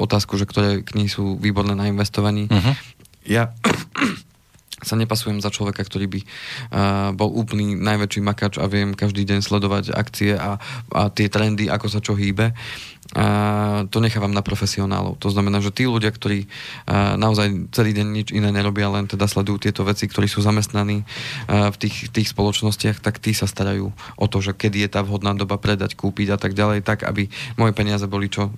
otázku, 0.00 0.40
že 0.40 0.48
ktoré 0.48 0.80
knihy 0.80 1.12
sú 1.12 1.36
výborné 1.36 1.76
na 1.76 1.92
investovaní, 1.92 2.48
uh-huh. 2.48 2.74
ja 3.28 3.52
sa 4.84 5.00
nepasujem 5.00 5.40
za 5.40 5.50
človeka, 5.50 5.82
ktorý 5.82 6.06
by 6.06 6.20
uh, 6.20 6.28
bol 7.16 7.32
úplný 7.32 7.74
najväčší 7.74 8.20
makač 8.20 8.60
a 8.60 8.68
viem 8.70 8.92
každý 8.92 9.24
deň 9.24 9.40
sledovať 9.40 9.96
akcie 9.96 10.36
a, 10.36 10.60
a 10.92 11.02
tie 11.08 11.32
trendy, 11.32 11.72
ako 11.72 11.86
sa 11.88 12.04
čo 12.04 12.12
hýbe. 12.14 12.52
Uh, 13.14 13.84
to 13.92 14.00
nechávam 14.00 14.32
na 14.32 14.40
profesionálov. 14.40 15.20
To 15.20 15.28
znamená, 15.28 15.60
že 15.60 15.70
tí 15.70 15.84
ľudia, 15.84 16.08
ktorí 16.08 16.48
uh, 16.48 17.20
naozaj 17.20 17.68
celý 17.70 17.92
deň 17.92 18.06
nič 18.10 18.28
iné 18.32 18.48
nerobia, 18.48 18.88
len 18.88 19.04
teda 19.04 19.28
sledujú 19.28 19.68
tieto 19.68 19.84
veci, 19.84 20.08
ktorí 20.08 20.24
sú 20.24 20.40
zamestnaní 20.40 21.04
v 21.46 21.76
tých, 21.76 22.10
tých 22.10 22.32
spoločnostiach, 22.32 23.04
tak 23.04 23.20
tí 23.20 23.36
sa 23.36 23.44
starajú 23.44 23.92
o 23.92 24.26
to, 24.26 24.38
že 24.40 24.56
kedy 24.56 24.88
je 24.88 24.90
tá 24.90 25.04
vhodná 25.04 25.36
doba 25.36 25.60
predať, 25.60 25.94
kúpiť 25.94 26.34
a 26.34 26.38
tak 26.40 26.56
ďalej, 26.56 26.82
tak 26.82 27.04
aby 27.04 27.28
moje 27.60 27.72
peniaze 27.76 28.04
boli 28.08 28.32
čo, 28.32 28.50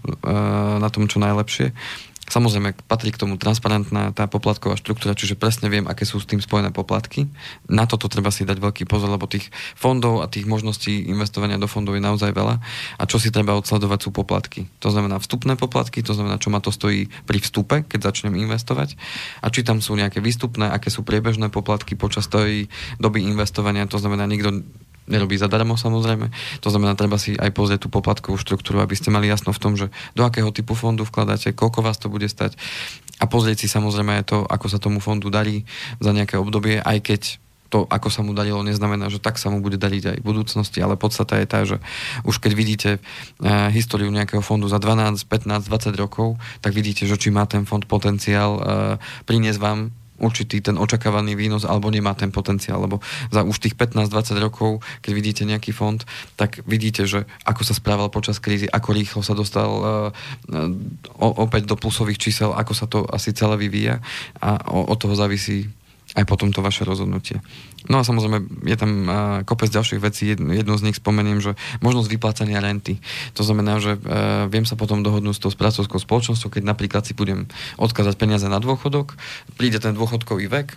na 0.80 0.88
tom 0.88 1.10
čo 1.10 1.18
najlepšie. 1.20 1.74
Samozrejme, 2.26 2.74
patrí 2.90 3.14
k 3.14 3.22
tomu 3.22 3.38
transparentná 3.38 4.10
tá 4.10 4.26
poplatková 4.26 4.74
štruktúra, 4.74 5.14
čiže 5.14 5.38
presne 5.38 5.70
viem, 5.70 5.86
aké 5.86 6.02
sú 6.02 6.18
s 6.18 6.26
tým 6.26 6.42
spojené 6.42 6.74
poplatky. 6.74 7.30
Na 7.70 7.86
toto 7.86 8.10
treba 8.10 8.34
si 8.34 8.42
dať 8.42 8.58
veľký 8.58 8.82
pozor, 8.90 9.14
lebo 9.14 9.30
tých 9.30 9.46
fondov 9.78 10.20
a 10.20 10.26
tých 10.26 10.42
možností 10.42 11.06
investovania 11.06 11.54
do 11.54 11.70
fondov 11.70 11.94
je 11.94 12.02
naozaj 12.02 12.34
veľa. 12.34 12.58
A 12.98 13.02
čo 13.06 13.22
si 13.22 13.30
treba 13.30 13.54
odsledovať 13.54 13.98
sú 14.02 14.10
poplatky. 14.10 14.66
To 14.82 14.90
znamená 14.90 15.22
vstupné 15.22 15.54
poplatky, 15.54 16.02
to 16.02 16.18
znamená, 16.18 16.42
čo 16.42 16.50
ma 16.50 16.58
to 16.58 16.74
stojí 16.74 17.06
pri 17.30 17.38
vstupe, 17.38 17.86
keď 17.86 18.10
začnem 18.10 18.34
investovať. 18.34 18.98
A 19.40 19.46
či 19.54 19.62
tam 19.62 19.78
sú 19.78 19.94
nejaké 19.94 20.18
výstupné, 20.18 20.66
aké 20.66 20.90
sú 20.90 21.06
priebežné 21.06 21.54
poplatky 21.54 21.94
počas 21.94 22.26
tej 22.26 22.66
doby 22.98 23.22
investovania, 23.22 23.86
to 23.86 24.02
znamená, 24.02 24.26
nikto 24.26 24.66
nerobí 25.06 25.38
zadarmo 25.38 25.78
samozrejme. 25.78 26.30
To 26.62 26.68
znamená, 26.68 26.98
treba 26.98 27.18
si 27.18 27.38
aj 27.38 27.50
pozrieť 27.54 27.86
tú 27.86 27.88
poplatkovú 27.88 28.38
štruktúru, 28.38 28.82
aby 28.82 28.94
ste 28.98 29.14
mali 29.14 29.30
jasno 29.30 29.54
v 29.54 29.62
tom, 29.62 29.72
že 29.78 29.90
do 30.18 30.26
akého 30.26 30.50
typu 30.50 30.74
fondu 30.74 31.06
vkladáte, 31.06 31.54
koľko 31.54 31.80
vás 31.82 31.98
to 31.98 32.10
bude 32.10 32.26
stať 32.26 32.58
a 33.16 33.24
pozrieť 33.24 33.64
si 33.64 33.68
samozrejme 33.72 34.20
aj 34.20 34.24
to, 34.28 34.38
ako 34.44 34.66
sa 34.68 34.78
tomu 34.82 35.00
fondu 35.00 35.32
darí 35.32 35.64
za 36.04 36.12
nejaké 36.12 36.36
obdobie, 36.36 36.84
aj 36.84 36.98
keď 37.00 37.22
to, 37.66 37.82
ako 37.90 38.08
sa 38.14 38.22
mu 38.22 38.30
darilo, 38.30 38.62
neznamená, 38.62 39.10
že 39.10 39.18
tak 39.18 39.42
sa 39.42 39.50
mu 39.50 39.58
bude 39.58 39.74
dariť 39.74 40.02
aj 40.14 40.18
v 40.22 40.26
budúcnosti, 40.26 40.78
ale 40.78 40.94
podstata 40.94 41.34
je 41.42 41.46
tá, 41.50 41.66
že 41.66 41.82
už 42.22 42.38
keď 42.38 42.52
vidíte 42.54 42.90
e, 42.96 43.00
históriu 43.74 44.06
nejakého 44.14 44.38
fondu 44.38 44.70
za 44.70 44.78
12, 44.78 45.26
15, 45.26 45.66
20 45.66 45.98
rokov, 45.98 46.38
tak 46.62 46.70
vidíte, 46.70 47.10
že 47.10 47.18
či 47.18 47.34
má 47.34 47.42
ten 47.50 47.66
fond 47.66 47.82
potenciál 47.82 48.52
e, 48.54 48.60
priniesť 49.26 49.58
vám 49.58 49.90
určitý 50.18 50.60
ten 50.64 50.76
očakávaný 50.80 51.36
výnos 51.36 51.64
alebo 51.64 51.92
nemá 51.92 52.16
ten 52.16 52.32
potenciál, 52.32 52.82
lebo 52.84 53.00
za 53.30 53.44
už 53.44 53.60
tých 53.60 53.76
15-20 53.76 54.36
rokov, 54.40 54.80
keď 55.04 55.12
vidíte 55.12 55.42
nejaký 55.44 55.72
fond, 55.72 56.00
tak 56.36 56.64
vidíte, 56.64 57.04
že 57.04 57.28
ako 57.44 57.62
sa 57.64 57.74
správal 57.76 58.08
počas 58.08 58.40
krízy, 58.40 58.68
ako 58.68 58.88
rýchlo 58.96 59.20
sa 59.20 59.36
dostal 59.36 59.70
uh, 59.70 59.86
uh, 60.52 61.32
opäť 61.40 61.68
do 61.68 61.76
plusových 61.76 62.20
čísel, 62.20 62.52
ako 62.56 62.72
sa 62.72 62.86
to 62.88 63.04
asi 63.08 63.36
celé 63.36 63.56
vyvíja 63.60 64.00
a 64.40 64.60
od 64.72 64.96
toho 64.96 65.16
závisí 65.16 65.68
aj 66.16 66.24
potom 66.24 66.54
to 66.54 66.64
vaše 66.64 66.86
rozhodnutie. 66.86 67.42
No 67.86 68.00
a 68.00 68.06
samozrejme, 68.06 68.66
je 68.66 68.76
tam 68.76 68.90
uh, 69.06 69.12
kopec 69.46 69.70
ďalších 69.70 70.00
vecí, 70.02 70.34
jednu, 70.34 70.52
jednu 70.52 70.74
z 70.76 70.84
nich 70.90 70.98
spomeniem, 70.98 71.38
že 71.38 71.54
možnosť 71.80 72.08
vyplácania 72.10 72.58
renty. 72.62 72.98
To 73.38 73.42
znamená, 73.46 73.78
že 73.78 73.96
uh, 73.96 74.46
viem 74.50 74.66
sa 74.66 74.74
potom 74.74 75.02
dohodnúť 75.02 75.38
s 75.38 75.42
tou 75.42 75.50
spracovskou 75.52 76.02
spoločnosťou, 76.02 76.50
keď 76.50 76.62
napríklad 76.66 77.02
si 77.06 77.14
budem 77.14 77.46
odkázať 77.78 78.18
peniaze 78.18 78.46
na 78.50 78.58
dôchodok, 78.58 79.14
príde 79.54 79.78
ten 79.78 79.94
dôchodkový 79.94 80.50
vek, 80.50 80.76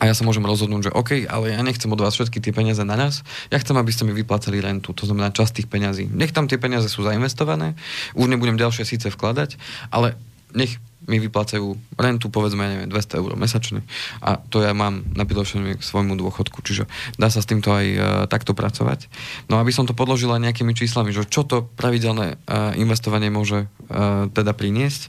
a 0.00 0.08
ja 0.08 0.16
sa 0.16 0.24
môžem 0.24 0.40
rozhodnúť, 0.40 0.88
že 0.88 0.96
OK, 0.96 1.28
ale 1.28 1.52
ja 1.52 1.60
nechcem 1.60 1.92
od 1.92 2.00
vás 2.00 2.16
všetky 2.16 2.40
tie 2.40 2.56
peniaze 2.56 2.80
naraz, 2.80 3.20
ja 3.52 3.60
chcem, 3.60 3.76
aby 3.76 3.92
ste 3.92 4.08
mi 4.08 4.16
vyplácali 4.16 4.56
rentu, 4.56 4.96
to 4.96 5.04
znamená 5.04 5.28
časť 5.28 5.60
tých 5.60 5.68
peňazí. 5.68 6.08
Nech 6.08 6.32
tam 6.32 6.48
tie 6.48 6.56
peniaze 6.56 6.88
sú 6.88 7.04
zainvestované, 7.04 7.76
už 8.16 8.32
nebudem 8.32 8.56
ďalšie 8.56 8.88
síce 8.88 9.12
vkladať, 9.12 9.60
ale 9.92 10.16
nech 10.52 10.78
mi 11.08 11.16
vyplácajú 11.16 11.74
rentu, 11.96 12.28
povedzme, 12.28 12.62
neviem, 12.62 12.90
200 12.92 13.18
eur 13.18 13.32
mesačne 13.34 13.80
a 14.20 14.36
to 14.36 14.60
ja 14.60 14.76
mám 14.76 15.02
na 15.16 15.24
k 15.24 15.80
svojmu 15.80 16.14
dôchodku, 16.14 16.60
čiže 16.60 16.86
dá 17.16 17.32
sa 17.32 17.40
s 17.40 17.48
týmto 17.48 17.72
aj 17.72 17.86
uh, 17.96 18.00
takto 18.28 18.52
pracovať. 18.52 19.08
No 19.48 19.58
aby 19.58 19.72
som 19.72 19.88
to 19.88 19.96
podložila 19.96 20.36
nejakými 20.38 20.76
číslami, 20.76 21.10
že 21.10 21.24
čo 21.26 21.42
to 21.42 21.66
pravidelné 21.74 22.36
uh, 22.36 22.76
investovanie 22.76 23.32
môže 23.32 23.66
uh, 23.66 24.28
teda 24.30 24.52
priniesť, 24.52 25.08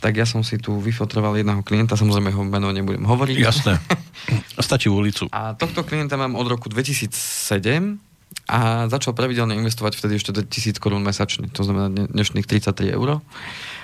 tak 0.00 0.16
ja 0.16 0.24
som 0.24 0.40
si 0.40 0.56
tu 0.56 0.80
vyfotroval 0.80 1.36
jedného 1.36 1.60
klienta, 1.60 1.92
samozrejme 1.96 2.32
ho 2.32 2.42
meno 2.44 2.72
nebudem 2.72 3.04
hovoriť. 3.04 3.36
Jasné. 3.36 3.76
Stačí 4.60 4.88
ulicu. 4.88 5.28
A 5.28 5.52
tohto 5.52 5.84
klienta 5.84 6.16
mám 6.16 6.36
od 6.36 6.48
roku 6.48 6.72
2007 6.72 8.00
a 8.48 8.88
začal 8.88 9.12
pravidelne 9.12 9.54
investovať 9.60 10.00
vtedy 10.00 10.16
ešte 10.16 10.32
1000 10.32 10.80
korún 10.80 11.04
mesačne, 11.04 11.52
to 11.52 11.62
znamená 11.62 12.08
dnešných 12.08 12.48
33 12.48 12.96
eur. 12.96 13.20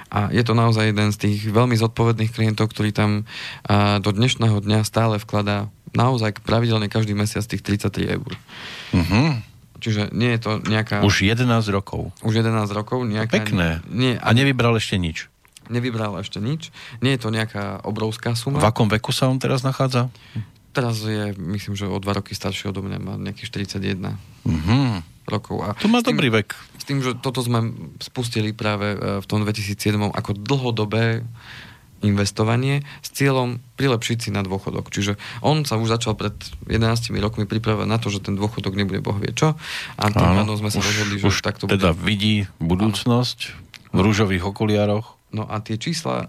A 0.07 0.31
je 0.31 0.43
to 0.47 0.55
naozaj 0.55 0.95
jeden 0.95 1.11
z 1.11 1.19
tých 1.19 1.39
veľmi 1.51 1.75
zodpovedných 1.75 2.31
klientov, 2.31 2.71
ktorý 2.71 2.95
tam 2.95 3.27
do 4.01 4.11
dnešného 4.15 4.63
dňa 4.63 4.87
stále 4.87 5.19
vkladá 5.19 5.67
naozaj 5.97 6.39
pravidelne 6.45 6.87
každý 6.87 7.17
mesiac 7.17 7.43
tých 7.43 7.65
33 7.65 8.15
eur. 8.21 8.31
Uh-huh. 8.95 9.29
Čiže 9.83 10.15
nie 10.15 10.31
je 10.37 10.41
to 10.41 10.53
nejaká... 10.63 11.03
Už 11.03 11.27
11 11.27 11.49
rokov. 11.75 12.15
Už 12.23 12.39
11 12.39 12.71
rokov. 12.71 13.03
Nejaká... 13.03 13.43
Pekné. 13.43 13.83
Nie, 13.91 14.21
a 14.23 14.31
nevybral 14.31 14.79
ešte 14.79 14.95
nič. 15.01 15.27
Nevybral 15.67 16.15
ešte 16.23 16.39
nič. 16.39 16.71
Nie 17.03 17.19
je 17.19 17.27
to 17.27 17.35
nejaká 17.35 17.83
obrovská 17.83 18.39
suma. 18.39 18.63
V 18.63 18.69
akom 18.69 18.87
veku 18.87 19.11
sa 19.11 19.27
on 19.27 19.43
teraz 19.43 19.67
nachádza? 19.67 20.07
Teraz 20.71 21.03
je, 21.03 21.35
myslím, 21.35 21.75
že 21.75 21.89
o 21.89 21.99
dva 21.99 22.15
roky 22.21 22.37
starší 22.37 22.71
odo 22.71 22.85
mňa, 22.85 22.99
má 23.01 23.15
nejakých 23.19 23.67
41. 23.75 24.15
Uh-huh 24.47 25.03
rokov. 25.27 25.63
A 25.63 25.75
to 25.77 25.91
má 25.91 26.01
tým, 26.01 26.17
dobrý 26.17 26.31
vek. 26.43 26.55
S 26.79 26.85
tým, 26.87 27.03
že 27.03 27.19
toto 27.19 27.43
sme 27.43 27.75
spustili 27.99 28.55
práve 28.55 28.95
e, 28.95 28.99
v 29.21 29.27
tom 29.27 29.43
2007 29.43 29.77
ako 30.15 30.31
dlhodobé 30.39 31.27
investovanie 32.05 32.85
s 33.01 33.09
cieľom 33.11 33.59
prilepšiť 33.81 34.29
si 34.29 34.31
na 34.31 34.45
dôchodok. 34.45 34.93
Čiže 34.93 35.17
on 35.41 35.65
sa 35.65 35.81
už 35.81 35.97
začal 35.97 36.13
pred 36.15 36.37
11 36.69 37.09
rokmi 37.19 37.49
pripravať 37.49 37.87
na 37.89 37.97
to, 37.97 38.13
že 38.13 38.21
ten 38.21 38.37
dôchodok 38.37 38.77
nebude 38.77 39.01
boh 39.01 39.17
vie 39.17 39.33
čo. 39.33 39.57
A 39.97 40.13
tým 40.13 40.37
pádom 40.37 40.61
sme 40.61 40.69
sa 40.69 40.85
rozhodli, 40.85 41.17
že 41.17 41.27
už 41.27 41.41
takto 41.41 41.65
teda 41.65 41.97
bude. 41.97 42.05
vidí 42.05 42.35
budúcnosť 42.61 43.39
Áno. 43.49 43.95
v 43.97 43.99
rúžových 44.05 44.45
okuliároch. 44.45 45.16
No 45.37 45.45
a 45.45 45.61
tie 45.61 45.77
čísla 45.77 46.25
uh, 46.25 46.29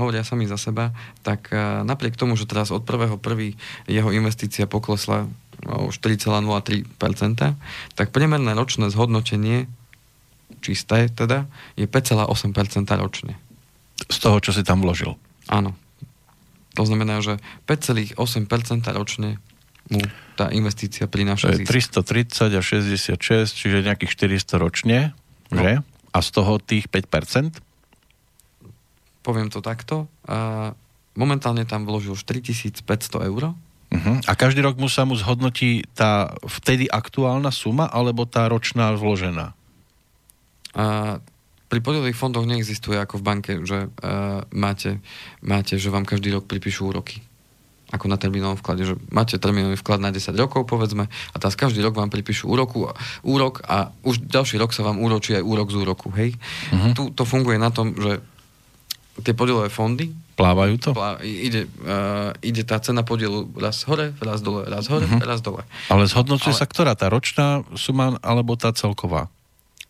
hovoria 0.00 0.24
sami 0.24 0.48
za 0.48 0.56
seba, 0.56 0.96
tak 1.20 1.52
uh, 1.52 1.84
napriek 1.84 2.16
tomu, 2.16 2.32
že 2.32 2.48
teraz 2.48 2.72
od 2.72 2.88
prvého 2.88 3.20
prvý 3.20 3.60
jeho 3.84 4.08
investícia 4.08 4.64
poklesla 4.64 5.28
o 5.68 5.92
4,03%, 5.92 6.88
tak 7.92 8.06
priemerné 8.08 8.56
ročné 8.56 8.88
zhodnotenie, 8.88 9.68
čisté 10.64 11.12
teda, 11.12 11.44
je 11.76 11.84
5,8% 11.84 12.24
ročne. 12.96 13.36
Z 14.08 14.16
toho, 14.22 14.40
čo 14.40 14.56
si 14.56 14.64
tam 14.64 14.80
vložil? 14.80 15.18
Áno. 15.50 15.76
To 16.78 16.86
znamená, 16.86 17.20
že 17.20 17.42
5,8% 17.66 18.16
ročne 18.94 19.42
mu 19.90 20.00
tá 20.38 20.52
investícia 20.54 21.10
prináša 21.10 21.58
zisk. 21.58 21.66
330 21.66 22.54
a 22.54 22.62
66, 22.62 23.50
čiže 23.50 23.82
nejakých 23.82 24.38
400 24.38 24.62
ročne, 24.62 24.98
no. 25.50 25.58
že? 25.58 25.82
A 26.14 26.18
z 26.22 26.28
toho 26.30 26.62
tých 26.62 26.86
5%? 26.86 27.58
Poviem 29.22 29.50
to 29.50 29.60
takto. 29.60 30.06
A 30.28 30.72
momentálne 31.18 31.66
tam 31.66 31.84
vložil 31.84 32.14
4500 32.14 32.84
eur 33.28 33.54
Uh-huh. 33.88 34.20
A 34.28 34.36
každý 34.36 34.60
rok 34.60 34.76
mu 34.76 34.84
sa 34.92 35.08
mu 35.08 35.16
zhodnotí 35.16 35.80
tá 35.96 36.36
vtedy 36.44 36.84
aktuálna 36.92 37.48
suma 37.48 37.88
alebo 37.88 38.28
tá 38.28 38.44
ročná 38.44 38.92
vložená? 38.92 39.56
A 40.76 41.16
pri 41.72 41.80
podielových 41.80 42.20
fondoch 42.20 42.44
neexistuje 42.44 43.00
ako 43.00 43.20
v 43.20 43.24
banke, 43.24 43.52
že 43.64 43.88
uh, 43.88 44.44
máte, 44.52 45.00
máte, 45.40 45.80
že 45.80 45.88
vám 45.88 46.04
každý 46.04 46.36
rok 46.36 46.44
pripíšu 46.44 46.92
úroky 46.92 47.24
ako 47.88 48.04
na 48.04 48.20
termínovom 48.20 48.60
vklade, 48.60 48.84
že 48.84 49.00
máte 49.08 49.40
termínový 49.40 49.80
vklad 49.80 50.04
na 50.04 50.12
10 50.12 50.36
rokov, 50.36 50.68
povedzme, 50.68 51.08
a 51.08 51.36
teraz 51.40 51.56
každý 51.56 51.80
rok 51.80 51.96
vám 51.96 52.12
pripíšu 52.12 52.44
úroku, 52.44 52.92
úrok 53.24 53.64
a 53.64 53.96
už 54.04 54.28
ďalší 54.28 54.60
rok 54.60 54.76
sa 54.76 54.84
vám 54.84 55.00
úročí 55.00 55.32
aj 55.32 55.40
úrok 55.40 55.72
z 55.72 55.76
úroku, 55.80 56.12
hej? 56.12 56.36
Uh-huh. 56.68 56.92
Tu 56.92 57.02
to 57.16 57.24
funguje 57.24 57.56
na 57.56 57.72
tom, 57.72 57.96
že 57.96 58.20
tie 59.22 59.34
podielové 59.34 59.68
fondy 59.68 60.10
Plávajú 60.38 60.74
to? 60.78 60.90
Plá, 60.94 61.18
ide, 61.26 61.66
uh, 61.82 62.30
ide 62.46 62.62
tá 62.62 62.78
cena 62.78 63.02
podielu 63.02 63.50
raz 63.58 63.82
hore, 63.90 64.14
raz 64.22 64.38
dole, 64.38 64.70
raz 64.70 64.86
hore, 64.86 65.02
uh-huh. 65.02 65.18
raz 65.18 65.42
dole. 65.42 65.66
Ale 65.90 66.06
zhodnocuje 66.06 66.54
Ale... 66.54 66.60
sa 66.62 66.66
ktorá? 66.70 66.94
Tá 66.94 67.10
ročná 67.10 67.66
suma 67.74 68.22
alebo 68.22 68.54
tá 68.54 68.70
celková? 68.70 69.26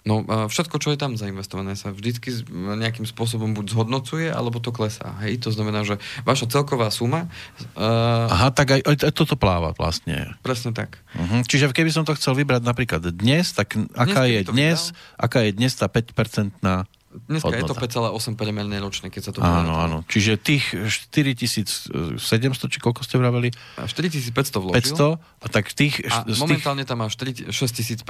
No 0.08 0.24
všetko, 0.24 0.80
čo 0.80 0.88
je 0.88 0.96
tam 0.96 1.20
zainvestované, 1.20 1.76
sa 1.76 1.92
vždycky 1.92 2.32
nejakým 2.48 3.04
spôsobom 3.04 3.52
buď 3.52 3.76
zhodnocuje, 3.76 4.32
alebo 4.32 4.56
to 4.56 4.72
klesá. 4.72 5.12
Hej, 5.20 5.44
to 5.44 5.52
znamená, 5.52 5.84
že 5.84 6.00
vaša 6.24 6.48
celková 6.48 6.88
suma... 6.88 7.28
Uh, 7.76 8.24
Aha, 8.32 8.48
tak 8.48 8.72
aj, 8.72 8.88
aj 8.88 9.12
toto 9.12 9.36
pláva 9.36 9.76
vlastne. 9.76 10.32
Presne 10.40 10.72
tak. 10.72 10.96
Uh-huh. 11.12 11.44
Čiže 11.44 11.76
keby 11.76 11.92
som 11.92 12.08
to 12.08 12.16
chcel 12.16 12.32
vybrať 12.32 12.64
napríklad 12.64 13.04
dnes, 13.12 13.52
tak 13.52 13.76
aká 13.92 14.24
dnes, 14.24 14.32
je 14.32 14.40
dnes, 14.48 14.78
aká 15.20 15.44
je 15.44 15.52
dnes 15.52 15.72
tá 15.76 15.92
5-percentná 15.92 16.88
Dneska 17.08 17.48
hodnota. 17.48 17.72
je 17.72 17.88
to 17.88 18.04
5,8 18.12 18.36
priemerné 18.36 18.76
ročne, 18.84 19.08
keď 19.08 19.22
sa 19.24 19.32
to 19.32 19.40
Áno, 19.40 19.80
áno. 19.80 20.04
Čiže 20.12 20.36
tých 20.36 20.76
4700, 20.76 22.20
či 22.68 22.78
koľko 22.84 23.00
ste 23.00 23.16
vraveli? 23.16 23.48
4500 23.80 24.60
vložil. 24.60 24.76
500, 24.76 25.16
a 25.16 25.46
tak 25.48 25.72
tých... 25.72 26.04
A 26.04 26.28
momentálne 26.36 26.84
tam 26.84 27.00
má 27.00 27.08
6595. 27.08 28.04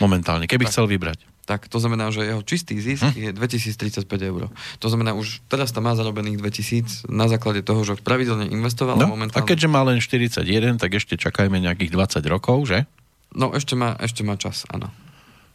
Momentálne, 0.00 0.48
keby 0.48 0.64
tak, 0.64 0.72
chcel 0.72 0.88
vybrať. 0.88 1.28
Tak, 1.44 1.68
to 1.68 1.76
znamená, 1.76 2.08
že 2.08 2.24
jeho 2.24 2.40
čistý 2.40 2.80
zisk 2.80 3.04
hm? 3.04 3.20
je 3.20 3.30
2035 3.36 4.08
eur. 4.32 4.48
To 4.80 4.86
znamená, 4.88 5.12
už 5.12 5.44
teraz 5.52 5.68
tam 5.76 5.84
má 5.84 5.92
zarobených 5.92 6.40
2000 6.40 7.12
na 7.12 7.28
základe 7.28 7.60
toho, 7.60 7.84
že 7.84 8.00
pravidelne 8.00 8.48
investoval 8.48 8.96
no, 8.96 9.12
momentálne... 9.12 9.44
A 9.44 9.48
keďže 9.48 9.68
má 9.68 9.84
len 9.84 10.00
41, 10.00 10.40
tak 10.80 10.96
ešte 10.96 11.20
čakajme 11.20 11.60
nejakých 11.60 11.92
20 11.92 12.24
rokov, 12.32 12.64
že? 12.64 12.88
No, 13.36 13.52
ešte 13.52 13.76
má, 13.76 13.92
ešte 14.00 14.24
má 14.24 14.40
čas, 14.40 14.64
áno. 14.72 14.88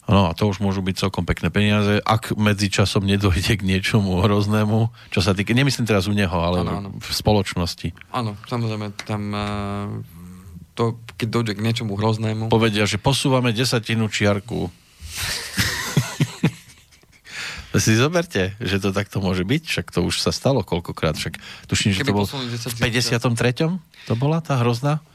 No 0.09 0.25
a 0.25 0.33
to 0.33 0.49
už 0.49 0.57
môžu 0.57 0.81
byť 0.81 1.05
celkom 1.05 1.21
pekné 1.21 1.53
peniaze, 1.53 2.01
ak 2.01 2.33
medzi 2.33 2.73
časom 2.73 3.05
nedojde 3.05 3.53
k 3.53 3.61
niečomu 3.61 4.25
hroznému, 4.25 4.89
čo 5.13 5.21
sa 5.21 5.37
týka, 5.37 5.53
nemyslím 5.53 5.85
teraz 5.85 6.09
u 6.09 6.17
neho, 6.17 6.33
ale 6.33 6.65
ano, 6.65 6.71
ano. 6.81 6.89
v 6.97 7.09
spoločnosti. 7.13 7.93
Áno, 8.09 8.33
samozrejme, 8.49 8.89
tam 9.05 9.21
to, 10.73 10.97
keď 11.13 11.27
dojde 11.29 11.53
k 11.53 11.61
niečomu 11.61 11.93
hroznému. 11.93 12.49
Povedia, 12.49 12.89
že 12.89 12.97
posúvame 12.97 13.53
desatinu 13.53 14.09
čiarku. 14.09 14.73
si 17.77 17.93
zoberte, 17.93 18.57
že 18.57 18.81
to 18.81 18.89
takto 18.89 19.21
môže 19.21 19.45
byť, 19.45 19.61
však 19.61 19.93
to 19.93 20.01
už 20.01 20.25
sa 20.25 20.33
stalo 20.33 20.65
koľkokrát, 20.65 21.13
však 21.15 21.37
tuším, 21.69 21.93
že 21.93 22.01
Keby 22.01 22.11
to 22.11 22.17
bol 22.17 22.25
v 22.25 22.73
53. 22.81 23.77
To 24.09 24.13
bola 24.17 24.41
tá 24.41 24.57
hrozná? 24.57 25.05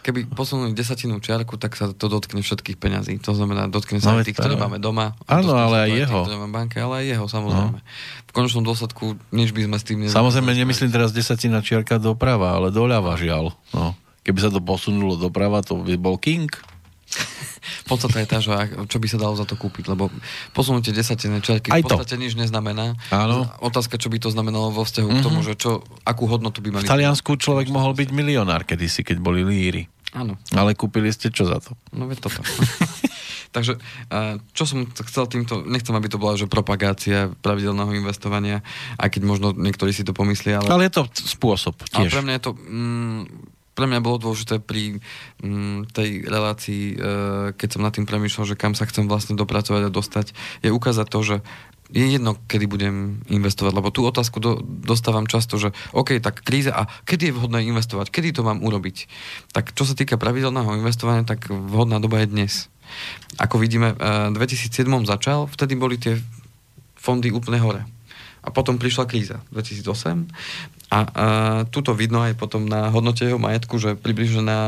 Keby 0.00 0.32
posunuli 0.32 0.72
desatinu 0.72 1.20
čiarku, 1.20 1.60
tak 1.60 1.76
sa 1.76 1.92
to 1.92 2.06
dotkne 2.08 2.40
všetkých 2.40 2.80
peňazí. 2.80 3.20
To 3.24 3.36
znamená, 3.36 3.68
dotkne 3.68 4.00
sa 4.00 4.16
no, 4.16 4.20
aj 4.20 4.28
tých, 4.28 4.36
ktoré 4.40 4.56
máme 4.56 4.80
doma. 4.80 5.16
Áno, 5.28 5.56
ale 5.56 5.88
aj 5.88 5.90
jeho. 5.92 6.20
Tých, 6.24 6.32
ktoré 6.32 6.48
banke, 6.48 6.76
ale 6.80 7.04
aj 7.04 7.06
jeho, 7.16 7.24
samozrejme. 7.28 7.78
No. 7.78 7.86
V 8.26 8.32
konečnom 8.32 8.64
dôsledku 8.64 9.20
nič 9.30 9.52
by 9.52 9.68
sme 9.68 9.76
s 9.76 9.84
tým. 9.84 9.98
Samozrejme, 10.08 10.50
nemyslím 10.56 10.90
teraz 10.90 11.12
desatina 11.12 11.60
čiarka 11.60 12.00
doprava, 12.00 12.56
ale 12.56 12.72
doľava 12.72 13.14
žiaľ. 13.20 13.52
No. 13.76 13.92
Keby 14.24 14.38
sa 14.40 14.50
to 14.52 14.60
posunulo 14.60 15.16
doprava, 15.16 15.60
to 15.64 15.80
by 15.80 15.96
bol 15.96 16.16
king. 16.20 16.48
Podstata 17.88 18.22
je 18.22 18.26
tá, 18.26 18.38
že 18.38 18.50
čo 18.86 18.98
by 19.02 19.06
sa 19.10 19.18
dalo 19.18 19.34
za 19.34 19.44
to 19.46 19.58
kúpiť, 19.58 19.90
lebo 19.90 20.08
posunutie 20.54 20.94
desatené 20.94 21.42
čiarky 21.42 21.70
v 21.70 21.82
podstate 21.82 22.16
nič 22.16 22.38
neznamená. 22.38 22.94
Áno. 23.10 23.50
Otázka, 23.60 23.98
čo 23.98 24.08
by 24.08 24.22
to 24.22 24.30
znamenalo 24.30 24.70
vo 24.70 24.86
vzťahu 24.86 25.08
mm-hmm. 25.10 25.22
k 25.22 25.26
tomu, 25.26 25.40
mhm. 25.42 25.46
že 25.46 25.54
čo, 25.58 25.70
akú 26.06 26.30
hodnotu 26.30 26.62
by 26.62 26.78
mali. 26.78 26.86
V 26.86 26.90
Taliansku 26.90 27.34
človek 27.36 27.68
mohol 27.68 27.92
byť 27.94 28.08
milionár 28.14 28.62
kedysi, 28.62 29.02
keď 29.02 29.18
boli 29.18 29.42
líry. 29.42 29.90
Áno. 30.10 30.34
Ale 30.50 30.74
kúpili 30.74 31.06
ste 31.14 31.30
čo 31.30 31.46
za 31.46 31.62
to? 31.62 31.78
No 31.94 32.10
veď 32.10 32.26
toto. 32.26 32.42
Takže 33.54 33.82
čo 34.54 34.62
som 34.62 34.86
chcel 34.86 35.26
týmto, 35.26 35.66
nechcem, 35.66 35.90
aby 35.90 36.06
to 36.06 36.22
bola 36.22 36.38
že 36.38 36.46
propagácia 36.46 37.34
pravidelného 37.42 37.90
investovania, 37.98 38.62
aj 38.94 39.10
keď 39.10 39.22
možno 39.26 39.50
niektorí 39.50 39.90
si 39.90 40.06
to 40.06 40.14
pomyslia. 40.14 40.62
Ale, 40.62 40.70
ale 40.70 40.82
je 40.86 41.02
to 41.02 41.02
spôsob 41.34 41.74
tiež. 41.90 42.10
Ale 42.10 42.14
pre 42.14 42.22
mňa 42.22 42.34
je 42.38 42.42
to... 42.46 42.52
Mm, 42.54 43.22
pre 43.80 43.88
mňa 43.88 44.04
bolo 44.04 44.20
dôležité 44.20 44.60
pri 44.60 45.00
mm, 45.40 45.88
tej 45.96 46.28
relácii, 46.28 46.84
e, 46.92 46.94
keď 47.56 47.68
som 47.72 47.80
nad 47.80 47.96
tým 47.96 48.04
premýšľal, 48.04 48.52
že 48.52 48.60
kam 48.60 48.76
sa 48.76 48.84
chcem 48.84 49.08
vlastne 49.08 49.40
dopracovať 49.40 49.88
a 49.88 49.94
dostať, 49.94 50.36
je 50.60 50.68
ukázať 50.68 51.06
to, 51.08 51.20
že 51.24 51.36
je 51.90 52.06
jedno, 52.06 52.36
kedy 52.44 52.68
budem 52.68 53.24
investovať, 53.32 53.72
lebo 53.72 53.88
tú 53.88 54.04
otázku 54.04 54.38
do, 54.38 54.60
dostávam 54.62 55.24
často, 55.24 55.56
že 55.56 55.72
OK, 55.96 56.20
tak 56.20 56.44
kríza 56.44 56.76
a 56.76 56.86
kedy 57.08 57.32
je 57.32 57.36
vhodné 57.40 57.64
investovať, 57.66 58.12
kedy 58.12 58.36
to 58.36 58.44
mám 58.44 58.60
urobiť. 58.60 59.08
Tak 59.56 59.72
čo 59.72 59.88
sa 59.88 59.96
týka 59.96 60.20
pravidelného 60.20 60.76
investovania, 60.76 61.24
tak 61.24 61.50
vhodná 61.50 61.98
doba 61.98 62.22
je 62.22 62.30
dnes. 62.30 62.52
Ako 63.42 63.58
vidíme, 63.58 63.96
v 63.96 64.34
2007 64.38 64.86
začal, 65.08 65.50
vtedy 65.50 65.74
boli 65.74 65.98
tie 65.98 66.20
fondy 66.94 67.32
úplne 67.34 67.58
hore. 67.58 67.82
A 68.40 68.48
potom 68.54 68.78
prišla 68.78 69.10
kríza 69.10 69.42
2008 69.50 70.30
a, 70.90 70.98
a 70.98 71.26
tuto 71.70 71.94
vidno 71.94 72.26
aj 72.26 72.34
potom 72.34 72.66
na 72.66 72.90
hodnote 72.90 73.22
jeho 73.22 73.38
majetku, 73.38 73.78
že 73.78 73.94
približne 73.94 74.42
na 74.42 74.58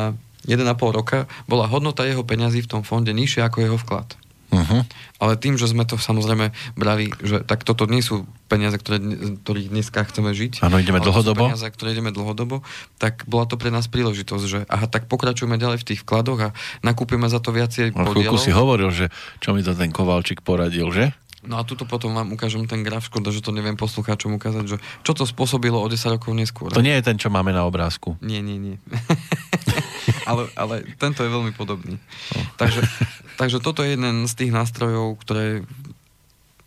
1,5 0.46 0.62
roka 0.94 1.26
bola 1.50 1.66
hodnota 1.66 2.06
jeho 2.06 2.22
peňazí 2.22 2.62
v 2.62 2.70
tom 2.70 2.82
fonde 2.86 3.10
nižšia 3.10 3.46
ako 3.46 3.58
jeho 3.62 3.78
vklad. 3.78 4.14
Uh-huh. 4.52 4.84
Ale 5.16 5.40
tým, 5.40 5.56
že 5.56 5.64
sme 5.64 5.88
to 5.88 5.96
samozrejme 5.96 6.52
brali, 6.76 7.08
že 7.24 7.40
tak 7.40 7.64
toto 7.64 7.88
nie 7.88 8.04
sú 8.04 8.28
peniaze, 8.52 8.76
ktoré, 8.76 9.00
ktorých 9.40 9.72
dneska 9.72 10.04
chceme 10.04 10.36
žiť. 10.36 10.60
Áno, 10.60 10.76
ideme 10.76 11.00
dlhodobo. 11.00 11.48
peniaze, 11.48 11.64
ktoré 11.72 11.96
ideme 11.96 12.12
dlhodobo, 12.12 12.60
tak 13.00 13.24
bola 13.24 13.48
to 13.48 13.56
pre 13.56 13.72
nás 13.72 13.88
príležitosť, 13.88 14.44
že 14.44 14.68
aha, 14.68 14.92
tak 14.92 15.08
pokračujeme 15.08 15.56
ďalej 15.56 15.80
v 15.80 15.86
tých 15.88 16.00
vkladoch 16.04 16.52
a 16.52 16.54
nakúpime 16.84 17.32
za 17.32 17.40
to 17.40 17.48
viacej 17.48 17.96
no, 17.96 18.12
podielov. 18.12 18.44
si 18.44 18.52
hovoril, 18.52 18.92
že 18.92 19.08
čo 19.40 19.56
mi 19.56 19.64
to 19.64 19.72
ten 19.72 19.88
Kovalčík 19.88 20.44
poradil, 20.44 20.92
že? 20.92 21.16
No 21.42 21.58
a 21.58 21.66
tuto 21.66 21.82
potom 21.82 22.14
vám 22.14 22.30
ukážem 22.30 22.70
ten 22.70 22.86
graf, 22.86 23.10
škoda, 23.10 23.34
že 23.34 23.42
to 23.42 23.50
neviem 23.50 23.74
poslucháčom 23.74 24.38
ukázať, 24.38 24.64
že 24.64 24.76
čo 25.02 25.10
to 25.10 25.26
spôsobilo 25.26 25.82
o 25.82 25.86
10 25.90 26.14
rokov 26.14 26.30
neskôr. 26.38 26.70
To 26.70 26.84
nie 26.84 26.94
je 26.94 27.02
ten, 27.02 27.18
čo 27.18 27.34
máme 27.34 27.50
na 27.50 27.66
obrázku. 27.66 28.14
Nie, 28.22 28.38
nie, 28.38 28.62
nie. 28.62 28.76
ale, 30.30 30.46
ale 30.54 30.86
tento 31.02 31.26
je 31.26 31.30
veľmi 31.34 31.50
podobný. 31.58 31.98
Oh. 32.38 32.46
takže, 32.54 32.86
takže 33.42 33.58
toto 33.58 33.82
je 33.82 33.98
jeden 33.98 34.30
z 34.30 34.34
tých 34.38 34.54
nástrojov, 34.54 35.18
ktoré 35.18 35.66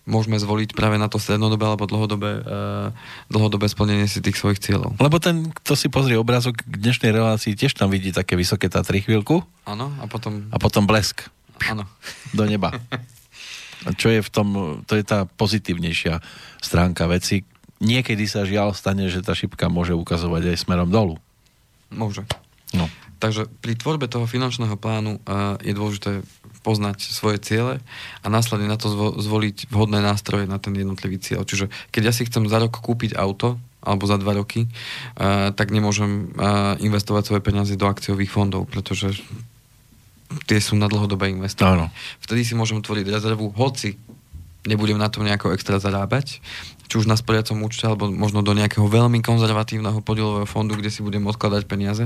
môžeme 0.05 0.37
zvoliť 0.37 0.77
práve 0.77 0.99
na 1.01 1.09
to 1.09 1.17
strednodobé 1.17 1.65
alebo 1.65 1.89
dlhodobé, 1.89 2.43
uh, 2.43 2.93
dlhodobé 3.31 3.65
splnenie 3.71 4.05
si 4.05 4.21
tých 4.21 4.37
svojich 4.37 4.61
cieľov. 4.61 4.99
Lebo 5.01 5.17
ten, 5.17 5.49
kto 5.49 5.73
si 5.73 5.89
pozrie 5.89 6.19
obrázok 6.19 6.61
k 6.61 6.75
dnešnej 6.77 7.15
relácii, 7.15 7.57
tiež 7.57 7.73
tam 7.73 7.89
vidí 7.89 8.13
také 8.13 8.37
vysoké 8.37 8.69
Tatry 8.69 9.01
chvíľku. 9.01 9.41
Áno, 9.65 9.89
a 9.97 10.05
potom... 10.05 10.45
A 10.53 10.61
potom 10.61 10.85
blesk. 10.85 11.25
Áno. 11.65 11.87
Do 12.35 12.43
neba. 12.45 12.75
Čo 13.93 14.09
je 14.09 14.21
v 14.25 14.29
tom, 14.33 14.47
to 14.89 14.97
je 14.97 15.05
tá 15.05 15.29
pozitívnejšia 15.29 16.17
stránka 16.57 17.05
veci. 17.05 17.45
Niekedy 17.83 18.25
sa 18.25 18.47
žiaľ 18.47 18.73
stane, 18.73 19.05
že 19.11 19.21
tá 19.21 19.37
šipka 19.37 19.69
môže 19.69 19.93
ukazovať 19.93 20.55
aj 20.55 20.57
smerom 20.65 20.89
dolu. 20.89 21.21
Môže. 21.93 22.25
No. 22.73 22.89
Takže 23.21 23.47
pri 23.61 23.77
tvorbe 23.77 24.09
toho 24.09 24.25
finančného 24.25 24.75
plánu 24.75 25.21
uh, 25.23 25.55
je 25.63 25.71
dôležité 25.71 26.25
poznať 26.65 27.13
svoje 27.13 27.37
ciele 27.45 27.77
a 28.21 28.27
následne 28.27 28.65
na 28.65 28.75
to 28.75 28.89
zvo- 28.89 29.15
zvoliť 29.21 29.69
vhodné 29.69 30.01
nástroje 30.01 30.49
na 30.49 30.57
ten 30.57 30.73
jednotlivý 30.73 31.21
cieľ. 31.21 31.45
Čiže 31.45 31.69
keď 31.93 32.09
ja 32.09 32.13
si 32.13 32.25
chcem 32.25 32.49
za 32.49 32.57
rok 32.57 32.81
kúpiť 32.81 33.13
auto, 33.13 33.61
alebo 33.85 34.09
za 34.09 34.17
dva 34.17 34.33
roky, 34.33 34.65
uh, 34.65 35.53
tak 35.53 35.69
nemôžem 35.69 36.33
uh, 36.33 36.73
investovať 36.81 37.23
svoje 37.29 37.41
peniaze 37.45 37.77
do 37.77 37.85
akciových 37.85 38.33
fondov, 38.33 38.65
pretože 38.65 39.13
tie 40.43 40.59
sú 40.59 40.75
na 40.75 40.91
dlhodobé 40.91 41.31
investovanie. 41.31 41.87
Vtedy 42.19 42.43
si 42.43 42.53
môžem 42.53 42.83
tvoriť 42.83 43.07
rezervu, 43.07 43.55
hoci 43.55 43.95
nebudem 44.65 44.97
na 44.97 45.07
tom 45.07 45.23
nejako 45.23 45.53
extra 45.53 45.77
zarábať, 45.77 46.41
či 46.85 46.95
už 47.01 47.09
na 47.09 47.17
sporiacom 47.17 47.65
účte, 47.65 47.85
alebo 47.85 48.09
možno 48.09 48.45
do 48.45 48.53
nejakého 48.53 48.85
veľmi 48.85 49.21
konzervatívneho 49.25 50.05
podielového 50.05 50.45
fondu, 50.45 50.77
kde 50.77 50.93
si 50.93 51.01
budem 51.01 51.25
odkladať 51.25 51.65
peniaze, 51.65 52.05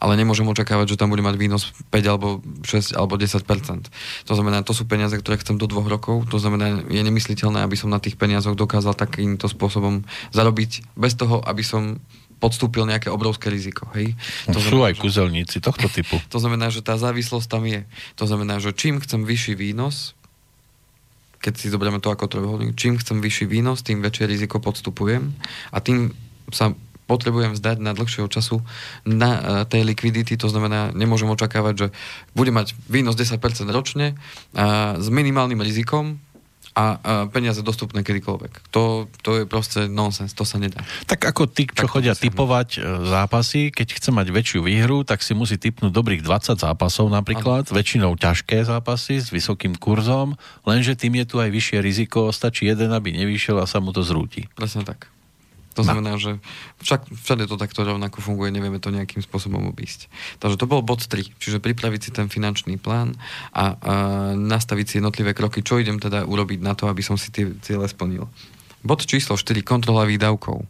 ale 0.00 0.16
nemôžem 0.16 0.48
očakávať, 0.48 0.96
že 0.96 1.00
tam 1.00 1.12
budem 1.12 1.28
mať 1.28 1.36
výnos 1.36 1.72
5 1.92 2.12
alebo 2.12 2.40
6 2.64 2.96
alebo 2.96 3.20
10% 3.20 3.88
To 4.28 4.32
znamená, 4.32 4.64
to 4.64 4.72
sú 4.72 4.88
peniaze, 4.88 5.16
ktoré 5.16 5.40
chcem 5.40 5.60
do 5.60 5.68
dvoch 5.68 5.88
rokov, 5.88 6.28
to 6.28 6.40
znamená, 6.40 6.84
je 6.88 7.02
nemysliteľné, 7.04 7.64
aby 7.64 7.76
som 7.76 7.92
na 7.92 8.00
tých 8.00 8.16
peniazoch 8.16 8.56
dokázal 8.56 8.96
takýmto 8.96 9.48
spôsobom 9.48 10.04
zarobiť 10.32 10.96
bez 10.96 11.16
toho, 11.16 11.44
aby 11.44 11.60
som 11.60 12.00
podstúpil 12.44 12.84
nejaké 12.84 13.08
obrovské 13.08 13.48
riziko. 13.48 13.88
Hej? 13.96 14.12
To 14.52 14.60
Sú 14.60 14.76
znamená, 14.76 14.92
aj 14.92 14.94
kuzelníci 15.00 15.56
tohto 15.64 15.88
typu. 15.88 16.20
To 16.34 16.36
znamená, 16.36 16.68
že 16.68 16.84
tá 16.84 17.00
závislosť 17.00 17.48
tam 17.48 17.64
je. 17.64 17.88
To 18.20 18.28
znamená, 18.28 18.60
že 18.60 18.76
čím 18.76 19.00
chcem 19.00 19.24
vyšší 19.24 19.56
výnos, 19.56 20.12
keď 21.40 21.52
si 21.56 21.72
zoberieme 21.72 22.04
to 22.04 22.12
ako 22.12 22.28
trojuholník, 22.28 22.76
čím 22.76 23.00
chcem 23.00 23.24
vyšší 23.24 23.48
výnos, 23.48 23.80
tým 23.80 24.04
väčšie 24.04 24.28
riziko 24.28 24.60
podstupujem 24.60 25.32
a 25.72 25.78
tým 25.80 26.12
sa 26.52 26.76
potrebujem 27.04 27.52
vzdať 27.52 27.84
na 27.84 27.92
dlhšieho 27.92 28.28
času 28.32 28.64
na 29.04 29.30
uh, 29.36 29.40
tej 29.68 29.84
likvidity, 29.84 30.40
to 30.40 30.48
znamená, 30.48 30.96
nemôžem 30.96 31.28
očakávať, 31.28 31.74
že 31.76 31.86
bude 32.32 32.48
mať 32.48 32.72
výnos 32.88 33.12
10% 33.12 33.36
ročne 33.68 34.16
uh, 34.16 34.96
s 34.96 35.06
minimálnym 35.12 35.60
rizikom, 35.60 36.16
a, 36.74 36.86
a 36.98 37.12
peniaze 37.30 37.62
dostupné 37.62 38.02
kedykoľvek. 38.02 38.74
To, 38.74 39.06
to 39.22 39.30
je 39.38 39.44
proste 39.46 39.86
nonsens, 39.86 40.34
to 40.34 40.42
sa 40.42 40.58
nedá. 40.58 40.82
Tak 41.06 41.22
ako 41.22 41.46
tí, 41.46 41.70
čo 41.70 41.86
tak 41.86 41.94
chodia 41.94 42.18
typovať 42.18 42.68
e, 42.76 42.78
zápasy, 43.06 43.70
keď 43.70 43.94
chce 43.94 44.10
mať 44.10 44.34
väčšiu 44.34 44.60
výhru, 44.66 45.06
tak 45.06 45.22
si 45.22 45.38
musí 45.38 45.54
typnúť 45.54 45.94
dobrých 45.94 46.26
20 46.26 46.58
zápasov 46.58 47.06
napríklad, 47.14 47.70
ano. 47.70 47.74
väčšinou 47.78 48.18
ťažké 48.18 48.66
zápasy 48.66 49.22
s 49.22 49.30
vysokým 49.30 49.78
kurzom, 49.78 50.34
lenže 50.66 50.98
tým 50.98 51.14
je 51.22 51.26
tu 51.30 51.36
aj 51.38 51.54
vyššie 51.54 51.78
riziko, 51.78 52.34
stačí 52.34 52.66
jeden, 52.66 52.90
aby 52.90 53.14
nevyšiel 53.14 53.62
a 53.62 53.70
sa 53.70 53.78
mu 53.78 53.94
to 53.94 54.02
zrúti. 54.02 54.50
Presne 54.58 54.82
tak. 54.82 55.13
To 55.74 55.82
znamená, 55.82 56.16
že 56.16 56.38
však 56.82 57.10
všade 57.10 57.44
to 57.50 57.58
takto 57.58 57.82
rovnako 57.82 58.22
funguje, 58.22 58.54
nevieme 58.54 58.78
to 58.78 58.94
nejakým 58.94 59.20
spôsobom 59.20 59.66
obísť. 59.70 60.06
Takže 60.38 60.56
to 60.58 60.70
bol 60.70 60.80
bod 60.86 61.02
3, 61.02 61.34
čiže 61.38 61.58
pripraviť 61.58 62.00
si 62.00 62.10
ten 62.14 62.30
finančný 62.30 62.78
plán 62.78 63.18
a, 63.50 63.54
a 63.54 63.64
nastaviť 64.34 64.86
si 64.86 64.94
jednotlivé 65.02 65.34
kroky, 65.34 65.66
čo 65.66 65.82
idem 65.82 65.98
teda 65.98 66.22
urobiť 66.24 66.62
na 66.62 66.78
to, 66.78 66.86
aby 66.86 67.02
som 67.02 67.18
si 67.18 67.34
tie 67.34 67.50
ciele 67.62 67.86
splnil. 67.90 68.30
Bod 68.84 69.00
číslo 69.08 69.40
4, 69.40 69.64
kontrola 69.64 70.04
výdavkov. 70.04 70.60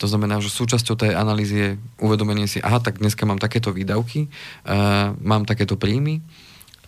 To 0.00 0.06
znamená, 0.08 0.40
že 0.40 0.48
súčasťou 0.48 0.96
tej 0.96 1.12
analýzy 1.12 1.54
je 1.60 1.70
uvedomenie 2.00 2.48
si, 2.48 2.56
aha, 2.56 2.80
tak 2.80 3.04
dneska 3.04 3.28
mám 3.28 3.36
takéto 3.36 3.68
výdavky, 3.68 4.32
uh, 4.64 5.12
mám 5.20 5.44
takéto 5.44 5.76
príjmy 5.76 6.24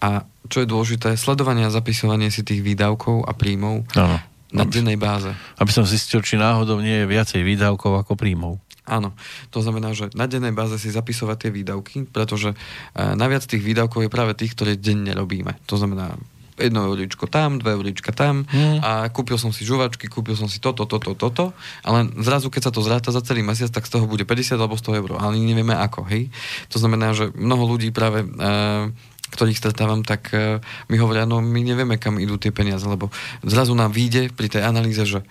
a 0.01 0.25
čo 0.49 0.65
je 0.65 0.71
dôležité, 0.73 1.15
sledovanie 1.15 1.69
a 1.69 1.71
zapisovanie 1.71 2.33
si 2.33 2.43
tých 2.43 2.65
výdavkov 2.65 3.23
a 3.29 3.37
príjmov 3.37 3.87
ano. 3.95 4.17
Na 4.53 4.69
dennej 4.69 5.01
báze. 5.01 5.33
Aby 5.57 5.73
som 5.73 5.89
zistil, 5.89 6.21
či 6.21 6.37
náhodou 6.37 6.79
nie 6.79 7.03
je 7.03 7.07
viacej 7.09 7.41
výdavkov 7.41 8.05
ako 8.05 8.15
príjmov. 8.15 8.61
Áno, 8.83 9.15
to 9.55 9.63
znamená, 9.63 9.95
že 9.95 10.11
na 10.13 10.27
dennej 10.27 10.51
báze 10.51 10.75
si 10.77 10.91
zapisovať 10.91 11.37
tie 11.47 11.51
výdavky, 11.55 12.05
pretože 12.11 12.51
uh, 12.51 13.15
najviac 13.15 13.47
tých 13.47 13.63
výdavkov 13.63 14.03
je 14.05 14.11
práve 14.11 14.35
tých, 14.35 14.59
ktoré 14.59 14.75
denne 14.75 15.15
robíme. 15.15 15.55
To 15.71 15.79
znamená, 15.79 16.19
jedno 16.59 16.85
euríčko 16.91 17.31
tam, 17.31 17.57
dve 17.57 17.79
euríčka 17.79 18.13
tam 18.13 18.45
mm. 18.45 18.85
a 18.85 18.91
kúpil 19.09 19.41
som 19.41 19.55
si 19.55 19.65
žuvačky, 19.65 20.11
kúpil 20.11 20.37
som 20.37 20.51
si 20.51 20.61
toto, 20.61 20.85
toto, 20.85 21.17
toto, 21.17 21.57
ale 21.83 22.11
zrazu, 22.21 22.53
keď 22.53 22.69
sa 22.69 22.73
to 22.75 22.85
zráta 22.85 23.09
za 23.15 23.25
celý 23.25 23.41
mesiac, 23.41 23.73
tak 23.73 23.89
z 23.89 23.97
toho 23.97 24.05
bude 24.05 24.27
50 24.27 24.61
alebo 24.61 24.77
100 24.77 25.01
eur, 25.01 25.11
ale 25.17 25.39
nevieme 25.41 25.73
ako, 25.73 26.05
hej. 26.11 26.29
To 26.71 26.77
znamená, 26.77 27.17
že 27.17 27.33
mnoho 27.33 27.65
ľudí 27.77 27.95
práve 27.95 28.27
uh, 28.27 28.93
ktorých 29.33 29.59
stretávam, 29.59 30.05
tak 30.05 30.31
uh, 30.37 30.61
mi 30.93 31.01
hovoria, 31.01 31.25
no 31.25 31.41
my 31.41 31.61
nevieme, 31.65 31.97
kam 31.97 32.21
idú 32.21 32.37
tie 32.37 32.53
peniaze, 32.53 32.85
lebo 32.85 33.09
zrazu 33.43 33.73
nám 33.73 33.97
vyjde 33.97 34.31
pri 34.37 34.53
tej 34.53 34.63
analýze, 34.63 35.03
že 35.09 35.25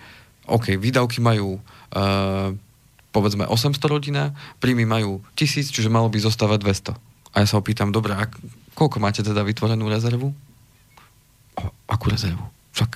OK, 0.50 0.74
výdavky 0.74 1.22
majú 1.22 1.62
uh, 1.94 2.50
povedzme 3.12 3.44
800 3.46 3.78
rodina, 3.86 4.32
príjmy 4.58 4.88
majú 4.88 5.20
1000, 5.36 5.70
čiže 5.70 5.92
malo 5.92 6.08
by 6.08 6.18
zostávať 6.18 6.58
200. 6.96 7.32
A 7.32 7.36
ja 7.44 7.46
sa 7.46 7.60
opýtam, 7.60 7.92
dobre, 7.92 8.16
a 8.16 8.26
koľko 8.72 8.98
máte 8.98 9.20
teda 9.20 9.44
vytvorenú 9.44 9.86
rezervu? 9.86 10.32
O, 11.56 11.62
akú 11.86 12.08
rezervu? 12.08 12.42
Však, 12.72 12.90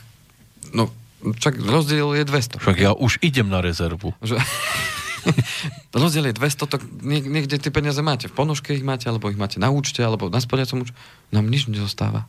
no, 0.72 0.88
však 1.20 1.60
rozdiel 1.60 2.16
je 2.16 2.24
200. 2.24 2.60
Však 2.64 2.76
ja 2.80 2.92
už 2.96 3.20
idem 3.20 3.46
na 3.52 3.60
rezervu. 3.60 4.16
Že... 4.24 4.40
Rozdiel 5.96 6.30
je 6.30 6.38
200, 6.38 6.70
to 6.70 6.76
niekde 7.06 7.56
tie 7.58 7.72
peniaze 7.74 7.98
máte. 8.00 8.30
V 8.30 8.36
ponožke 8.36 8.74
ich 8.74 8.86
máte, 8.86 9.06
alebo 9.10 9.30
ich 9.30 9.38
máte 9.38 9.58
na 9.58 9.72
účte, 9.72 10.02
alebo 10.02 10.30
na 10.30 10.38
sporiacom 10.38 10.86
účte. 10.86 10.96
Nám 11.34 11.46
nič 11.50 11.66
nezostáva. 11.66 12.28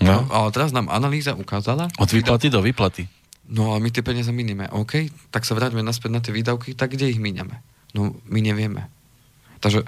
No. 0.00 0.24
no. 0.24 0.32
Ale 0.32 0.48
teraz 0.54 0.72
nám 0.72 0.88
analýza 0.88 1.36
ukázala... 1.36 1.92
Od 2.00 2.10
výplaty 2.10 2.48
do 2.48 2.64
výplaty. 2.64 3.04
No 3.50 3.74
a 3.74 3.82
my 3.82 3.90
tie 3.90 4.06
peniaze 4.06 4.30
minieme. 4.30 4.70
OK, 4.70 5.10
tak 5.34 5.42
sa 5.42 5.58
vráťme 5.58 5.82
naspäť 5.82 6.10
na 6.14 6.20
tie 6.22 6.30
výdavky, 6.30 6.78
tak 6.78 6.94
kde 6.94 7.10
ich 7.10 7.18
miniame? 7.18 7.58
No 7.92 8.14
my 8.30 8.38
nevieme. 8.38 8.86
Takže 9.58 9.84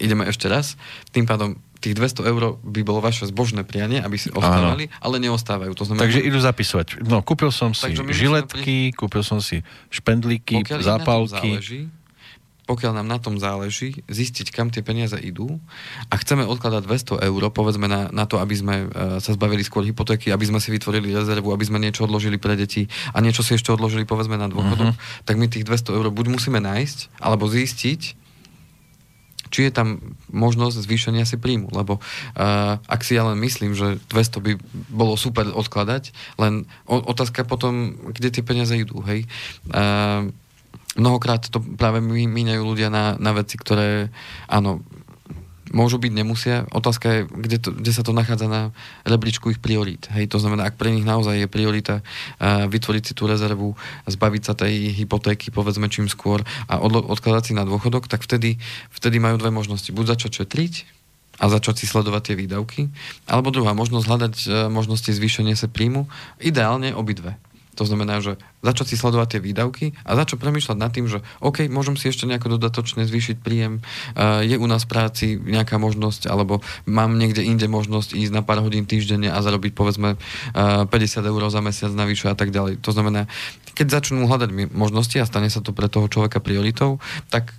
ideme 0.00 0.26
ešte 0.28 0.50
raz. 0.50 0.78
Tým 1.14 1.24
pádom 1.24 1.56
tých 1.84 2.00
200 2.00 2.24
eur 2.24 2.56
by 2.64 2.80
bolo 2.80 3.04
vaše 3.04 3.28
zbožné 3.28 3.60
prianie, 3.68 4.00
aby 4.00 4.16
si 4.16 4.32
ostávali, 4.32 4.88
Áno. 4.88 5.04
ale 5.04 5.16
neostávajú. 5.20 5.76
To 5.76 5.84
znamená, 5.84 6.08
Takže 6.08 6.24
idú 6.24 6.40
zapisovať. 6.40 7.04
No, 7.04 7.20
kúpil 7.20 7.52
som 7.52 7.76
si 7.76 7.92
žiletky, 7.92 8.88
pri... 8.88 8.96
kúpil 8.96 9.20
som 9.20 9.44
si 9.44 9.60
špendlíky, 9.92 10.64
pokiaľ 10.64 10.80
zápalky. 10.80 11.60
Záleží, 11.60 11.92
pokiaľ 12.64 13.04
nám 13.04 13.08
na 13.12 13.18
tom 13.20 13.36
záleží, 13.36 14.00
zistiť, 14.08 14.48
kam 14.48 14.72
tie 14.72 14.80
peniaze 14.80 15.20
idú 15.20 15.60
a 16.08 16.14
chceme 16.16 16.48
odkladať 16.48 16.88
200 17.20 17.28
eur, 17.28 17.42
povedzme 17.52 17.84
na, 17.84 18.08
na 18.08 18.24
to, 18.24 18.40
aby 18.40 18.56
sme 18.56 18.74
uh, 18.88 19.20
sa 19.20 19.36
zbavili 19.36 19.60
skôr 19.60 19.84
hypotéky, 19.84 20.32
aby 20.32 20.48
sme 20.48 20.56
si 20.64 20.72
vytvorili 20.72 21.12
rezervu, 21.12 21.52
aby 21.52 21.64
sme 21.68 21.76
niečo 21.76 22.08
odložili 22.08 22.40
pre 22.40 22.56
deti 22.56 22.88
a 23.12 23.20
niečo 23.20 23.44
si 23.44 23.60
ešte 23.60 23.68
odložili, 23.68 24.08
povedzme, 24.08 24.40
na 24.40 24.48
dôchodok, 24.48 24.96
uh-huh. 24.96 25.24
tak 25.28 25.36
my 25.36 25.44
tých 25.52 25.68
200 25.68 25.92
eur 25.92 26.08
buď 26.08 26.26
musíme 26.32 26.56
nájsť, 26.64 27.20
alebo 27.20 27.44
zistiť, 27.44 28.23
či 29.54 29.70
je 29.70 29.72
tam 29.72 30.02
možnosť 30.34 30.82
zvýšenia 30.82 31.22
si 31.22 31.38
príjmu, 31.38 31.70
lebo 31.70 32.02
uh, 32.02 32.82
ak 32.90 33.06
si 33.06 33.14
ja 33.14 33.22
len 33.22 33.38
myslím, 33.38 33.78
že 33.78 34.02
200 34.10 34.42
by 34.42 34.52
bolo 34.90 35.14
super 35.14 35.46
odkladať, 35.46 36.10
len 36.42 36.66
o, 36.90 36.98
otázka 36.98 37.46
potom, 37.46 37.94
kde 38.10 38.34
tie 38.34 38.42
peniaze 38.42 38.74
idú, 38.74 38.98
hej. 39.06 39.30
Uh, 39.70 40.34
mnohokrát 40.98 41.46
to 41.46 41.62
práve 41.78 42.02
míňajú 42.02 42.62
ľudia 42.66 42.90
na, 42.90 43.14
na 43.22 43.30
veci, 43.30 43.54
ktoré, 43.54 44.10
áno, 44.50 44.82
môžu 45.72 45.96
byť, 45.96 46.12
nemusia. 46.12 46.68
Otázka 46.74 47.06
je, 47.08 47.20
kde, 47.30 47.58
to, 47.62 47.68
kde 47.72 47.92
sa 47.94 48.02
to 48.04 48.12
nachádza 48.12 48.50
na 48.50 48.74
rebríčku 49.08 49.48
ich 49.48 49.62
priorít. 49.62 50.10
Hej, 50.12 50.28
to 50.28 50.42
znamená, 50.42 50.68
ak 50.68 50.76
pre 50.76 50.92
nich 50.92 51.06
naozaj 51.06 51.46
je 51.46 51.48
priorita 51.48 52.02
uh, 52.02 52.68
vytvoriť 52.68 53.02
si 53.08 53.12
tú 53.16 53.24
rezervu, 53.24 53.72
zbaviť 54.04 54.42
sa 54.44 54.52
tej 54.52 54.92
hypotéky, 54.92 55.48
povedzme 55.54 55.88
čím 55.88 56.10
skôr 56.10 56.44
a 56.68 56.82
od, 56.82 57.00
odkladať 57.08 57.42
si 57.48 57.52
na 57.56 57.64
dôchodok, 57.64 58.10
tak 58.10 58.20
vtedy, 58.20 58.60
vtedy 58.92 59.16
majú 59.22 59.40
dve 59.40 59.48
možnosti. 59.54 59.88
Buď 59.94 60.18
začať 60.18 60.44
šetriť, 60.44 61.04
a 61.34 61.50
začať 61.50 61.82
si 61.82 61.86
sledovať 61.90 62.30
tie 62.30 62.38
výdavky. 62.38 62.94
Alebo 63.26 63.50
druhá 63.50 63.74
možnosť 63.74 64.06
hľadať 64.06 64.34
e, 64.46 64.48
možnosti 64.70 65.10
zvýšenia 65.10 65.58
sa 65.58 65.66
príjmu. 65.66 66.06
Ideálne 66.38 66.94
obidve. 66.94 67.34
To 67.74 67.84
znamená, 67.86 68.22
že 68.22 68.38
začať 68.62 68.94
si 68.94 68.96
sledovať 68.96 69.36
tie 69.36 69.40
výdavky 69.42 69.86
a 70.06 70.14
začať 70.14 70.38
premýšľať 70.38 70.76
nad 70.78 70.90
tým, 70.94 71.06
že 71.10 71.22
OK, 71.42 71.66
môžem 71.66 71.98
si 71.98 72.10
ešte 72.10 72.24
nejako 72.26 72.58
dodatočne 72.58 73.02
zvýšiť 73.06 73.42
príjem, 73.42 73.82
uh, 74.14 74.40
je 74.46 74.54
u 74.54 74.66
nás 74.66 74.86
v 74.86 74.90
práci 74.90 75.26
nejaká 75.38 75.76
možnosť, 75.82 76.30
alebo 76.30 76.62
mám 76.86 77.18
niekde 77.18 77.42
inde 77.42 77.66
možnosť 77.66 78.14
ísť 78.14 78.32
na 78.32 78.42
pár 78.46 78.62
hodín 78.62 78.86
týždenne 78.86 79.30
a 79.30 79.38
zarobiť 79.42 79.74
povedzme 79.74 80.14
uh, 80.14 80.86
50 80.86 81.26
eur 81.26 81.42
za 81.50 81.60
mesiac 81.60 81.90
navyše 81.90 82.30
a 82.30 82.36
tak 82.38 82.54
ďalej. 82.54 82.78
To 82.84 82.90
znamená, 82.94 83.26
keď 83.74 84.00
začnú 84.00 84.30
hľadať 84.30 84.70
možnosti 84.70 85.18
a 85.18 85.26
stane 85.26 85.50
sa 85.50 85.58
to 85.58 85.74
pre 85.74 85.90
toho 85.90 86.06
človeka 86.06 86.38
prioritou, 86.38 87.02
tak 87.28 87.50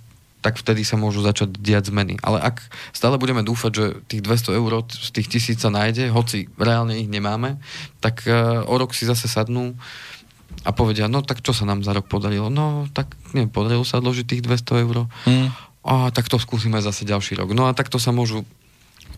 tak 0.46 0.62
vtedy 0.62 0.86
sa 0.86 0.94
môžu 0.94 1.26
začať 1.26 1.58
diať 1.58 1.90
zmeny. 1.90 2.22
Ale 2.22 2.38
ak 2.38 2.62
stále 2.94 3.18
budeme 3.18 3.42
dúfať, 3.42 3.72
že 3.74 3.84
tých 4.06 4.22
200 4.22 4.54
eur 4.62 4.86
z 4.86 5.08
tých 5.10 5.26
tisíc 5.26 5.58
sa 5.58 5.74
nájde, 5.74 6.14
hoci 6.14 6.46
reálne 6.54 6.94
ich 6.94 7.10
nemáme, 7.10 7.58
tak 7.98 8.22
uh, 8.30 8.62
o 8.62 8.78
rok 8.78 8.94
si 8.94 9.10
zase 9.10 9.26
sadnú 9.26 9.74
a 10.62 10.70
povedia, 10.70 11.10
no 11.10 11.26
tak 11.26 11.42
čo 11.42 11.50
sa 11.50 11.66
nám 11.66 11.82
za 11.82 11.90
rok 11.90 12.06
podarilo? 12.06 12.46
No 12.46 12.86
tak 12.94 13.18
neviem, 13.34 13.50
podarilo 13.50 13.82
sa 13.82 13.98
odložiť 13.98 14.38
tých 14.38 14.42
200 14.46 14.86
eur. 14.86 15.10
Hmm. 15.26 15.50
A 15.82 16.14
tak 16.14 16.30
to 16.30 16.38
skúsime 16.38 16.78
zase 16.78 17.02
ďalší 17.02 17.42
rok. 17.42 17.50
No 17.50 17.66
a 17.66 17.74
takto 17.74 17.98
sa 17.98 18.14
môžu 18.14 18.46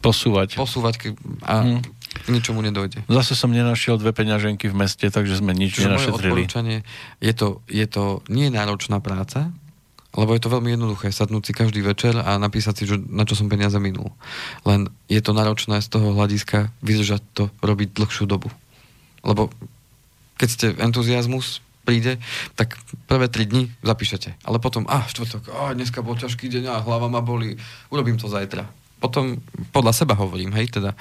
posúvať. 0.00 0.56
Posúvať 0.56 1.12
a 1.44 1.60
hmm. 1.60 1.80
k 2.24 2.28
ničomu 2.32 2.64
nedojde. 2.64 3.04
Zase 3.04 3.36
som 3.36 3.52
nenašiel 3.52 4.00
dve 4.00 4.16
peňaženky 4.16 4.72
v 4.72 4.80
meste, 4.80 5.04
takže 5.12 5.44
sme 5.44 5.52
nič 5.52 5.76
Čiže 5.76 5.92
nenašetrili. 5.92 6.42
je 7.20 7.32
to, 7.36 7.60
je 7.68 7.84
to 7.84 8.24
nie 8.32 8.48
náročná 8.48 9.04
práca, 9.04 9.52
lebo 10.16 10.32
je 10.32 10.40
to 10.40 10.52
veľmi 10.52 10.72
jednoduché, 10.72 11.12
sadnúť 11.12 11.42
si 11.44 11.52
každý 11.52 11.84
večer 11.84 12.16
a 12.16 12.40
napísať 12.40 12.74
si, 12.80 12.84
na 13.12 13.28
čo 13.28 13.36
som 13.36 13.52
peniaze 13.52 13.76
minul. 13.76 14.08
Len 14.64 14.88
je 15.10 15.20
to 15.20 15.36
náročné 15.36 15.84
z 15.84 15.88
toho 15.92 16.16
hľadiska 16.16 16.72
vydržať 16.80 17.22
to 17.36 17.44
robiť 17.60 17.92
dlhšiu 17.92 18.24
dobu. 18.24 18.48
Lebo 19.20 19.52
keď 20.40 20.48
ste 20.48 20.66
entuziasmus 20.80 21.60
príde, 21.84 22.20
tak 22.56 22.76
prvé 23.08 23.28
tri 23.28 23.44
dni 23.48 23.72
zapíšete. 23.80 24.36
Ale 24.44 24.60
potom, 24.60 24.84
a 24.88 25.04
štvrtok, 25.08 25.52
a 25.52 25.72
dneska 25.72 26.04
bol 26.04 26.16
ťažký 26.16 26.48
deň 26.52 26.64
a 26.68 26.84
hlava 26.84 27.08
ma 27.08 27.24
boli, 27.24 27.56
urobím 27.92 28.20
to 28.20 28.28
zajtra. 28.28 28.68
Potom 28.98 29.38
podľa 29.70 29.94
seba 29.94 30.18
hovorím, 30.18 30.52
hej, 30.58 30.74
teda. 30.74 30.92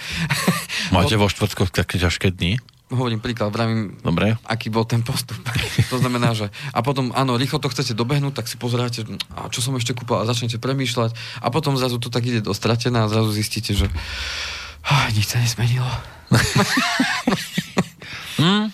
Máte 0.95 1.17
vo 1.19 1.27
štvrtkoch 1.27 1.73
také 1.73 1.97
ťažké 1.97 2.31
dni? 2.31 2.61
Hovorím 2.87 3.19
príklad, 3.19 3.51
vravím, 3.51 3.99
Dobre. 3.99 4.39
aký 4.47 4.71
bol 4.71 4.87
ten 4.87 5.03
postup. 5.03 5.39
to 5.91 5.99
znamená, 5.99 6.31
že 6.31 6.47
a 6.71 6.79
potom, 6.79 7.11
áno, 7.11 7.35
rýchlo 7.35 7.59
to 7.59 7.67
chcete 7.67 7.91
dobehnúť, 7.91 8.43
tak 8.43 8.47
si 8.47 8.55
pozeráte, 8.55 9.03
a 9.35 9.51
čo 9.51 9.59
som 9.59 9.75
ešte 9.75 9.91
kúpil 9.91 10.19
a 10.19 10.27
začnete 10.27 10.59
premýšľať 10.59 11.11
a 11.43 11.47
potom 11.51 11.75
zrazu 11.75 11.99
to 11.99 12.07
tak 12.07 12.23
ide 12.23 12.39
do 12.39 12.55
stratená 12.55 13.05
a 13.05 13.11
zrazu 13.11 13.35
zistíte, 13.35 13.75
že 13.75 13.91
ah, 14.87 15.11
nič 15.11 15.27
sa 15.27 15.43
nesmenilo. 15.43 15.87
hmm? 18.39 18.71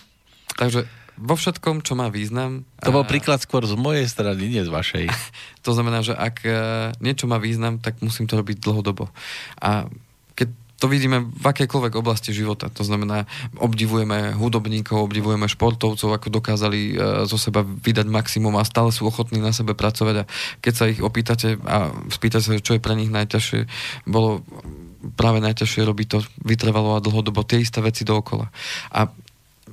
Takže 0.54 0.86
vo 1.18 1.36
všetkom, 1.38 1.86
čo 1.86 1.94
má 1.94 2.10
význam... 2.10 2.66
To 2.82 2.94
bol 2.94 3.06
príklad 3.06 3.42
skôr 3.42 3.62
z 3.66 3.78
mojej 3.78 4.10
strany, 4.10 4.50
nie 4.50 4.66
z 4.66 4.70
vašej. 4.70 5.06
to 5.66 5.72
znamená, 5.74 6.02
že 6.02 6.18
ak 6.18 6.36
e, 6.46 6.52
niečo 7.02 7.30
má 7.30 7.38
význam, 7.38 7.78
tak 7.78 8.02
musím 8.02 8.26
to 8.26 8.38
robiť 8.38 8.62
dlhodobo. 8.62 9.10
A 9.62 9.90
to 10.82 10.92
vidíme 10.92 11.24
v 11.32 11.46
akejkoľvek 11.48 11.94
oblasti 11.96 12.36
života. 12.36 12.68
To 12.76 12.84
znamená, 12.84 13.24
obdivujeme 13.56 14.36
hudobníkov, 14.36 15.00
obdivujeme 15.00 15.48
športovcov, 15.48 16.12
ako 16.12 16.28
dokázali 16.28 16.80
e, 16.92 16.94
zo 17.24 17.40
seba 17.40 17.64
vydať 17.64 18.08
maximum 18.12 18.60
a 18.60 18.68
stále 18.68 18.92
sú 18.92 19.08
ochotní 19.08 19.40
na 19.40 19.56
sebe 19.56 19.78
pracovať 19.78 20.16
a 20.24 20.28
keď 20.60 20.74
sa 20.76 20.86
ich 20.92 21.00
opýtate 21.00 21.56
a 21.64 21.88
spýtate 22.12 22.44
sa, 22.44 22.60
čo 22.60 22.76
je 22.76 22.84
pre 22.84 23.00
nich 23.00 23.14
najťažšie, 23.14 23.60
bolo 24.12 24.44
práve 25.16 25.40
najťažšie 25.44 25.82
robiť 25.88 26.08
to 26.08 26.18
vytrvalo 26.44 26.96
a 26.96 27.04
dlhodobo 27.04 27.44
tie 27.44 27.64
isté 27.64 27.80
veci 27.84 28.04
dookola. 28.08 28.52
A 28.92 29.08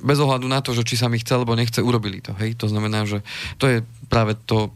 bez 0.01 0.19
ohľadu 0.19 0.47
na 0.49 0.63
to, 0.65 0.73
že 0.73 0.87
či 0.87 0.97
sa 0.97 1.11
mi 1.11 1.21
chce 1.21 1.37
alebo 1.37 1.59
nechce, 1.59 1.83
urobili 1.83 2.25
to. 2.25 2.33
Hej? 2.41 2.57
To 2.63 2.67
znamená, 2.71 3.05
že 3.05 3.21
to 3.61 3.69
je 3.69 3.79
práve 4.09 4.39
to 4.49 4.73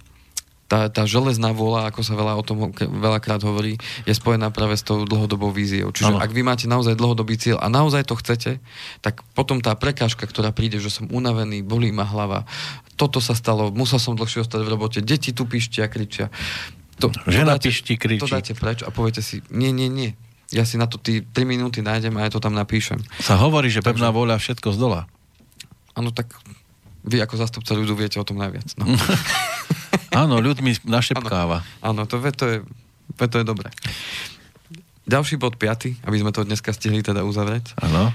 tá, 0.65 0.89
tá 0.89 1.05
železná 1.05 1.53
vôľa, 1.53 1.93
ako 1.93 2.01
sa 2.01 2.17
veľa 2.17 2.41
o 2.41 2.45
tom 2.45 2.73
veľakrát 2.73 3.45
hovorí, 3.45 3.77
je 4.09 4.15
spojená 4.17 4.49
práve 4.49 4.81
s 4.81 4.83
tou 4.85 5.05
dlhodobou 5.05 5.53
víziou. 5.53 5.93
Čiže 5.93 6.17
ano. 6.17 6.25
ak 6.25 6.33
vy 6.33 6.41
máte 6.41 6.65
naozaj 6.65 6.97
dlhodobý 6.97 7.37
cieľ 7.37 7.61
a 7.61 7.69
naozaj 7.69 8.09
to 8.09 8.17
chcete, 8.17 8.65
tak 9.05 9.21
potom 9.37 9.61
tá 9.61 9.77
prekážka, 9.77 10.25
ktorá 10.25 10.57
príde, 10.57 10.81
že 10.81 10.89
som 10.89 11.05
unavený, 11.13 11.61
bolí 11.61 11.93
ma 11.93 12.09
hlava, 12.09 12.49
toto 12.97 13.21
sa 13.21 13.37
stalo, 13.37 13.69
musel 13.75 14.01
som 14.01 14.17
dlhšie 14.17 14.49
ostať 14.49 14.65
v 14.65 14.71
robote, 14.73 14.99
deti 15.05 15.37
tu 15.37 15.45
pištia 15.45 15.87
a 15.87 15.93
kričia. 15.93 16.33
To, 17.03 17.11
Žena 17.27 17.59
to 17.59 17.61
dáte, 17.61 17.69
pišti, 17.69 17.95
kričí. 18.01 18.23
To 18.25 18.31
dáte 18.31 18.55
preč 18.57 18.81
a 18.87 18.89
poviete 18.89 19.21
si, 19.21 19.45
nie, 19.53 19.75
nie, 19.75 19.91
nie. 19.91 20.11
Ja 20.55 20.63
si 20.63 20.79
na 20.79 20.87
to 20.87 20.97
tí 20.97 21.27
3 21.27 21.43
minúty 21.45 21.83
nájdem 21.83 22.15
a 22.15 22.25
ja 22.25 22.31
to 22.31 22.39
tam 22.39 22.55
napíšem. 22.55 23.03
Sa 23.19 23.35
hovorí, 23.35 23.67
že 23.69 23.83
pevná 23.83 24.15
vôľa 24.15 24.39
všetko 24.39 24.71
z 24.71 24.79
dola. 24.79 25.01
Áno, 25.99 26.15
tak 26.15 26.31
vy 27.03 27.19
ako 27.21 27.35
zastupca 27.37 27.75
ľudu 27.75 27.99
viete 27.99 28.17
o 28.23 28.25
tom 28.25 28.39
najviac. 28.39 28.79
No. 28.79 28.87
Áno, 30.23 30.39
ľuďmi 30.39 30.87
našepkáva. 30.87 31.67
Áno, 31.83 32.07
to, 32.07 32.23
to, 32.23 32.45
je, 32.47 32.59
to 33.19 33.37
je 33.41 33.45
dobré. 33.45 33.69
Ďalší 35.05 35.37
bod, 35.37 35.61
piaty, 35.61 36.01
aby 36.09 36.17
sme 36.17 36.33
to 36.33 36.49
dneska 36.49 36.73
stihli 36.73 37.05
teda 37.05 37.29
uzavrieť, 37.29 37.77
ano. 37.77 38.09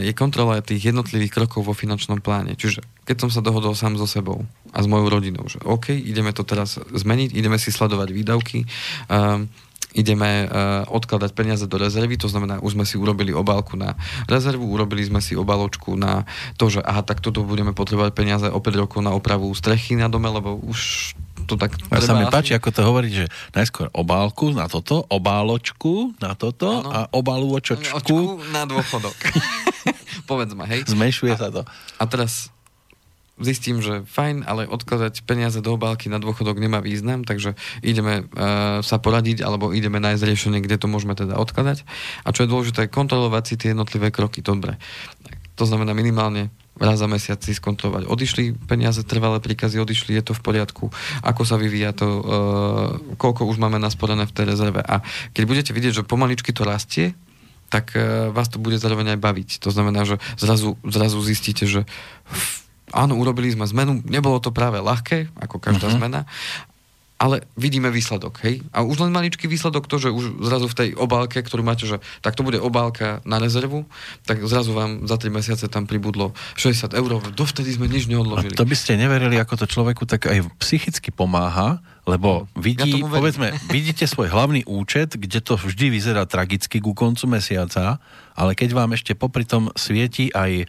je 0.00 0.08
kontrola 0.16 0.64
tých 0.64 0.88
jednotlivých 0.88 1.36
krokov 1.36 1.68
vo 1.68 1.76
finančnom 1.76 2.24
pláne. 2.24 2.56
Čiže 2.56 2.80
keď 3.04 3.28
som 3.28 3.30
sa 3.30 3.44
dohodol 3.44 3.76
sám 3.76 4.00
so 4.00 4.08
sebou 4.08 4.48
a 4.72 4.80
s 4.80 4.88
mojou 4.88 5.12
rodinou, 5.12 5.44
že 5.52 5.60
OK, 5.60 5.92
ideme 5.92 6.32
to 6.32 6.40
teraz 6.40 6.80
zmeniť, 6.80 7.36
ideme 7.36 7.60
si 7.60 7.68
sledovať 7.68 8.08
výdavky, 8.16 8.64
um, 9.12 9.52
ideme 9.92 10.48
uh, 10.48 10.86
odkladať 10.88 11.36
peniaze 11.36 11.68
do 11.68 11.76
rezervy, 11.76 12.16
to 12.16 12.32
znamená, 12.32 12.62
už 12.64 12.72
sme 12.78 12.88
si 12.88 12.96
urobili 12.96 13.34
obálku 13.34 13.76
na 13.76 13.98
rezervu, 14.24 14.64
urobili 14.64 15.04
sme 15.04 15.20
si 15.20 15.36
obaločku 15.36 15.92
na 15.98 16.24
to, 16.56 16.70
že 16.70 16.80
aha, 16.80 17.02
tak 17.02 17.20
toto 17.20 17.42
budeme 17.44 17.76
potrebovať 17.76 18.16
peniaze 18.16 18.46
o 18.48 18.64
5 18.64 18.80
rokov 18.80 19.04
na 19.04 19.12
opravu 19.12 19.50
strechy 19.52 19.98
na 19.98 20.08
dome, 20.08 20.30
lebo 20.30 20.56
už 20.56 21.12
to 21.50 21.58
tak... 21.58 21.74
A 21.90 21.98
sa 21.98 22.14
mi 22.14 22.30
páči, 22.30 22.54
ako 22.54 22.70
to 22.70 22.80
hovorí, 22.86 23.10
že 23.10 23.26
najskôr 23.50 23.90
obálku 23.90 24.54
na 24.54 24.70
toto, 24.70 25.02
obáločku 25.10 26.14
na 26.22 26.38
toto 26.38 26.86
ano. 26.86 26.90
a 26.94 26.98
obalôčočku... 27.10 28.38
na 28.54 28.62
dôchodok. 28.70 29.16
Povedzme, 30.30 30.62
hej. 30.70 30.86
Zmenšuje 30.86 31.34
a, 31.34 31.38
sa 31.38 31.48
to. 31.50 31.62
A 31.98 32.02
teraz 32.06 32.54
zistím, 33.40 33.80
že 33.80 34.04
fajn, 34.04 34.44
ale 34.44 34.68
odkladať 34.68 35.24
peniaze 35.24 35.58
do 35.64 35.74
obálky 35.74 36.12
na 36.12 36.20
dôchodok 36.20 36.60
nemá 36.60 36.84
význam, 36.84 37.24
takže 37.24 37.56
ideme 37.80 38.28
uh, 38.28 38.84
sa 38.84 39.00
poradiť 39.00 39.40
alebo 39.40 39.72
ideme 39.72 39.96
nájsť 39.98 40.22
riešenie, 40.22 40.60
kde 40.60 40.76
to 40.76 40.86
môžeme 40.86 41.16
teda 41.16 41.40
odkladať. 41.40 41.82
A 42.22 42.28
čo 42.36 42.44
je 42.44 42.52
dôležité, 42.52 42.92
kontrolovať 42.92 43.42
si 43.48 43.54
tie 43.56 43.72
jednotlivé 43.72 44.12
kroky. 44.12 44.44
Dobre. 44.44 44.76
To 45.56 45.64
znamená 45.64 45.96
minimálne 45.96 46.52
raz 46.78 47.02
za 47.02 47.08
mesiac 47.10 47.40
si 47.42 47.52
skontrolovať. 47.52 48.06
Odišli 48.06 48.54
peniaze, 48.70 49.02
trvalé 49.02 49.42
príkazy, 49.42 49.82
odišli, 49.82 50.16
je 50.16 50.30
to 50.30 50.32
v 50.36 50.42
poriadku, 50.44 50.84
ako 51.20 51.42
sa 51.42 51.60
vyvíja 51.60 51.92
to, 51.92 52.06
uh, 52.06 52.22
koľko 53.18 53.48
už 53.50 53.58
máme 53.58 53.76
nasporené 53.76 54.24
v 54.24 54.34
tej 54.34 54.44
rezerve. 54.48 54.80
A 54.80 55.04
keď 55.34 55.42
budete 55.44 55.70
vidieť, 55.74 56.00
že 56.00 56.08
pomaličky 56.08 56.54
to 56.54 56.64
rastie, 56.64 57.12
tak 57.68 57.92
uh, 57.98 58.30
vás 58.30 58.48
to 58.48 58.62
bude 58.62 58.78
zároveň 58.80 59.16
aj 59.16 59.20
baviť. 59.20 59.50
To 59.66 59.74
znamená, 59.74 60.06
že 60.06 60.22
zrazu, 60.40 60.78
zrazu 60.86 61.18
zistíte, 61.20 61.68
že 61.68 61.84
áno, 62.90 63.18
urobili 63.18 63.50
sme 63.50 63.66
zmenu, 63.66 64.02
nebolo 64.06 64.42
to 64.42 64.50
práve 64.50 64.82
ľahké, 64.82 65.30
ako 65.38 65.62
každá 65.62 65.90
uh-huh. 65.90 65.98
zmena, 65.98 66.20
ale 67.20 67.44
vidíme 67.52 67.92
výsledok, 67.92 68.40
hej? 68.48 68.64
A 68.72 68.80
už 68.80 69.04
len 69.04 69.12
maličký 69.12 69.44
výsledok 69.44 69.84
to, 69.84 70.00
že 70.00 70.08
už 70.08 70.40
zrazu 70.40 70.72
v 70.72 70.78
tej 70.80 70.88
obálke, 70.96 71.36
ktorú 71.44 71.60
máte, 71.60 71.84
že 71.84 72.00
tak 72.24 72.32
to 72.32 72.40
bude 72.40 72.56
obálka 72.56 73.20
na 73.28 73.36
rezervu, 73.36 73.84
tak 74.24 74.40
zrazu 74.48 74.72
vám 74.72 75.04
za 75.04 75.20
3 75.20 75.28
mesiace 75.28 75.68
tam 75.68 75.84
pribudlo 75.84 76.32
60 76.56 76.96
eur, 76.96 77.20
dovtedy 77.36 77.76
sme 77.76 77.92
nič 77.92 78.08
neodložili. 78.08 78.56
A 78.56 78.58
to 78.58 78.64
by 78.64 78.72
ste 78.72 78.96
neverili, 78.96 79.36
ako 79.36 79.60
to 79.60 79.66
človeku 79.68 80.08
tak 80.08 80.32
aj 80.32 80.48
psychicky 80.64 81.12
pomáha, 81.12 81.84
lebo 82.08 82.48
vidí, 82.56 83.04
ja 83.04 83.04
povedzme, 83.04 83.52
vidíte 83.68 84.08
svoj 84.08 84.32
hlavný 84.32 84.64
účet, 84.64 85.20
kde 85.20 85.44
to 85.44 85.60
vždy 85.60 85.92
vyzerá 85.92 86.24
tragicky 86.24 86.80
ku 86.80 86.96
koncu 86.96 87.36
mesiaca, 87.36 88.00
ale 88.32 88.56
keď 88.56 88.72
vám 88.72 88.96
ešte 88.96 89.12
popri 89.12 89.44
tom 89.44 89.68
svieti 89.76 90.32
aj 90.32 90.52
e, 90.56 90.66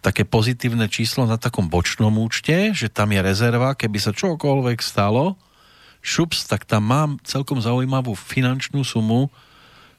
také 0.00 0.24
pozitívne 0.24 0.88
číslo 0.88 1.28
na 1.28 1.36
takom 1.36 1.68
bočnom 1.68 2.16
účte, 2.16 2.72
že 2.72 2.88
tam 2.88 3.12
je 3.12 3.20
rezerva, 3.20 3.76
keby 3.76 4.00
sa 4.00 4.16
čokoľvek 4.16 4.80
stalo, 4.80 5.36
šups, 6.06 6.46
tak 6.46 6.62
tam 6.62 6.86
mám 6.86 7.10
celkom 7.26 7.58
zaujímavú 7.58 8.14
finančnú 8.14 8.86
sumu, 8.86 9.26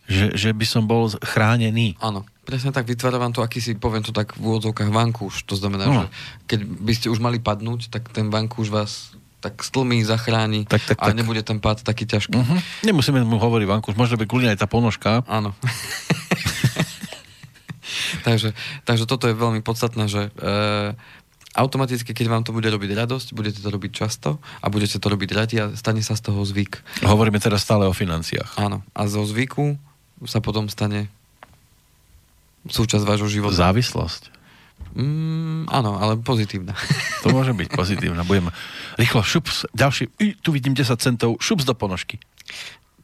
že, 0.07 0.31
že 0.39 0.55
by 0.55 0.63
som 0.63 0.87
bol 0.87 1.11
chránený. 1.19 1.99
Áno, 1.99 2.23
presne 2.47 2.71
tak, 2.71 2.87
vytvára 2.87 3.19
vám 3.19 3.35
to 3.35 3.43
akýsi, 3.43 3.75
poviem 3.75 4.07
to 4.07 4.15
tak 4.15 4.39
v 4.39 4.47
úvodzovkách, 4.47 4.87
vankúš. 4.87 5.43
To 5.51 5.59
znamená, 5.59 5.83
no. 5.83 5.93
že 5.99 6.05
keď 6.47 6.59
by 6.63 6.93
ste 6.95 7.11
už 7.11 7.19
mali 7.19 7.43
padnúť, 7.43 7.91
tak 7.91 8.07
ten 8.15 8.31
vankúš 8.31 8.71
vás 8.71 9.11
tak 9.37 9.61
stlmí, 9.61 10.01
zachráni 10.01 10.65
tak, 10.65 10.81
tak, 10.81 10.97
a 10.97 11.11
tak. 11.11 11.13
nebude 11.13 11.43
ten 11.45 11.61
pád 11.61 11.85
taký 11.85 12.09
ťažký. 12.09 12.33
Uh-huh. 12.33 12.59
Nemusíme 12.81 13.21
mu 13.21 13.37
hovoriť 13.37 13.67
vankúš, 13.69 13.99
možno 13.99 14.17
by 14.17 14.25
kľudne 14.25 14.49
aj 14.55 14.63
tá 14.63 14.65
ponožka. 14.65 15.21
Áno. 15.29 15.53
takže, 18.27 18.57
takže 18.87 19.05
toto 19.05 19.29
je 19.29 19.37
veľmi 19.37 19.61
podstatné, 19.61 20.09
že 20.09 20.33
e, 20.33 20.49
automaticky, 21.57 22.13
keď 22.13 22.27
vám 22.29 22.43
to 22.45 22.53
bude 22.53 22.69
robiť 22.69 22.93
radosť, 22.93 23.33
budete 23.33 23.59
to 23.59 23.69
robiť 23.73 23.91
často 23.91 24.37
a 24.61 24.65
budete 24.69 25.01
to 25.01 25.07
robiť 25.09 25.29
radi 25.33 25.55
a 25.57 25.73
stane 25.73 26.05
sa 26.05 26.13
z 26.13 26.29
toho 26.29 26.45
zvyk. 26.45 27.03
Hovoríme 27.03 27.41
teraz 27.41 27.65
stále 27.65 27.89
o 27.89 27.93
financiách. 27.93 28.61
Áno. 28.61 28.85
A 28.93 29.09
zo 29.09 29.25
zvyku 29.25 29.75
sa 30.29 30.37
potom 30.37 30.69
stane 30.69 31.09
súčasť 32.69 33.03
vášho 33.03 33.27
života. 33.27 33.57
Závislosť. 33.57 34.37
Mm, 34.93 35.65
áno, 35.69 35.97
ale 35.97 36.21
pozitívna. 36.21 36.77
To 37.25 37.33
môže 37.33 37.51
byť 37.51 37.73
pozitívna. 37.73 38.23
Budem 38.23 38.53
rýchlo 38.95 39.25
šups, 39.25 39.67
ďalší, 39.73 40.13
tu 40.45 40.53
vidím 40.53 40.77
10 40.77 40.95
centov, 41.01 41.41
šups 41.41 41.65
do 41.65 41.73
ponožky 41.73 42.21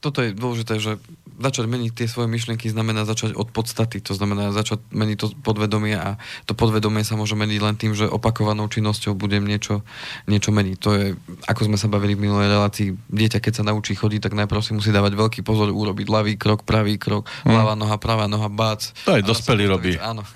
toto 0.04 0.20
je 0.20 0.36
dôležité, 0.36 0.84
že 0.84 1.00
začať 1.40 1.66
meniť 1.66 1.92
tie 1.96 2.08
svoje 2.12 2.28
myšlienky 2.28 2.68
znamená 2.68 3.08
začať 3.08 3.40
od 3.40 3.50
podstaty, 3.50 4.04
to 4.04 4.14
znamená 4.14 4.52
začať 4.52 4.84
meniť 4.92 5.18
to 5.18 5.28
podvedomie 5.42 5.96
a 5.96 6.20
to 6.46 6.54
podvedomie 6.54 7.02
sa 7.02 7.16
môže 7.16 7.34
meniť 7.34 7.60
len 7.64 7.76
tým, 7.80 7.96
že 7.96 8.06
opakovanou 8.06 8.68
činnosťou 8.68 9.16
budem 9.16 9.48
niečo, 9.48 9.82
niečo 10.28 10.52
meniť. 10.52 10.76
To 10.84 10.90
je, 10.94 11.06
ako 11.48 11.72
sme 11.72 11.78
sa 11.80 11.88
bavili 11.88 12.14
v 12.14 12.28
minulej 12.30 12.52
relácii, 12.52 12.94
dieťa, 13.10 13.40
keď 13.40 13.54
sa 13.56 13.64
naučí 13.64 13.96
chodiť, 13.96 14.30
tak 14.30 14.38
najprv 14.38 14.62
si 14.62 14.76
musí 14.76 14.92
dávať 14.92 15.16
veľký 15.16 15.42
pozor, 15.42 15.72
urobiť 15.72 16.08
ľavý 16.12 16.34
krok, 16.36 16.68
pravý 16.68 17.00
krok, 17.00 17.32
hmm. 17.48 17.56
ľavá 17.56 17.74
noha, 17.80 17.96
pravá 17.98 18.28
noha, 18.28 18.52
bác. 18.52 18.94
To 19.08 19.16
aj 19.16 19.24
dospelý 19.24 19.66
robí. 19.72 19.96
Áno. 19.98 20.28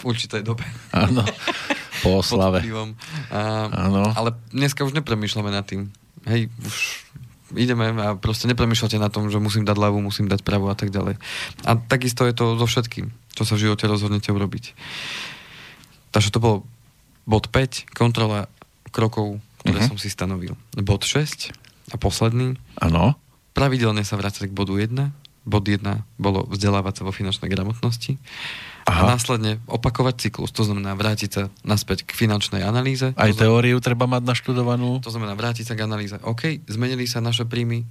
v 0.00 0.10
určitej 0.10 0.42
dobe. 0.42 0.66
Áno, 0.90 1.22
po 2.02 2.18
oslave. 2.18 2.66
Áno. 3.30 4.10
Ale 4.18 4.34
dneska 4.50 4.82
už 4.82 4.98
nepremýšľame 4.98 5.50
nad 5.54 5.62
tým. 5.62 5.94
Hej, 6.26 6.50
už 6.62 7.06
ideme 7.56 7.92
a 7.96 8.14
proste 8.16 8.48
nepremýšľate 8.50 8.98
na 9.00 9.08
tom, 9.08 9.28
že 9.28 9.42
musím 9.42 9.66
dať 9.66 9.76
ľavú, 9.76 9.98
musím 10.00 10.28
dať 10.28 10.44
pravú 10.44 10.68
a 10.68 10.76
tak 10.76 10.90
ďalej. 10.90 11.18
A 11.66 11.70
takisto 11.76 12.24
je 12.24 12.34
to 12.36 12.56
so 12.56 12.66
všetkým, 12.66 13.12
čo 13.36 13.42
sa 13.44 13.56
v 13.56 13.68
živote 13.68 13.84
rozhodnete 13.88 14.32
urobiť. 14.32 14.72
Takže 16.12 16.32
to 16.32 16.38
bol 16.38 16.56
bod 17.24 17.48
5, 17.48 17.88
kontrola 17.96 18.50
krokov, 18.92 19.40
ktoré 19.64 19.78
uh-huh. 19.80 19.90
som 19.94 19.98
si 19.98 20.12
stanovil. 20.12 20.58
Bod 20.76 21.06
6 21.06 21.54
a 21.92 21.96
posledný. 21.96 22.60
Áno. 22.78 23.16
Pravidelne 23.56 24.04
sa 24.04 24.20
vrácať 24.20 24.48
k 24.48 24.56
bodu 24.56 24.76
1. 24.76 24.92
Bod 25.48 25.64
1 25.64 25.82
bolo 26.20 26.44
vzdelávať 26.48 27.00
sa 27.00 27.02
vo 27.08 27.12
finančnej 27.12 27.48
gramotnosti. 27.48 28.20
Aha. 28.82 29.06
a 29.06 29.14
následne 29.14 29.62
opakovať 29.70 30.28
cyklus. 30.28 30.50
To 30.58 30.66
znamená 30.66 30.98
vrátiť 30.98 31.30
sa 31.30 31.42
naspäť 31.62 32.02
k 32.02 32.18
finančnej 32.18 32.66
analýze. 32.66 33.14
Aj 33.14 33.30
to 33.30 33.46
teóriu 33.46 33.78
treba 33.78 34.10
mať 34.10 34.26
naštudovanú. 34.26 34.98
To 35.06 35.10
znamená 35.14 35.38
vrátiť 35.38 35.70
sa 35.70 35.74
k 35.78 35.86
analýze. 35.86 36.18
OK, 36.22 36.66
zmenili 36.66 37.06
sa 37.06 37.22
naše 37.22 37.46
príjmy 37.46 37.86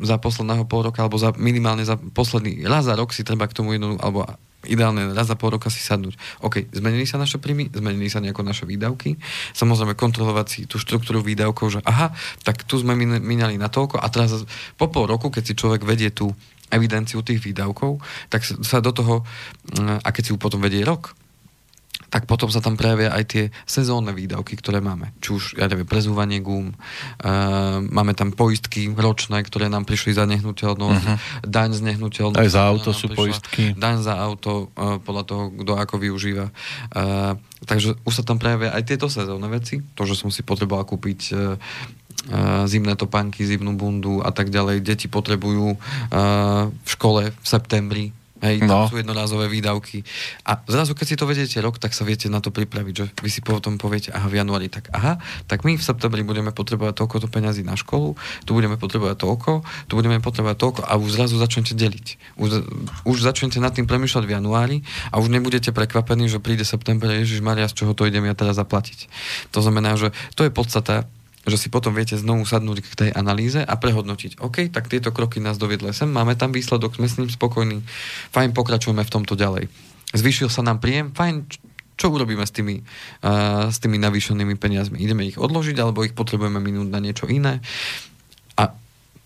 za 0.00 0.16
posledného 0.16 0.64
pol 0.64 0.88
roka, 0.88 1.04
alebo 1.04 1.20
za 1.20 1.36
minimálne 1.36 1.84
za 1.84 2.00
posledný 2.00 2.64
raz 2.64 2.88
za 2.88 2.96
rok 2.96 3.12
si 3.12 3.20
treba 3.20 3.44
k 3.44 3.52
tomu 3.52 3.76
jednu, 3.76 4.00
alebo 4.00 4.24
ideálne 4.64 5.12
raz 5.12 5.28
za 5.28 5.36
pol 5.36 5.56
roka 5.56 5.68
si 5.72 5.80
sadnúť. 5.80 6.16
OK, 6.44 6.68
zmenili 6.72 7.04
sa 7.08 7.16
naše 7.20 7.40
príjmy, 7.40 7.72
zmenili 7.72 8.08
sa 8.12 8.20
nejako 8.20 8.44
naše 8.44 8.64
výdavky. 8.68 9.16
Samozrejme 9.56 9.96
kontrolovať 9.96 10.46
si 10.48 10.60
tú 10.64 10.76
štruktúru 10.76 11.24
výdavkov, 11.24 11.66
že 11.68 11.80
aha, 11.84 12.12
tak 12.44 12.64
tu 12.64 12.76
sme 12.80 12.96
minali 12.96 13.56
na 13.56 13.68
toľko 13.72 14.00
a 14.00 14.06
teraz 14.12 14.32
po 14.76 14.88
pol 14.88 15.08
roku, 15.08 15.32
keď 15.32 15.42
si 15.44 15.54
človek 15.56 15.84
vedie 15.84 16.12
tú 16.12 16.32
evidenciu 16.70 17.20
tých 17.20 17.42
výdavkov, 17.42 17.98
tak 18.30 18.46
sa 18.46 18.78
do 18.78 18.94
toho, 18.94 19.26
mm, 19.76 20.06
a 20.06 20.08
keď 20.10 20.22
si 20.22 20.30
ju 20.32 20.38
potom 20.38 20.62
vedie 20.62 20.86
rok, 20.86 21.14
tak 22.10 22.26
potom 22.26 22.50
sa 22.50 22.58
tam 22.58 22.74
prejavia 22.74 23.14
aj 23.14 23.24
tie 23.30 23.44
sezónne 23.64 24.10
výdavky, 24.10 24.58
ktoré 24.58 24.82
máme. 24.82 25.14
Či 25.22 25.28
už, 25.30 25.42
ja 25.62 25.70
neviem, 25.70 25.86
prezúvanie 25.86 26.42
gum, 26.42 26.74
uh, 26.74 27.78
máme 27.86 28.18
tam 28.18 28.34
poistky 28.34 28.90
ročné, 28.90 29.46
ktoré 29.46 29.70
nám 29.70 29.86
prišli 29.86 30.18
za 30.18 30.26
nehnuteľnosť, 30.26 31.04
uh-huh. 31.06 31.46
daň 31.46 31.70
z 31.78 31.80
nehnuteľnosti. 31.86 32.42
Aj 32.42 32.50
za 32.50 32.66
auto 32.66 32.90
sú 32.90 33.06
prišla, 33.06 33.18
poistky. 33.22 33.62
Daň 33.78 34.02
za 34.02 34.18
auto, 34.18 34.74
uh, 34.74 34.98
podľa 34.98 35.22
toho, 35.22 35.42
kto 35.54 35.72
ako 35.78 35.94
využíva. 36.02 36.50
Uh, 36.90 37.38
takže 37.62 37.94
už 38.02 38.12
sa 38.12 38.26
tam 38.26 38.42
prejavia 38.42 38.74
aj 38.74 38.90
tieto 38.90 39.06
sezónne 39.06 39.46
veci. 39.46 39.78
To, 39.94 40.02
že 40.02 40.18
som 40.18 40.34
si 40.34 40.42
potreboval 40.42 40.82
kúpiť 40.82 41.20
uh, 41.30 41.54
zimné 42.68 42.94
topánky, 43.00 43.48
zimnú 43.48 43.72
bundu 43.76 44.20
a 44.20 44.28
tak 44.28 44.52
ďalej. 44.52 44.84
Deti 44.84 45.08
potrebujú 45.08 45.76
v 46.76 46.88
škole 46.88 47.32
v 47.32 47.46
septembri 47.46 48.12
Hej, 48.40 48.64
no. 48.64 48.88
sú 48.88 48.96
jednorázové 48.96 49.52
výdavky. 49.52 50.00
A 50.48 50.56
zrazu, 50.64 50.96
keď 50.96 51.06
si 51.12 51.16
to 51.20 51.28
vedete 51.28 51.60
rok, 51.60 51.76
tak 51.76 51.92
sa 51.92 52.08
viete 52.08 52.32
na 52.32 52.40
to 52.40 52.48
pripraviť, 52.48 52.94
že 52.96 53.04
vy 53.20 53.28
si 53.28 53.44
potom 53.44 53.76
poviete, 53.76 54.08
aha, 54.16 54.32
v 54.32 54.40
januári, 54.40 54.72
tak 54.72 54.88
aha, 54.96 55.20
tak 55.44 55.60
my 55.68 55.76
v 55.76 55.84
septembri 55.84 56.24
budeme 56.24 56.48
potrebovať 56.48 56.96
toľko 56.96 57.16
to 57.20 57.28
peňazí 57.28 57.60
na 57.60 57.76
školu, 57.76 58.16
tu 58.48 58.56
budeme 58.56 58.80
potrebovať 58.80 59.16
toľko, 59.20 59.50
tu 59.60 59.92
budeme 59.92 60.24
potrebovať 60.24 60.56
toľko 60.56 60.80
a 60.88 60.92
už 60.96 61.20
zrazu 61.20 61.36
začnete 61.36 61.76
deliť. 61.76 62.06
Už, 62.40 62.64
už 63.04 63.16
začnete 63.20 63.60
nad 63.60 63.76
tým 63.76 63.84
premýšľať 63.84 64.24
v 64.24 64.32
januári 64.32 64.76
a 65.12 65.20
už 65.20 65.28
nebudete 65.28 65.68
prekvapení, 65.68 66.24
že 66.32 66.40
príde 66.40 66.64
september, 66.64 67.12
Ježiš 67.12 67.44
Maria, 67.44 67.68
z 67.68 67.84
čoho 67.84 67.92
to 67.92 68.08
idem 68.08 68.24
ja 68.24 68.32
teraz 68.32 68.56
zaplatiť. 68.56 69.12
To 69.52 69.60
znamená, 69.60 70.00
že 70.00 70.16
to 70.32 70.48
je 70.48 70.50
podstata 70.50 71.04
že 71.48 71.56
si 71.56 71.72
potom 71.72 71.96
viete 71.96 72.20
znovu 72.20 72.44
sadnúť 72.44 72.84
k 72.84 72.98
tej 73.06 73.10
analýze 73.16 73.60
a 73.64 73.74
prehodnotiť. 73.76 74.44
OK, 74.44 74.68
tak 74.68 74.92
tieto 74.92 75.08
kroky 75.08 75.40
nás 75.40 75.56
doviedli 75.56 75.92
sem, 75.96 76.08
máme 76.08 76.36
tam 76.36 76.52
výsledok, 76.52 77.00
sme 77.00 77.08
s 77.08 77.16
ním 77.16 77.32
spokojní, 77.32 77.80
fajn, 78.34 78.52
pokračujeme 78.52 79.00
v 79.00 79.12
tomto 79.12 79.34
ďalej. 79.36 79.72
Zvýšil 80.12 80.52
sa 80.52 80.60
nám 80.60 80.82
príjem, 80.82 81.14
fajn, 81.16 81.48
čo 81.96 82.08
urobíme 82.08 82.44
s 82.44 82.52
tými, 82.52 82.80
uh, 82.80 83.68
s 83.68 83.76
tými 83.80 84.00
navýšenými 84.00 84.56
peniazmi? 84.56 85.00
Ideme 85.00 85.28
ich 85.28 85.36
odložiť, 85.36 85.76
alebo 85.80 86.04
ich 86.04 86.16
potrebujeme 86.16 86.56
minúť 86.56 86.88
na 86.88 87.00
niečo 87.00 87.28
iné? 87.28 87.60
A 88.56 88.72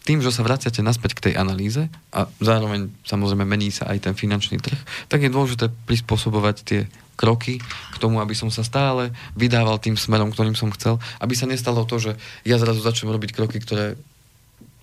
tým, 0.02 0.18
že 0.20 0.34
sa 0.34 0.42
vraciate 0.42 0.82
naspäť 0.82 1.18
k 1.18 1.24
tej 1.30 1.34
analýze 1.38 1.86
a 2.10 2.26
zároveň 2.42 2.90
samozrejme 3.06 3.46
mení 3.46 3.70
sa 3.70 3.88
aj 3.88 4.10
ten 4.10 4.14
finančný 4.18 4.58
trh, 4.58 4.76
tak 5.06 5.22
je 5.22 5.30
dôležité 5.30 5.70
prispôsobovať 5.86 6.56
tie 6.66 6.80
kroky 7.14 7.62
k 7.64 7.96
tomu, 8.02 8.18
aby 8.18 8.34
som 8.34 8.50
sa 8.50 8.66
stále 8.66 9.14
vydával 9.38 9.78
tým 9.78 9.94
smerom, 9.94 10.34
ktorým 10.34 10.58
som 10.58 10.70
chcel, 10.74 10.98
aby 11.22 11.34
sa 11.34 11.46
nestalo 11.46 11.86
to, 11.86 11.98
že 11.98 12.12
ja 12.42 12.58
zrazu 12.58 12.82
začnem 12.82 13.14
robiť 13.14 13.30
kroky, 13.34 13.58
ktoré 13.62 13.94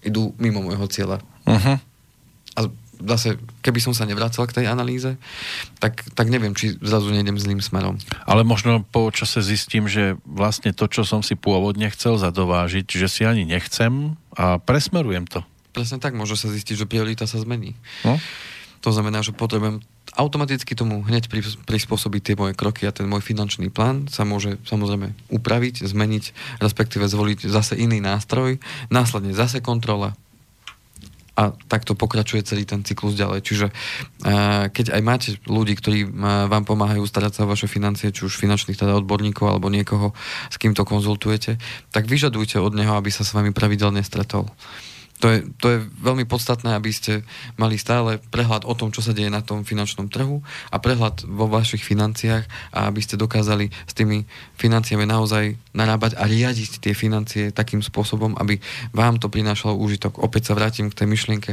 idú 0.02 0.34
mimo 0.42 0.66
môjho 0.66 0.88
cieľa. 0.90 1.22
Uh-huh. 1.46 1.78
A 2.58 2.60
zase, 3.06 3.38
keby 3.66 3.80
som 3.82 3.94
sa 3.94 4.06
nevracal 4.06 4.46
k 4.46 4.62
tej 4.62 4.66
analýze, 4.70 5.18
tak, 5.82 6.06
tak 6.14 6.30
neviem, 6.30 6.54
či 6.54 6.78
zrazu 6.82 7.10
nejdem 7.10 7.38
zlým 7.38 7.62
smerom. 7.62 7.98
Ale 8.30 8.46
možno 8.46 8.86
po 8.86 9.10
čase 9.10 9.42
zistím, 9.42 9.90
že 9.90 10.18
vlastne 10.26 10.74
to, 10.74 10.86
čo 10.86 11.06
som 11.06 11.26
si 11.26 11.34
pôvodne 11.34 11.90
chcel 11.94 12.18
zadovážiť, 12.22 12.86
že 12.86 13.08
si 13.10 13.22
ani 13.26 13.46
nechcem 13.46 14.18
a 14.38 14.62
presmerujem 14.62 15.26
to. 15.26 15.42
Presne 15.72 16.04
tak, 16.04 16.14
môže 16.14 16.36
sa 16.36 16.52
zistiť, 16.52 16.84
že 16.84 16.90
priorita 16.90 17.24
sa 17.26 17.40
zmení. 17.40 17.74
No? 18.04 18.20
To 18.82 18.90
znamená, 18.92 19.22
že 19.22 19.32
potrebujem 19.32 19.80
automaticky 20.16 20.76
tomu 20.76 21.00
hneď 21.08 21.32
prispôsobiť 21.64 22.22
tie 22.22 22.36
moje 22.36 22.54
kroky 22.56 22.84
a 22.84 22.96
ten 22.96 23.08
môj 23.08 23.24
finančný 23.24 23.72
plán 23.72 24.12
sa 24.12 24.28
môže 24.28 24.60
samozrejme 24.68 25.16
upraviť, 25.32 25.88
zmeniť, 25.88 26.58
respektíve 26.60 27.08
zvoliť 27.08 27.48
zase 27.48 27.80
iný 27.80 28.04
nástroj, 28.04 28.60
následne 28.92 29.32
zase 29.32 29.64
kontrola 29.64 30.16
a 31.32 31.56
takto 31.72 31.96
pokračuje 31.96 32.44
celý 32.44 32.68
ten 32.68 32.84
cyklus 32.84 33.16
ďalej. 33.16 33.40
Čiže 33.40 33.68
keď 34.68 34.86
aj 34.92 35.02
máte 35.02 35.30
ľudí, 35.48 35.80
ktorí 35.80 36.04
vám 36.52 36.68
pomáhajú 36.68 37.08
starať 37.08 37.32
sa 37.40 37.42
o 37.48 37.52
vaše 37.56 37.72
financie, 37.72 38.12
či 38.12 38.28
už 38.28 38.36
finančných 38.36 38.76
teda 38.76 39.00
odborníkov 39.00 39.48
alebo 39.48 39.72
niekoho, 39.72 40.12
s 40.52 40.60
kým 40.60 40.76
to 40.76 40.84
konzultujete, 40.84 41.56
tak 41.96 42.12
vyžadujte 42.12 42.60
od 42.60 42.76
neho, 42.76 43.00
aby 43.00 43.08
sa 43.10 43.24
s 43.24 43.32
vami 43.32 43.56
pravidelne 43.56 44.04
stretol. 44.04 44.52
To 45.22 45.30
je, 45.30 45.46
to 45.62 45.68
je 45.70 45.78
veľmi 46.02 46.26
podstatné, 46.26 46.74
aby 46.74 46.90
ste 46.90 47.22
mali 47.54 47.78
stále 47.78 48.18
prehľad 48.34 48.66
o 48.66 48.74
tom, 48.74 48.90
čo 48.90 49.06
sa 49.06 49.14
deje 49.14 49.30
na 49.30 49.46
tom 49.46 49.62
finančnom 49.62 50.10
trhu 50.10 50.42
a 50.74 50.82
prehľad 50.82 51.30
vo 51.30 51.46
vašich 51.46 51.86
financiách 51.86 52.50
a 52.74 52.90
aby 52.90 53.06
ste 53.06 53.22
dokázali 53.22 53.70
s 53.70 53.94
tými 53.94 54.26
financiami 54.58 55.06
naozaj 55.06 55.62
narábať 55.78 56.18
a 56.18 56.26
riadiť 56.26 56.82
tie 56.82 56.98
financie 56.98 57.54
takým 57.54 57.86
spôsobom, 57.86 58.34
aby 58.42 58.58
vám 58.98 59.22
to 59.22 59.30
prinášalo 59.30 59.78
úžitok. 59.78 60.18
Opäť 60.18 60.50
sa 60.50 60.58
vrátim 60.58 60.90
k 60.90 60.98
tej 60.98 61.08
myšlienke. 61.08 61.52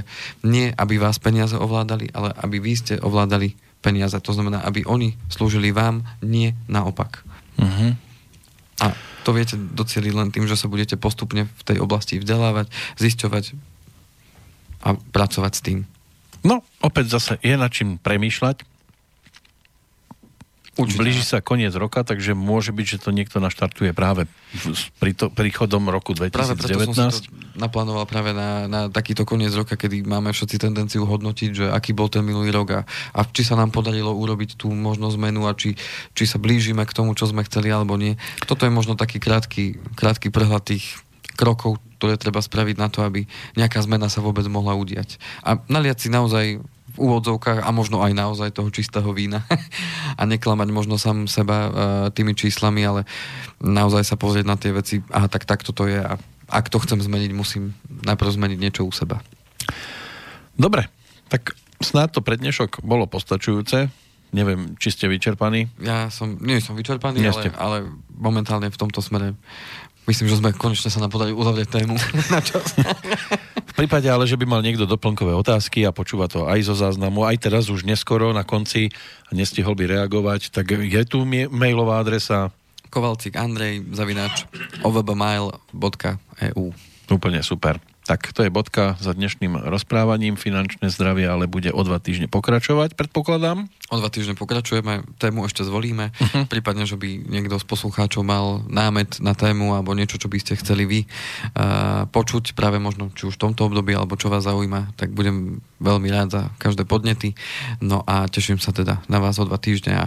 Nie, 0.48 0.72
aby 0.72 0.96
vás 0.96 1.20
peniaze 1.20 1.52
ovládali, 1.52 2.08
ale 2.16 2.32
aby 2.40 2.64
vy 2.64 2.72
ste 2.72 2.94
ovládali 2.96 3.52
peniaze. 3.84 4.16
To 4.16 4.32
znamená, 4.32 4.64
aby 4.64 4.88
oni 4.88 5.14
slúžili 5.28 5.76
vám, 5.76 6.08
nie 6.24 6.56
naopak. 6.66 7.20
Uh-huh. 7.60 7.94
A 8.78 8.94
to 9.26 9.34
viete 9.34 9.58
docieliť 9.58 10.12
len 10.14 10.28
tým, 10.30 10.46
že 10.46 10.56
sa 10.56 10.70
budete 10.70 10.94
postupne 10.94 11.50
v 11.50 11.62
tej 11.66 11.78
oblasti 11.82 12.22
vzdelávať, 12.22 12.70
zisťovať 13.02 13.44
a 14.86 14.94
pracovať 14.94 15.52
s 15.52 15.64
tým. 15.64 15.78
No, 16.46 16.62
opäť 16.78 17.18
zase 17.18 17.32
je 17.42 17.58
na 17.58 17.66
čím 17.66 17.98
premýšľať 17.98 18.62
Určite. 20.78 21.02
Blíži 21.02 21.26
sa 21.26 21.42
koniec 21.42 21.74
roka, 21.74 22.06
takže 22.06 22.38
môže 22.38 22.70
byť, 22.70 22.86
že 22.86 22.98
to 23.02 23.10
niekto 23.10 23.42
naštartuje 23.42 23.90
práve 23.90 24.30
pri 25.02 25.10
to, 25.10 25.26
príchodom 25.26 25.90
roku 25.90 26.14
2019. 26.14 26.38
Práve 26.38 26.54
preto 26.54 26.94
som 26.94 27.10
si 27.10 27.26
to 27.26 27.34
naplánoval 27.58 28.06
práve 28.06 28.30
na, 28.30 28.70
na 28.70 28.80
takýto 28.86 29.26
koniec 29.26 29.50
roka, 29.58 29.74
kedy 29.74 30.06
máme 30.06 30.30
všetci 30.30 30.56
tendenciu 30.62 31.02
hodnotiť, 31.02 31.50
že 31.50 31.66
aký 31.74 31.98
bol 31.98 32.06
ten 32.06 32.22
minulý 32.22 32.54
rok 32.54 32.78
a, 32.78 32.80
a 33.10 33.20
či 33.26 33.42
sa 33.42 33.58
nám 33.58 33.74
podarilo 33.74 34.14
urobiť 34.14 34.54
tú 34.54 34.70
možno 34.70 35.10
zmenu 35.18 35.50
a 35.50 35.52
či, 35.58 35.74
či 36.14 36.24
sa 36.30 36.38
blížime 36.38 36.86
k 36.86 36.94
tomu, 36.94 37.10
čo 37.18 37.26
sme 37.26 37.42
chceli 37.42 37.74
alebo 37.74 37.98
nie. 37.98 38.14
Toto 38.46 38.62
je 38.62 38.70
možno 38.70 38.94
taký 38.94 39.18
krátky, 39.18 39.82
krátky 39.98 40.30
prehľad 40.30 40.62
tých 40.62 40.94
krokov, 41.34 41.82
ktoré 41.98 42.14
treba 42.14 42.38
spraviť 42.38 42.76
na 42.78 42.86
to, 42.86 43.02
aby 43.02 43.26
nejaká 43.58 43.82
zmena 43.82 44.06
sa 44.06 44.22
vôbec 44.22 44.46
mohla 44.46 44.78
udiať. 44.78 45.18
A 45.42 45.58
naliať 45.66 46.06
si 46.06 46.08
naozaj 46.14 46.62
úvodzovkách 46.98 47.62
a 47.62 47.70
možno 47.70 48.02
aj 48.02 48.12
naozaj 48.12 48.50
toho 48.58 48.68
čistého 48.74 49.08
vína 49.14 49.46
a 50.20 50.22
neklamať 50.26 50.68
možno 50.74 50.98
sám 50.98 51.30
seba 51.30 51.58
uh, 51.66 51.70
tými 52.10 52.34
číslami, 52.34 52.82
ale 52.82 53.06
naozaj 53.62 54.02
sa 54.02 54.16
pozrieť 54.18 54.46
na 54.46 54.56
tie 54.58 54.74
veci, 54.74 55.00
aha, 55.14 55.30
tak 55.30 55.46
takto 55.46 55.70
to 55.70 55.86
je 55.86 56.02
a 56.02 56.18
ak 56.48 56.72
to 56.72 56.80
chcem 56.80 56.98
zmeniť, 56.98 57.30
musím 57.36 57.76
najprv 58.08 58.30
zmeniť 58.32 58.58
niečo 58.58 58.82
u 58.88 58.92
seba. 58.92 59.20
Dobre, 60.58 60.88
Tak 61.28 61.52
snáď 61.84 62.18
to 62.18 62.20
prednešok 62.24 62.80
bolo 62.80 63.04
postačujúce. 63.04 63.92
Neviem, 64.32 64.76
či 64.80 64.92
ste 64.92 65.08
vyčerpaní? 65.08 65.68
Ja 65.80 66.08
som, 66.08 66.40
nie 66.40 66.60
som 66.60 66.76
vyčerpaný, 66.76 67.20
ale, 67.28 67.52
ale 67.56 67.76
momentálne 68.12 68.72
v 68.72 68.80
tomto 68.80 69.04
smere 69.04 69.36
myslím, 70.08 70.32
že 70.32 70.40
sme 70.40 70.56
konečne 70.56 70.88
sa 70.88 71.04
nám 71.04 71.12
podali 71.12 71.36
uzavrieť 71.36 71.68
tému 71.80 71.96
na 72.34 72.40
čas. 72.40 72.72
v 73.78 73.86
prípade 73.86 74.10
ale, 74.10 74.26
že 74.26 74.34
by 74.34 74.42
mal 74.42 74.58
niekto 74.58 74.90
doplnkové 74.90 75.30
otázky 75.38 75.86
a 75.86 75.94
počúva 75.94 76.26
to 76.26 76.50
aj 76.50 76.66
zo 76.66 76.74
záznamu, 76.74 77.22
aj 77.22 77.46
teraz 77.46 77.70
už 77.70 77.86
neskoro 77.86 78.34
na 78.34 78.42
konci 78.42 78.90
a 79.30 79.38
nestihol 79.38 79.78
by 79.78 79.86
reagovať, 79.86 80.50
tak 80.50 80.74
je 80.82 81.02
tu 81.06 81.22
mailová 81.54 82.02
adresa 82.02 82.50
Kovalcik 82.90 83.38
Andrej 83.38 83.86
zavináč 83.94 84.50
ovbmail.eu 84.82 86.66
Úplne 87.06 87.40
super. 87.46 87.78
Tak 88.08 88.32
to 88.32 88.40
je 88.40 88.48
bodka 88.48 88.96
za 89.04 89.12
dnešným 89.12 89.68
rozprávaním. 89.68 90.40
Finančné 90.40 90.88
zdravie 90.88 91.28
ale 91.28 91.44
bude 91.44 91.68
o 91.68 91.84
dva 91.84 92.00
týždne 92.00 92.24
pokračovať, 92.24 92.96
predpokladám. 92.96 93.68
O 93.92 93.96
dva 94.00 94.08
týždne 94.08 94.32
pokračujeme, 94.32 95.04
tému 95.20 95.44
ešte 95.44 95.60
zvolíme. 95.60 96.16
Uh-huh. 96.16 96.48
Prípadne, 96.48 96.88
že 96.88 96.96
by 96.96 97.28
niekto 97.28 97.60
z 97.60 97.68
poslucháčov 97.68 98.24
mal 98.24 98.64
námet 98.64 99.20
na 99.20 99.36
tému 99.36 99.76
alebo 99.76 99.92
niečo, 99.92 100.16
čo 100.16 100.32
by 100.32 100.40
ste 100.40 100.56
chceli 100.56 100.88
vy 100.88 101.00
uh, 101.04 102.08
počuť 102.08 102.56
práve 102.56 102.80
možno 102.80 103.12
či 103.12 103.28
už 103.28 103.36
v 103.36 103.44
tomto 103.44 103.68
období 103.68 103.92
alebo 103.92 104.16
čo 104.16 104.32
vás 104.32 104.48
zaujíma, 104.48 104.96
tak 104.96 105.12
budem 105.12 105.60
veľmi 105.76 106.08
rád 106.08 106.32
za 106.32 106.42
každé 106.56 106.88
podnety. 106.88 107.36
No 107.84 108.08
a 108.08 108.24
teším 108.24 108.56
sa 108.56 108.72
teda 108.72 109.04
na 109.12 109.20
vás 109.20 109.36
o 109.36 109.44
dva 109.44 109.60
týždne 109.60 109.92
a 109.92 110.06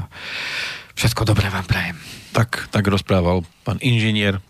všetko 0.97 1.21
dobré 1.29 1.53
vám 1.53 1.69
prajem. 1.69 2.01
Tak, 2.33 2.65
tak 2.73 2.81
rozprával 2.81 3.45
pán 3.61 3.77
inžinier. 3.77 4.41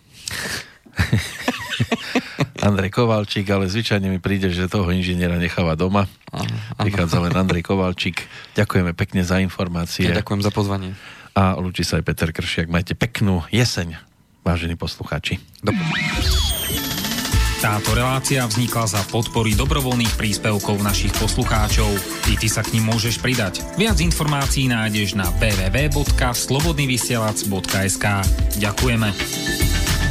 Andrej 2.68 2.94
Kovalčík, 2.94 3.50
ale 3.50 3.66
zvyčajne 3.66 4.06
mi 4.06 4.22
príde, 4.22 4.54
že 4.54 4.70
toho 4.70 4.86
inžiniera 4.94 5.34
necháva 5.34 5.74
doma. 5.74 6.06
Prichádza 6.78 7.18
len 7.18 7.34
Andrej 7.34 7.66
Kovalčík. 7.66 8.22
Ďakujeme 8.54 8.94
pekne 8.94 9.26
za 9.26 9.42
informácie. 9.42 10.06
Ja 10.06 10.22
ďakujem 10.22 10.46
za 10.46 10.54
pozvanie. 10.54 10.94
A 11.32 11.56
ľúči 11.58 11.82
sa 11.82 11.98
aj 11.98 12.06
Peter 12.06 12.30
Kršiak. 12.30 12.70
Majte 12.70 12.94
peknú 12.94 13.42
jeseň, 13.50 13.98
vážení 14.44 14.76
poslucháči. 14.76 15.40
Dobre. 15.64 15.80
Táto 17.62 17.94
relácia 17.94 18.42
vznikla 18.42 18.90
za 18.90 18.98
podpory 19.06 19.54
dobrovoľných 19.54 20.18
príspevkov 20.18 20.82
našich 20.82 21.14
poslucháčov. 21.14 21.94
I 22.26 22.34
ty 22.34 22.50
sa 22.50 22.66
k 22.66 22.74
ním 22.74 22.90
môžeš 22.90 23.22
pridať. 23.22 23.62
Viac 23.78 24.02
informácií 24.02 24.66
nájdeš 24.66 25.14
na 25.14 25.30
www.slobodnyvysielac.sk 25.38 28.06
Ďakujeme. 28.58 30.01